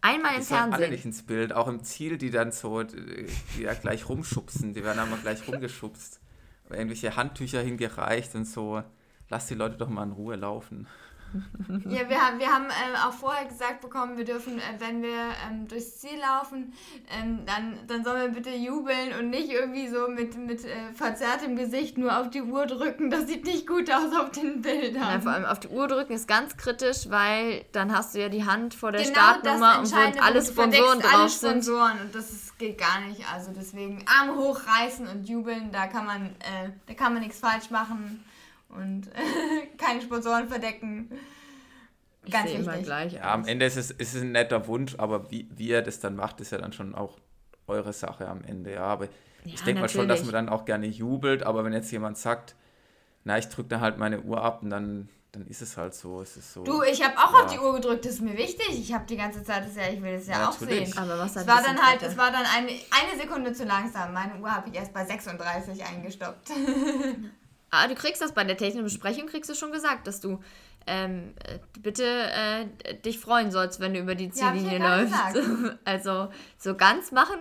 [0.01, 0.73] Einmal im Fernsehen.
[0.73, 4.83] alle nicht ins Bild, auch im Ziel, die dann so, die ja gleich rumschubsen, die
[4.83, 6.19] werden einmal gleich rumgeschubst.
[6.69, 8.83] Irgendwelche Handtücher hingereicht und so.
[9.29, 10.87] Lass die Leute doch mal in Ruhe laufen.
[11.89, 15.31] Ja, wir haben, wir haben äh, auch vorher gesagt bekommen, wir dürfen, äh, wenn wir
[15.47, 16.73] ähm, durchs Ziel laufen,
[17.09, 21.55] ähm, dann, dann sollen wir bitte jubeln und nicht irgendwie so mit, mit äh, verzerrtem
[21.55, 23.09] Gesicht nur auf die Uhr drücken.
[23.09, 25.01] Das sieht nicht gut aus auf den Bildern.
[25.01, 28.29] Ja, vor allem auf die Uhr drücken ist ganz kritisch, weil dann hast du ja
[28.29, 32.29] die Hand vor der genau Startnummer und wo alle Sponsoren drauf alle Sponsoren und das
[32.29, 33.21] ist, geht gar nicht.
[33.31, 37.69] Also deswegen Arme hochreißen und jubeln, da kann man, äh, da kann man nichts falsch
[37.69, 38.23] machen
[38.69, 39.09] und
[39.77, 41.11] keine Sponsoren verdecken.
[42.29, 42.83] Ganz ich wichtig.
[42.83, 45.81] Gleich ja, am Ende ist es, ist es ein netter Wunsch, aber wie, wie er
[45.81, 47.17] das dann macht, ist ja dann schon auch
[47.67, 48.73] eure Sache am Ende.
[48.73, 49.11] Ja, aber ja,
[49.45, 52.55] ich denke mal schon, dass man dann auch gerne jubelt, aber wenn jetzt jemand sagt,
[53.25, 56.21] na, ich drücke dann halt meine Uhr ab und dann, dann ist es halt so.
[56.21, 57.43] Es ist so du, ich habe auch ja.
[57.43, 58.69] auf die Uhr gedrückt, das ist mir wichtig.
[58.69, 60.93] Ich habe die ganze Zeit, das ja, ich will das ja, ja auch sehen.
[60.95, 64.13] Aber was es war dann halt, es war dann eine, eine Sekunde zu langsam.
[64.13, 66.51] Meine Uhr habe ich erst bei 36 eingestoppt.
[67.75, 70.39] Ah, du kriegst das bei der technischen Besprechung, kriegst du schon gesagt, dass du
[70.85, 71.33] ähm,
[71.79, 75.15] bitte äh, dich freuen sollst, wenn du über die Ziellinie ja, läufst.
[75.83, 76.29] also
[76.59, 77.39] so ganz machen,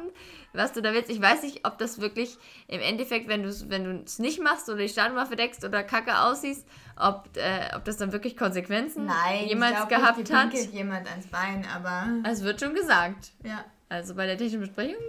[0.53, 1.11] was du da willst.
[1.11, 2.37] Ich weiß nicht, ob das wirklich
[2.69, 6.67] im Endeffekt, wenn du es wenn nicht machst oder die Startnummer verdeckst oder kacke aussiehst,
[6.97, 10.53] ob, äh, ob das dann wirklich Konsequenzen Nein, jemals ich glaub, gehabt nicht, hat.
[10.73, 12.07] jemand ans Bein, aber.
[12.29, 13.33] Es wird schon gesagt.
[13.45, 13.65] Ja.
[13.89, 15.03] Also bei der technischen Besprechung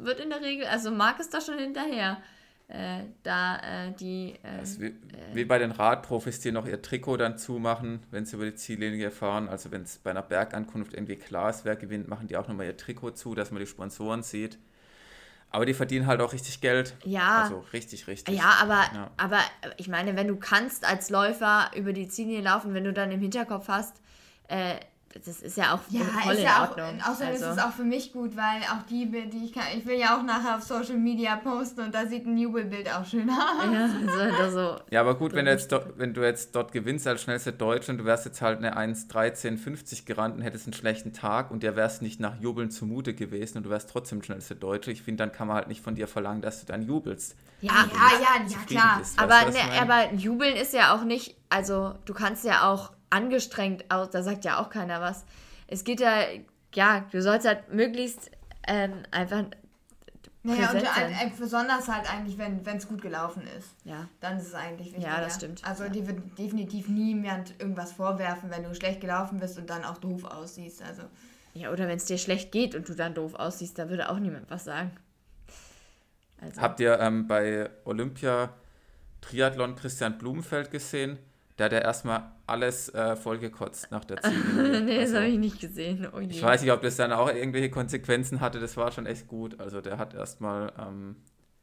[0.00, 2.18] wird in der Regel, also Marc ist da schon hinterher
[2.68, 4.34] äh, da äh, die.
[4.42, 4.92] Äh, wie, äh,
[5.32, 9.10] wie, bei den Radprofis, die noch ihr Trikot dann zumachen, wenn sie über die Ziellinie
[9.10, 9.48] fahren.
[9.48, 12.66] Also wenn es bei einer Bergankunft irgendwie klar ist, wer gewinnt, machen die auch nochmal
[12.66, 14.58] ihr Trikot zu, dass man die Sponsoren sieht.
[15.50, 16.94] Aber die verdienen halt auch richtig Geld.
[17.04, 17.44] Ja.
[17.44, 18.36] Also richtig, richtig.
[18.36, 19.10] Ja, aber, ja.
[19.16, 19.40] aber
[19.78, 23.20] ich meine, wenn du kannst als Läufer über die Ziellinie laufen, wenn du dann im
[23.20, 23.96] Hinterkopf hast,
[24.48, 24.74] äh,
[25.14, 27.00] das ist ja auch ja, voll ist in ja Ordnung.
[27.00, 27.44] Auch, außerdem also.
[27.46, 30.16] ist es auch für mich gut, weil auch die, die ich kann, ich will ja
[30.18, 33.36] auch nachher auf Social Media posten und da sieht ein Jubelbild auch schön aus.
[33.72, 37.06] Ja, also, also ja aber gut, wenn du, jetzt dort, wenn du jetzt dort gewinnst
[37.06, 41.14] als schnellste Deutsche und du wärst jetzt halt eine 1,1350 gerannt und hättest einen schlechten
[41.14, 44.90] Tag und der wärst nicht nach Jubeln zumute gewesen und du wärst trotzdem schnellste Deutsche,
[44.90, 47.34] ich finde, dann kann man halt nicht von dir verlangen, dass du dann jubelst.
[47.60, 48.98] Ja, ja, ja, ja, klar.
[48.98, 53.84] Bist, aber, ne, aber Jubeln ist ja auch nicht, also du kannst ja auch angestrengt
[53.90, 55.24] aus, da sagt ja auch keiner was.
[55.66, 56.22] Es geht ja,
[56.74, 58.30] ja, du sollst halt möglichst
[58.66, 59.44] ähm, einfach.
[60.44, 63.74] Naja, und ein, besonders halt eigentlich, wenn es gut gelaufen ist.
[63.84, 64.08] Ja.
[64.20, 65.04] Dann ist es eigentlich wichtig.
[65.04, 65.62] Ja, das stimmt.
[65.64, 65.90] Also ja.
[65.90, 70.24] dir wird definitiv niemand irgendwas vorwerfen, wenn du schlecht gelaufen bist und dann auch doof
[70.24, 70.82] aussiehst.
[70.82, 71.02] Also.
[71.54, 74.18] Ja, oder wenn es dir schlecht geht und du dann doof aussiehst, da würde auch
[74.18, 74.92] niemand was sagen.
[76.40, 76.60] Also.
[76.60, 78.50] Habt ihr ähm, bei Olympia
[79.20, 81.18] Triathlon Christian Blumenfeld gesehen?
[81.58, 84.80] Der hat ja erstmal alles äh, vollgekotzt nach der Ziellinie.
[84.80, 86.08] nee, das also, habe ich nicht gesehen.
[86.12, 88.60] Oh ich weiß nicht, ob das dann auch irgendwelche Konsequenzen hatte.
[88.60, 89.60] Das war schon echt gut.
[89.60, 91.16] Also der hat erstmal, ähm,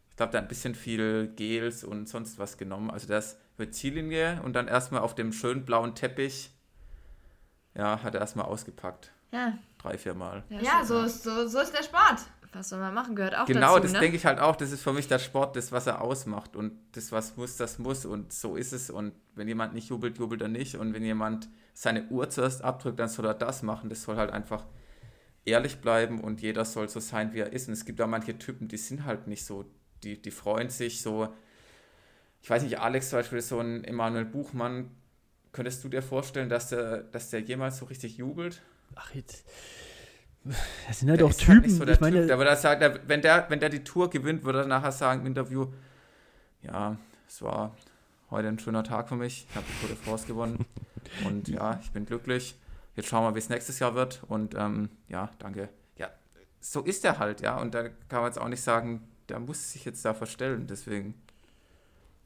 [0.09, 2.91] ich glaube, der hat ein bisschen viel Gels und sonst was genommen.
[2.91, 6.51] Also der ist über Ziellinie und dann erstmal auf dem schönen blauen Teppich,
[7.73, 9.11] ja, hat er erstmal ausgepackt.
[9.31, 9.57] Ja.
[9.79, 10.43] Drei, vier Mal.
[10.49, 12.21] Ja, ja so, ist, so, so ist der Sport
[12.55, 13.73] was soll man machen, gehört auch genau, dazu.
[13.73, 13.99] Genau, das ne?
[13.99, 14.55] denke ich halt auch.
[14.55, 16.55] Das ist für mich der Sport, das, was er ausmacht.
[16.55, 18.05] Und das, was muss, das muss.
[18.05, 18.89] Und so ist es.
[18.89, 20.75] Und wenn jemand nicht jubelt, jubelt er nicht.
[20.75, 23.89] Und wenn jemand seine Uhr zuerst abdrückt, dann soll er das machen.
[23.89, 24.65] Das soll halt einfach
[25.45, 27.67] ehrlich bleiben und jeder soll so sein, wie er ist.
[27.67, 29.65] Und es gibt auch manche Typen, die sind halt nicht so.
[30.03, 31.33] Die, die freuen sich so.
[32.41, 34.91] Ich weiß nicht, Alex zum Beispiel ist so ein Emanuel Buchmann.
[35.51, 38.61] Könntest du dir vorstellen, dass der, dass der jemals so richtig jubelt?
[38.95, 39.45] Ach, jetzt
[40.87, 41.63] das sind halt der auch Typen.
[41.63, 42.31] Halt so ich meine, typ.
[42.31, 45.27] aber das er, wenn der, wenn der die Tour gewinnt, würde er nachher sagen im
[45.27, 45.67] Interview,
[46.61, 46.97] ja,
[47.27, 47.75] es war
[48.29, 49.47] heute ein schöner Tag für mich.
[49.49, 50.65] Ich habe die Tour de France gewonnen.
[51.25, 52.55] Und ja, ich bin glücklich.
[52.95, 54.23] Jetzt schauen wir, wie es nächstes Jahr wird.
[54.27, 55.69] Und ähm, ja, danke.
[55.97, 56.09] Ja,
[56.59, 57.59] so ist er halt, ja.
[57.59, 60.67] Und da kann man jetzt auch nicht sagen, der muss sich jetzt da verstellen.
[60.67, 61.15] Deswegen,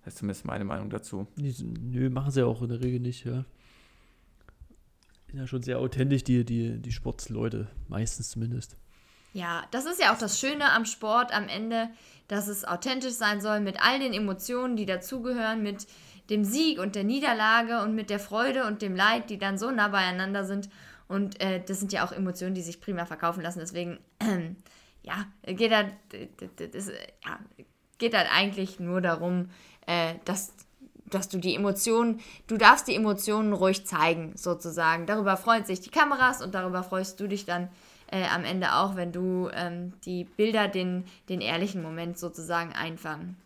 [0.04, 1.28] das ist zumindest meine Meinung dazu.
[1.38, 3.46] Nö, machen sie auch in der Regel nicht, ja
[5.30, 8.76] sind ja schon sehr authentisch, die, die, die Sportsleute, meistens zumindest.
[9.34, 11.90] Ja, das ist ja auch das Schöne am Sport am Ende,
[12.28, 15.86] dass es authentisch sein soll mit all den Emotionen, die dazugehören, mit
[16.32, 19.70] dem Sieg und der Niederlage und mit der Freude und dem Leid, die dann so
[19.72, 20.70] nah beieinander sind.
[21.08, 23.60] Und äh, das sind ja auch Emotionen, die sich prima verkaufen lassen.
[23.60, 24.52] Deswegen, äh,
[25.04, 25.84] ja, geht da,
[26.72, 27.40] das, ja,
[27.98, 29.50] geht halt eigentlich nur darum,
[29.86, 30.54] äh, dass,
[31.10, 35.06] dass du die Emotionen, du darfst die Emotionen ruhig zeigen, sozusagen.
[35.06, 37.70] Darüber freuen sich die Kameras und darüber freust du dich dann
[38.12, 43.38] äh, am Ende auch, wenn du ähm, die Bilder den, den ehrlichen Moment sozusagen einfangen.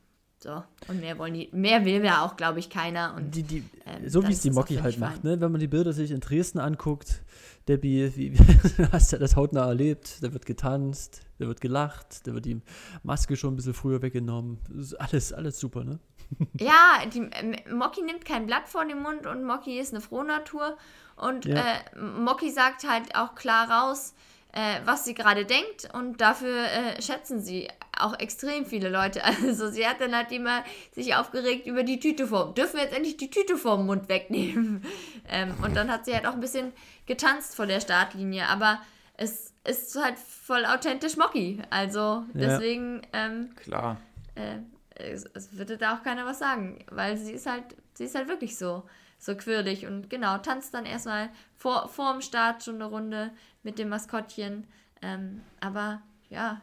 [0.43, 3.13] So, und mehr wollen die, mehr will ja auch, glaube ich, keiner.
[3.15, 5.39] Und, die, die, ähm, so wie es die Mocky halt macht, ne?
[5.39, 7.21] Wenn man die Bilder sich in Dresden anguckt,
[7.67, 10.17] Debbie, wie, wie hast du das hautnah erlebt?
[10.21, 12.61] Da wird getanzt, da wird gelacht, da wird die
[13.03, 14.59] Maske schon ein bisschen früher weggenommen.
[14.99, 15.99] alles, alles super, ne?
[16.59, 20.77] Ja, die, äh, Mocky nimmt kein Blatt vor den Mund und Mocky ist eine Frohnatur.
[21.15, 21.55] Und ja.
[21.55, 24.13] äh, Mocky sagt halt auch klar raus,
[24.53, 27.67] äh, was sie gerade denkt und dafür äh, schätzen sie
[27.99, 29.21] auch extrem viele Leute.
[29.43, 32.53] Also sie hat dann halt immer sich aufgeregt über die Tüte vorm.
[32.53, 34.83] Dürfen wir jetzt endlich die Tüte vorm Mund wegnehmen?
[35.29, 36.71] ähm, und dann hat sie halt auch ein bisschen
[37.05, 38.81] getanzt vor der Startlinie, aber
[39.15, 41.61] es ist halt voll authentisch Mocky.
[41.69, 43.25] Also deswegen ja.
[43.25, 43.97] ähm, klar.
[44.35, 44.59] Äh,
[44.95, 47.63] es, es würde da auch keiner was sagen, weil sie ist halt,
[47.93, 48.83] sie ist halt wirklich so
[49.23, 53.31] so quirlig und genau, tanzt dann erstmal vor, vor dem Start schon eine Runde
[53.63, 54.67] mit dem Maskottchen.
[55.01, 56.61] Ähm, aber ja.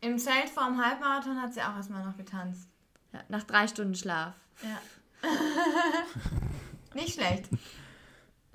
[0.00, 2.68] Im Zelt vorm Halbmarathon hat sie auch erstmal noch getanzt.
[3.12, 4.34] Ja, nach drei Stunden Schlaf.
[4.62, 5.30] Ja.
[6.94, 7.48] Nicht schlecht.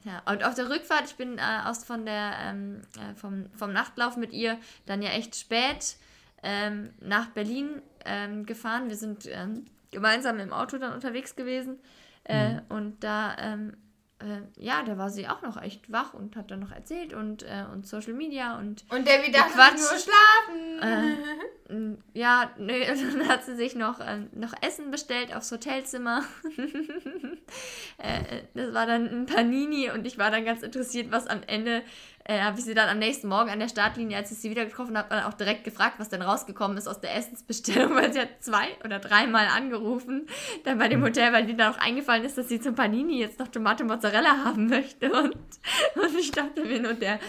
[0.05, 3.73] Ja, und auf der Rückfahrt, ich bin äh, aus von der, ähm, äh, vom, vom
[3.73, 5.97] Nachtlauf mit ihr dann ja echt spät
[6.41, 8.89] ähm, nach Berlin ähm, gefahren.
[8.89, 11.79] Wir sind ähm, gemeinsam im Auto dann unterwegs gewesen.
[12.23, 12.61] Äh, mhm.
[12.69, 13.75] Und da ähm,
[14.19, 17.43] äh, ja, da war sie auch noch echt wach und hat dann noch erzählt und,
[17.43, 18.83] äh, und Social Media und.
[18.89, 20.79] Und der wieder nur schlafen.
[20.81, 26.23] Äh, ja, nö, dann hat sie sich noch, äh, noch Essen bestellt aufs Hotelzimmer.
[27.97, 31.81] Äh, das war dann ein Panini und ich war dann ganz interessiert, was am Ende
[32.29, 34.63] äh, habe ich sie dann am nächsten Morgen an der Startlinie, als ich sie wieder
[34.63, 38.19] getroffen habe, dann auch direkt gefragt, was denn rausgekommen ist aus der Essensbestellung, weil sie
[38.19, 40.27] hat zwei oder dreimal angerufen,
[40.63, 41.05] dann bei dem mhm.
[41.05, 44.45] Hotel, weil ihr dann auch eingefallen ist, dass sie zum Panini jetzt noch Tomate Mozzarella
[44.45, 45.11] haben möchte.
[45.19, 45.35] Und,
[45.95, 47.19] und ich dachte mir nur, der,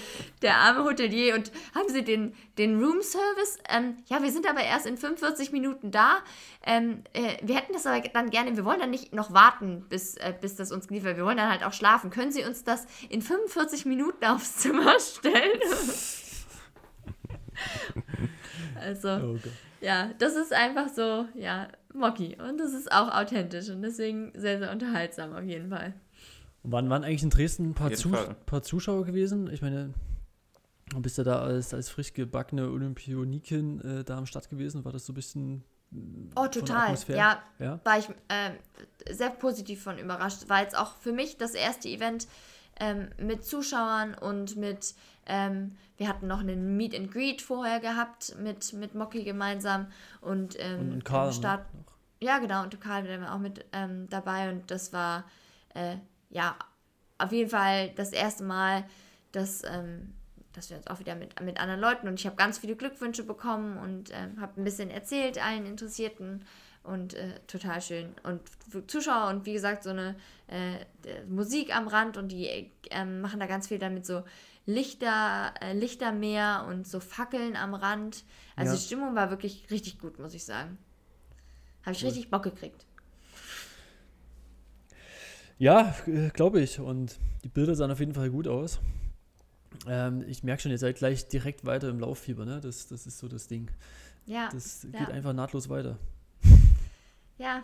[0.42, 3.58] der arme Hotelier, und haben sie den, den Room Service?
[3.68, 6.18] Ähm, ja, wir sind aber erst in 45 Minuten da.
[6.64, 10.16] Ähm, äh, wir hätten das aber dann gerne, wir wollen dann nicht noch warten, bis,
[10.16, 11.16] äh, bis das uns geliefert wird.
[11.18, 12.10] Wir wollen dann halt auch schlafen.
[12.10, 15.60] Können Sie uns das in 45 Minuten aufs Zimmer stellen?
[18.80, 19.38] also, oh
[19.80, 22.36] ja, das ist einfach so, ja, Mocky.
[22.36, 25.94] Und das ist auch authentisch und deswegen sehr, sehr unterhaltsam auf jeden Fall.
[26.62, 28.10] Und wann waren eigentlich in Dresden ein paar, Zu
[28.46, 29.50] paar Zuschauer gewesen?
[29.52, 29.94] Ich meine,
[30.98, 34.84] bist du da als, als frisch gebackene Olympionikin äh, da am Start gewesen?
[34.84, 35.64] War das so ein bisschen
[36.36, 36.96] Oh, total.
[37.08, 38.52] Ja, ja, war ich äh,
[39.12, 40.48] sehr positiv von überrascht.
[40.48, 42.28] War jetzt auch für mich das erste Event
[42.80, 44.94] ähm, mit Zuschauern und mit,
[45.26, 49.86] ähm, wir hatten noch einen Meet and Greet vorher gehabt mit, mit Mocky gemeinsam
[50.20, 51.66] und, ähm, und, Karl Start.
[52.20, 55.24] Ja, genau, und Karl war auch mit ähm, dabei und das war
[55.74, 55.96] äh,
[56.30, 56.56] ja
[57.18, 58.84] auf jeden Fall das erste Mal,
[59.32, 60.14] dass ähm,
[60.52, 63.22] dass wir uns auch wieder mit, mit anderen Leuten und ich habe ganz viele Glückwünsche
[63.22, 66.44] bekommen und äh, habe ein bisschen erzählt allen Interessierten
[66.82, 68.14] und äh, total schön.
[68.22, 68.40] Und
[68.90, 70.16] Zuschauer und wie gesagt, so eine
[70.50, 74.24] äh, Musik am Rand und die ähm, machen da ganz viel damit so
[74.66, 78.24] Lichter, äh, Lichtermeer und so Fackeln am Rand.
[78.56, 78.78] Also ja.
[78.78, 80.76] die Stimmung war wirklich richtig gut, muss ich sagen.
[81.82, 82.08] Habe ich cool.
[82.08, 82.84] richtig Bock gekriegt.
[85.58, 86.80] Ja, äh, glaube ich.
[86.80, 88.80] Und die Bilder sahen auf jeden Fall gut aus.
[89.86, 92.60] Ähm, ich merke schon, ihr seid gleich direkt weiter im Lauffieber, ne?
[92.60, 93.70] Das, das ist so das Ding.
[94.26, 94.48] Ja.
[94.52, 95.08] Das geht ja.
[95.08, 95.98] einfach nahtlos weiter.
[97.38, 97.62] Ja,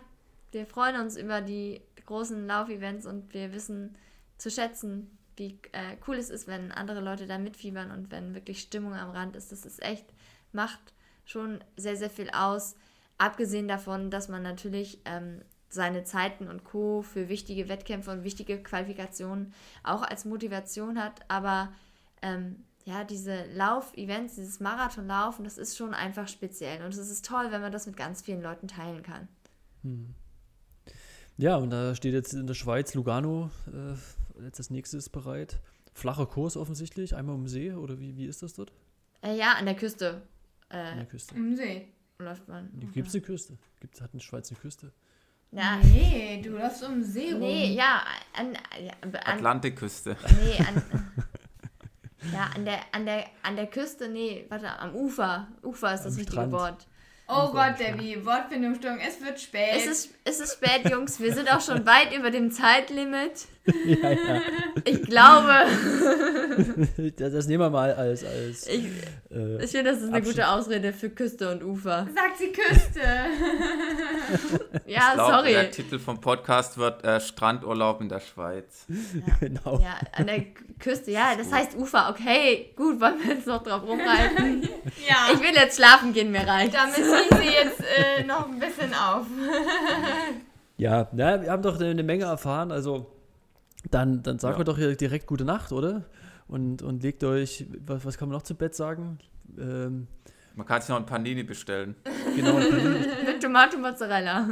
[0.51, 3.97] wir freuen uns über die großen Laufevents und wir wissen
[4.37, 8.61] zu schätzen, wie äh, cool es ist, wenn andere Leute da mitfiebern und wenn wirklich
[8.61, 9.51] Stimmung am Rand ist.
[9.51, 10.05] Das ist echt,
[10.51, 10.79] macht
[11.25, 12.75] schon sehr, sehr viel aus.
[13.17, 17.01] Abgesehen davon, dass man natürlich ähm, seine Zeiten und Co.
[17.01, 19.53] für wichtige Wettkämpfe und wichtige Qualifikationen
[19.83, 21.21] auch als Motivation hat.
[21.27, 21.73] Aber
[22.21, 26.83] ähm, ja, diese Lauf-Events, dieses Marathonlaufen, das ist schon einfach speziell.
[26.83, 29.27] Und es ist toll, wenn man das mit ganz vielen Leuten teilen kann.
[29.83, 30.15] Hm.
[31.37, 35.59] Ja, und da steht jetzt in der Schweiz Lugano äh, jetzt als nächstes bereit.
[35.93, 38.71] Flacher Kurs offensichtlich, einmal um See oder wie, wie ist das dort?
[39.21, 40.21] Äh, ja, an der Küste.
[40.69, 41.35] Äh, an der Küste.
[41.35, 41.87] Um See.
[42.19, 42.69] Läuft man.
[42.93, 43.57] Gibt es eine Küste?
[43.79, 44.91] Gibt, hat eine Schweiz eine Küste?
[45.51, 45.77] Ja.
[45.77, 47.39] Nee, du läufst um See rum.
[47.39, 48.01] Nee, ja,
[48.33, 48.57] an,
[49.01, 50.17] an Atlantikküste.
[50.43, 50.81] Nee, an,
[52.33, 55.47] Ja, an der, an der, an der Küste, nee, warte, am Ufer.
[55.63, 56.51] Ufer ist das am richtige Strand.
[56.51, 56.87] Wort.
[57.29, 59.71] Oh Gott, Debbie, Wortfindungsstörung, es wird spät.
[59.75, 63.47] Es ist, es ist spät, Jungs, wir sind auch schon weit über dem Zeitlimit.
[63.85, 64.41] ja, ja.
[64.85, 65.53] Ich glaube.
[67.17, 68.23] das, das, nehmen wir mal als.
[68.23, 68.85] als ich
[69.29, 70.35] äh, ich finde, das ist eine Abschied.
[70.35, 72.07] gute Ausrede für Küste und Ufer.
[72.15, 73.01] Sagt sie Küste.
[74.85, 75.51] ja, glaub, sorry.
[75.51, 78.85] Der Titel vom Podcast wird äh, Strandurlaub in der Schweiz.
[78.87, 79.35] Ja.
[79.41, 79.81] genau.
[79.81, 80.45] Ja, an der
[80.79, 81.11] Küste.
[81.11, 82.09] Ja, das heißt Ufer.
[82.09, 84.61] Okay, gut, wollen wir jetzt noch drauf rumreiten?
[85.07, 85.33] ja.
[85.33, 86.73] Ich will jetzt schlafen gehen, mir reicht.
[86.73, 89.25] Damit ziehe sie jetzt äh, noch ein bisschen auf.
[90.77, 92.71] ja, na, wir haben doch eine Menge erfahren.
[92.71, 93.11] Also,
[93.89, 94.59] dann, dann sagen ja.
[94.59, 96.05] wir doch hier direkt gute Nacht, oder?
[96.47, 99.19] Und, und legt euch, was, was kann man noch zu Bett sagen?
[99.57, 100.07] Ähm,
[100.55, 101.95] man kann sich noch ein Panini bestellen.
[102.35, 103.05] Genau, ein Panini.
[103.25, 104.47] Mit Tomate Mozzarella.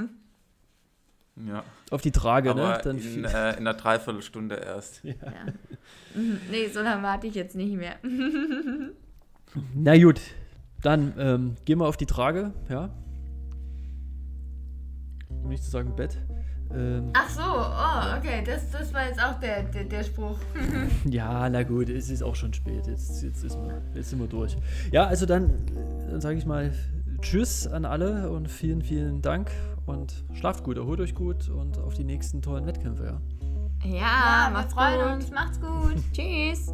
[1.35, 1.63] Ja.
[1.91, 2.81] Auf die Trage, Aber ne?
[2.83, 5.03] Dann in, äh, in einer Dreiviertelstunde erst.
[5.03, 5.13] Ja.
[5.23, 5.53] ja.
[6.15, 6.39] Mhm.
[6.49, 7.95] Nee, so lange warte ich jetzt nicht mehr.
[9.73, 10.21] Na gut,
[10.81, 12.89] dann ähm, gehen wir auf die Trage, ja.
[15.29, 16.17] Um nicht zu sagen Bett.
[16.73, 20.39] Ähm, Ach so, oh, okay, das, das war jetzt auch der, der, der Spruch.
[21.05, 22.87] ja, na gut, es ist auch schon spät.
[22.87, 24.57] Jetzt, jetzt, ist wir, jetzt sind wir durch.
[24.91, 25.51] Ja, also dann,
[26.09, 26.73] dann sage ich mal
[27.21, 29.51] Tschüss an alle und vielen, vielen Dank
[29.85, 33.19] und schlaft gut, erholt euch gut und auf die nächsten tollen Wettkämpfe.
[33.83, 35.23] Ja, ja, ja wir freuen gut.
[35.23, 35.31] uns.
[35.31, 35.95] Macht's gut.
[36.13, 36.73] Tschüss.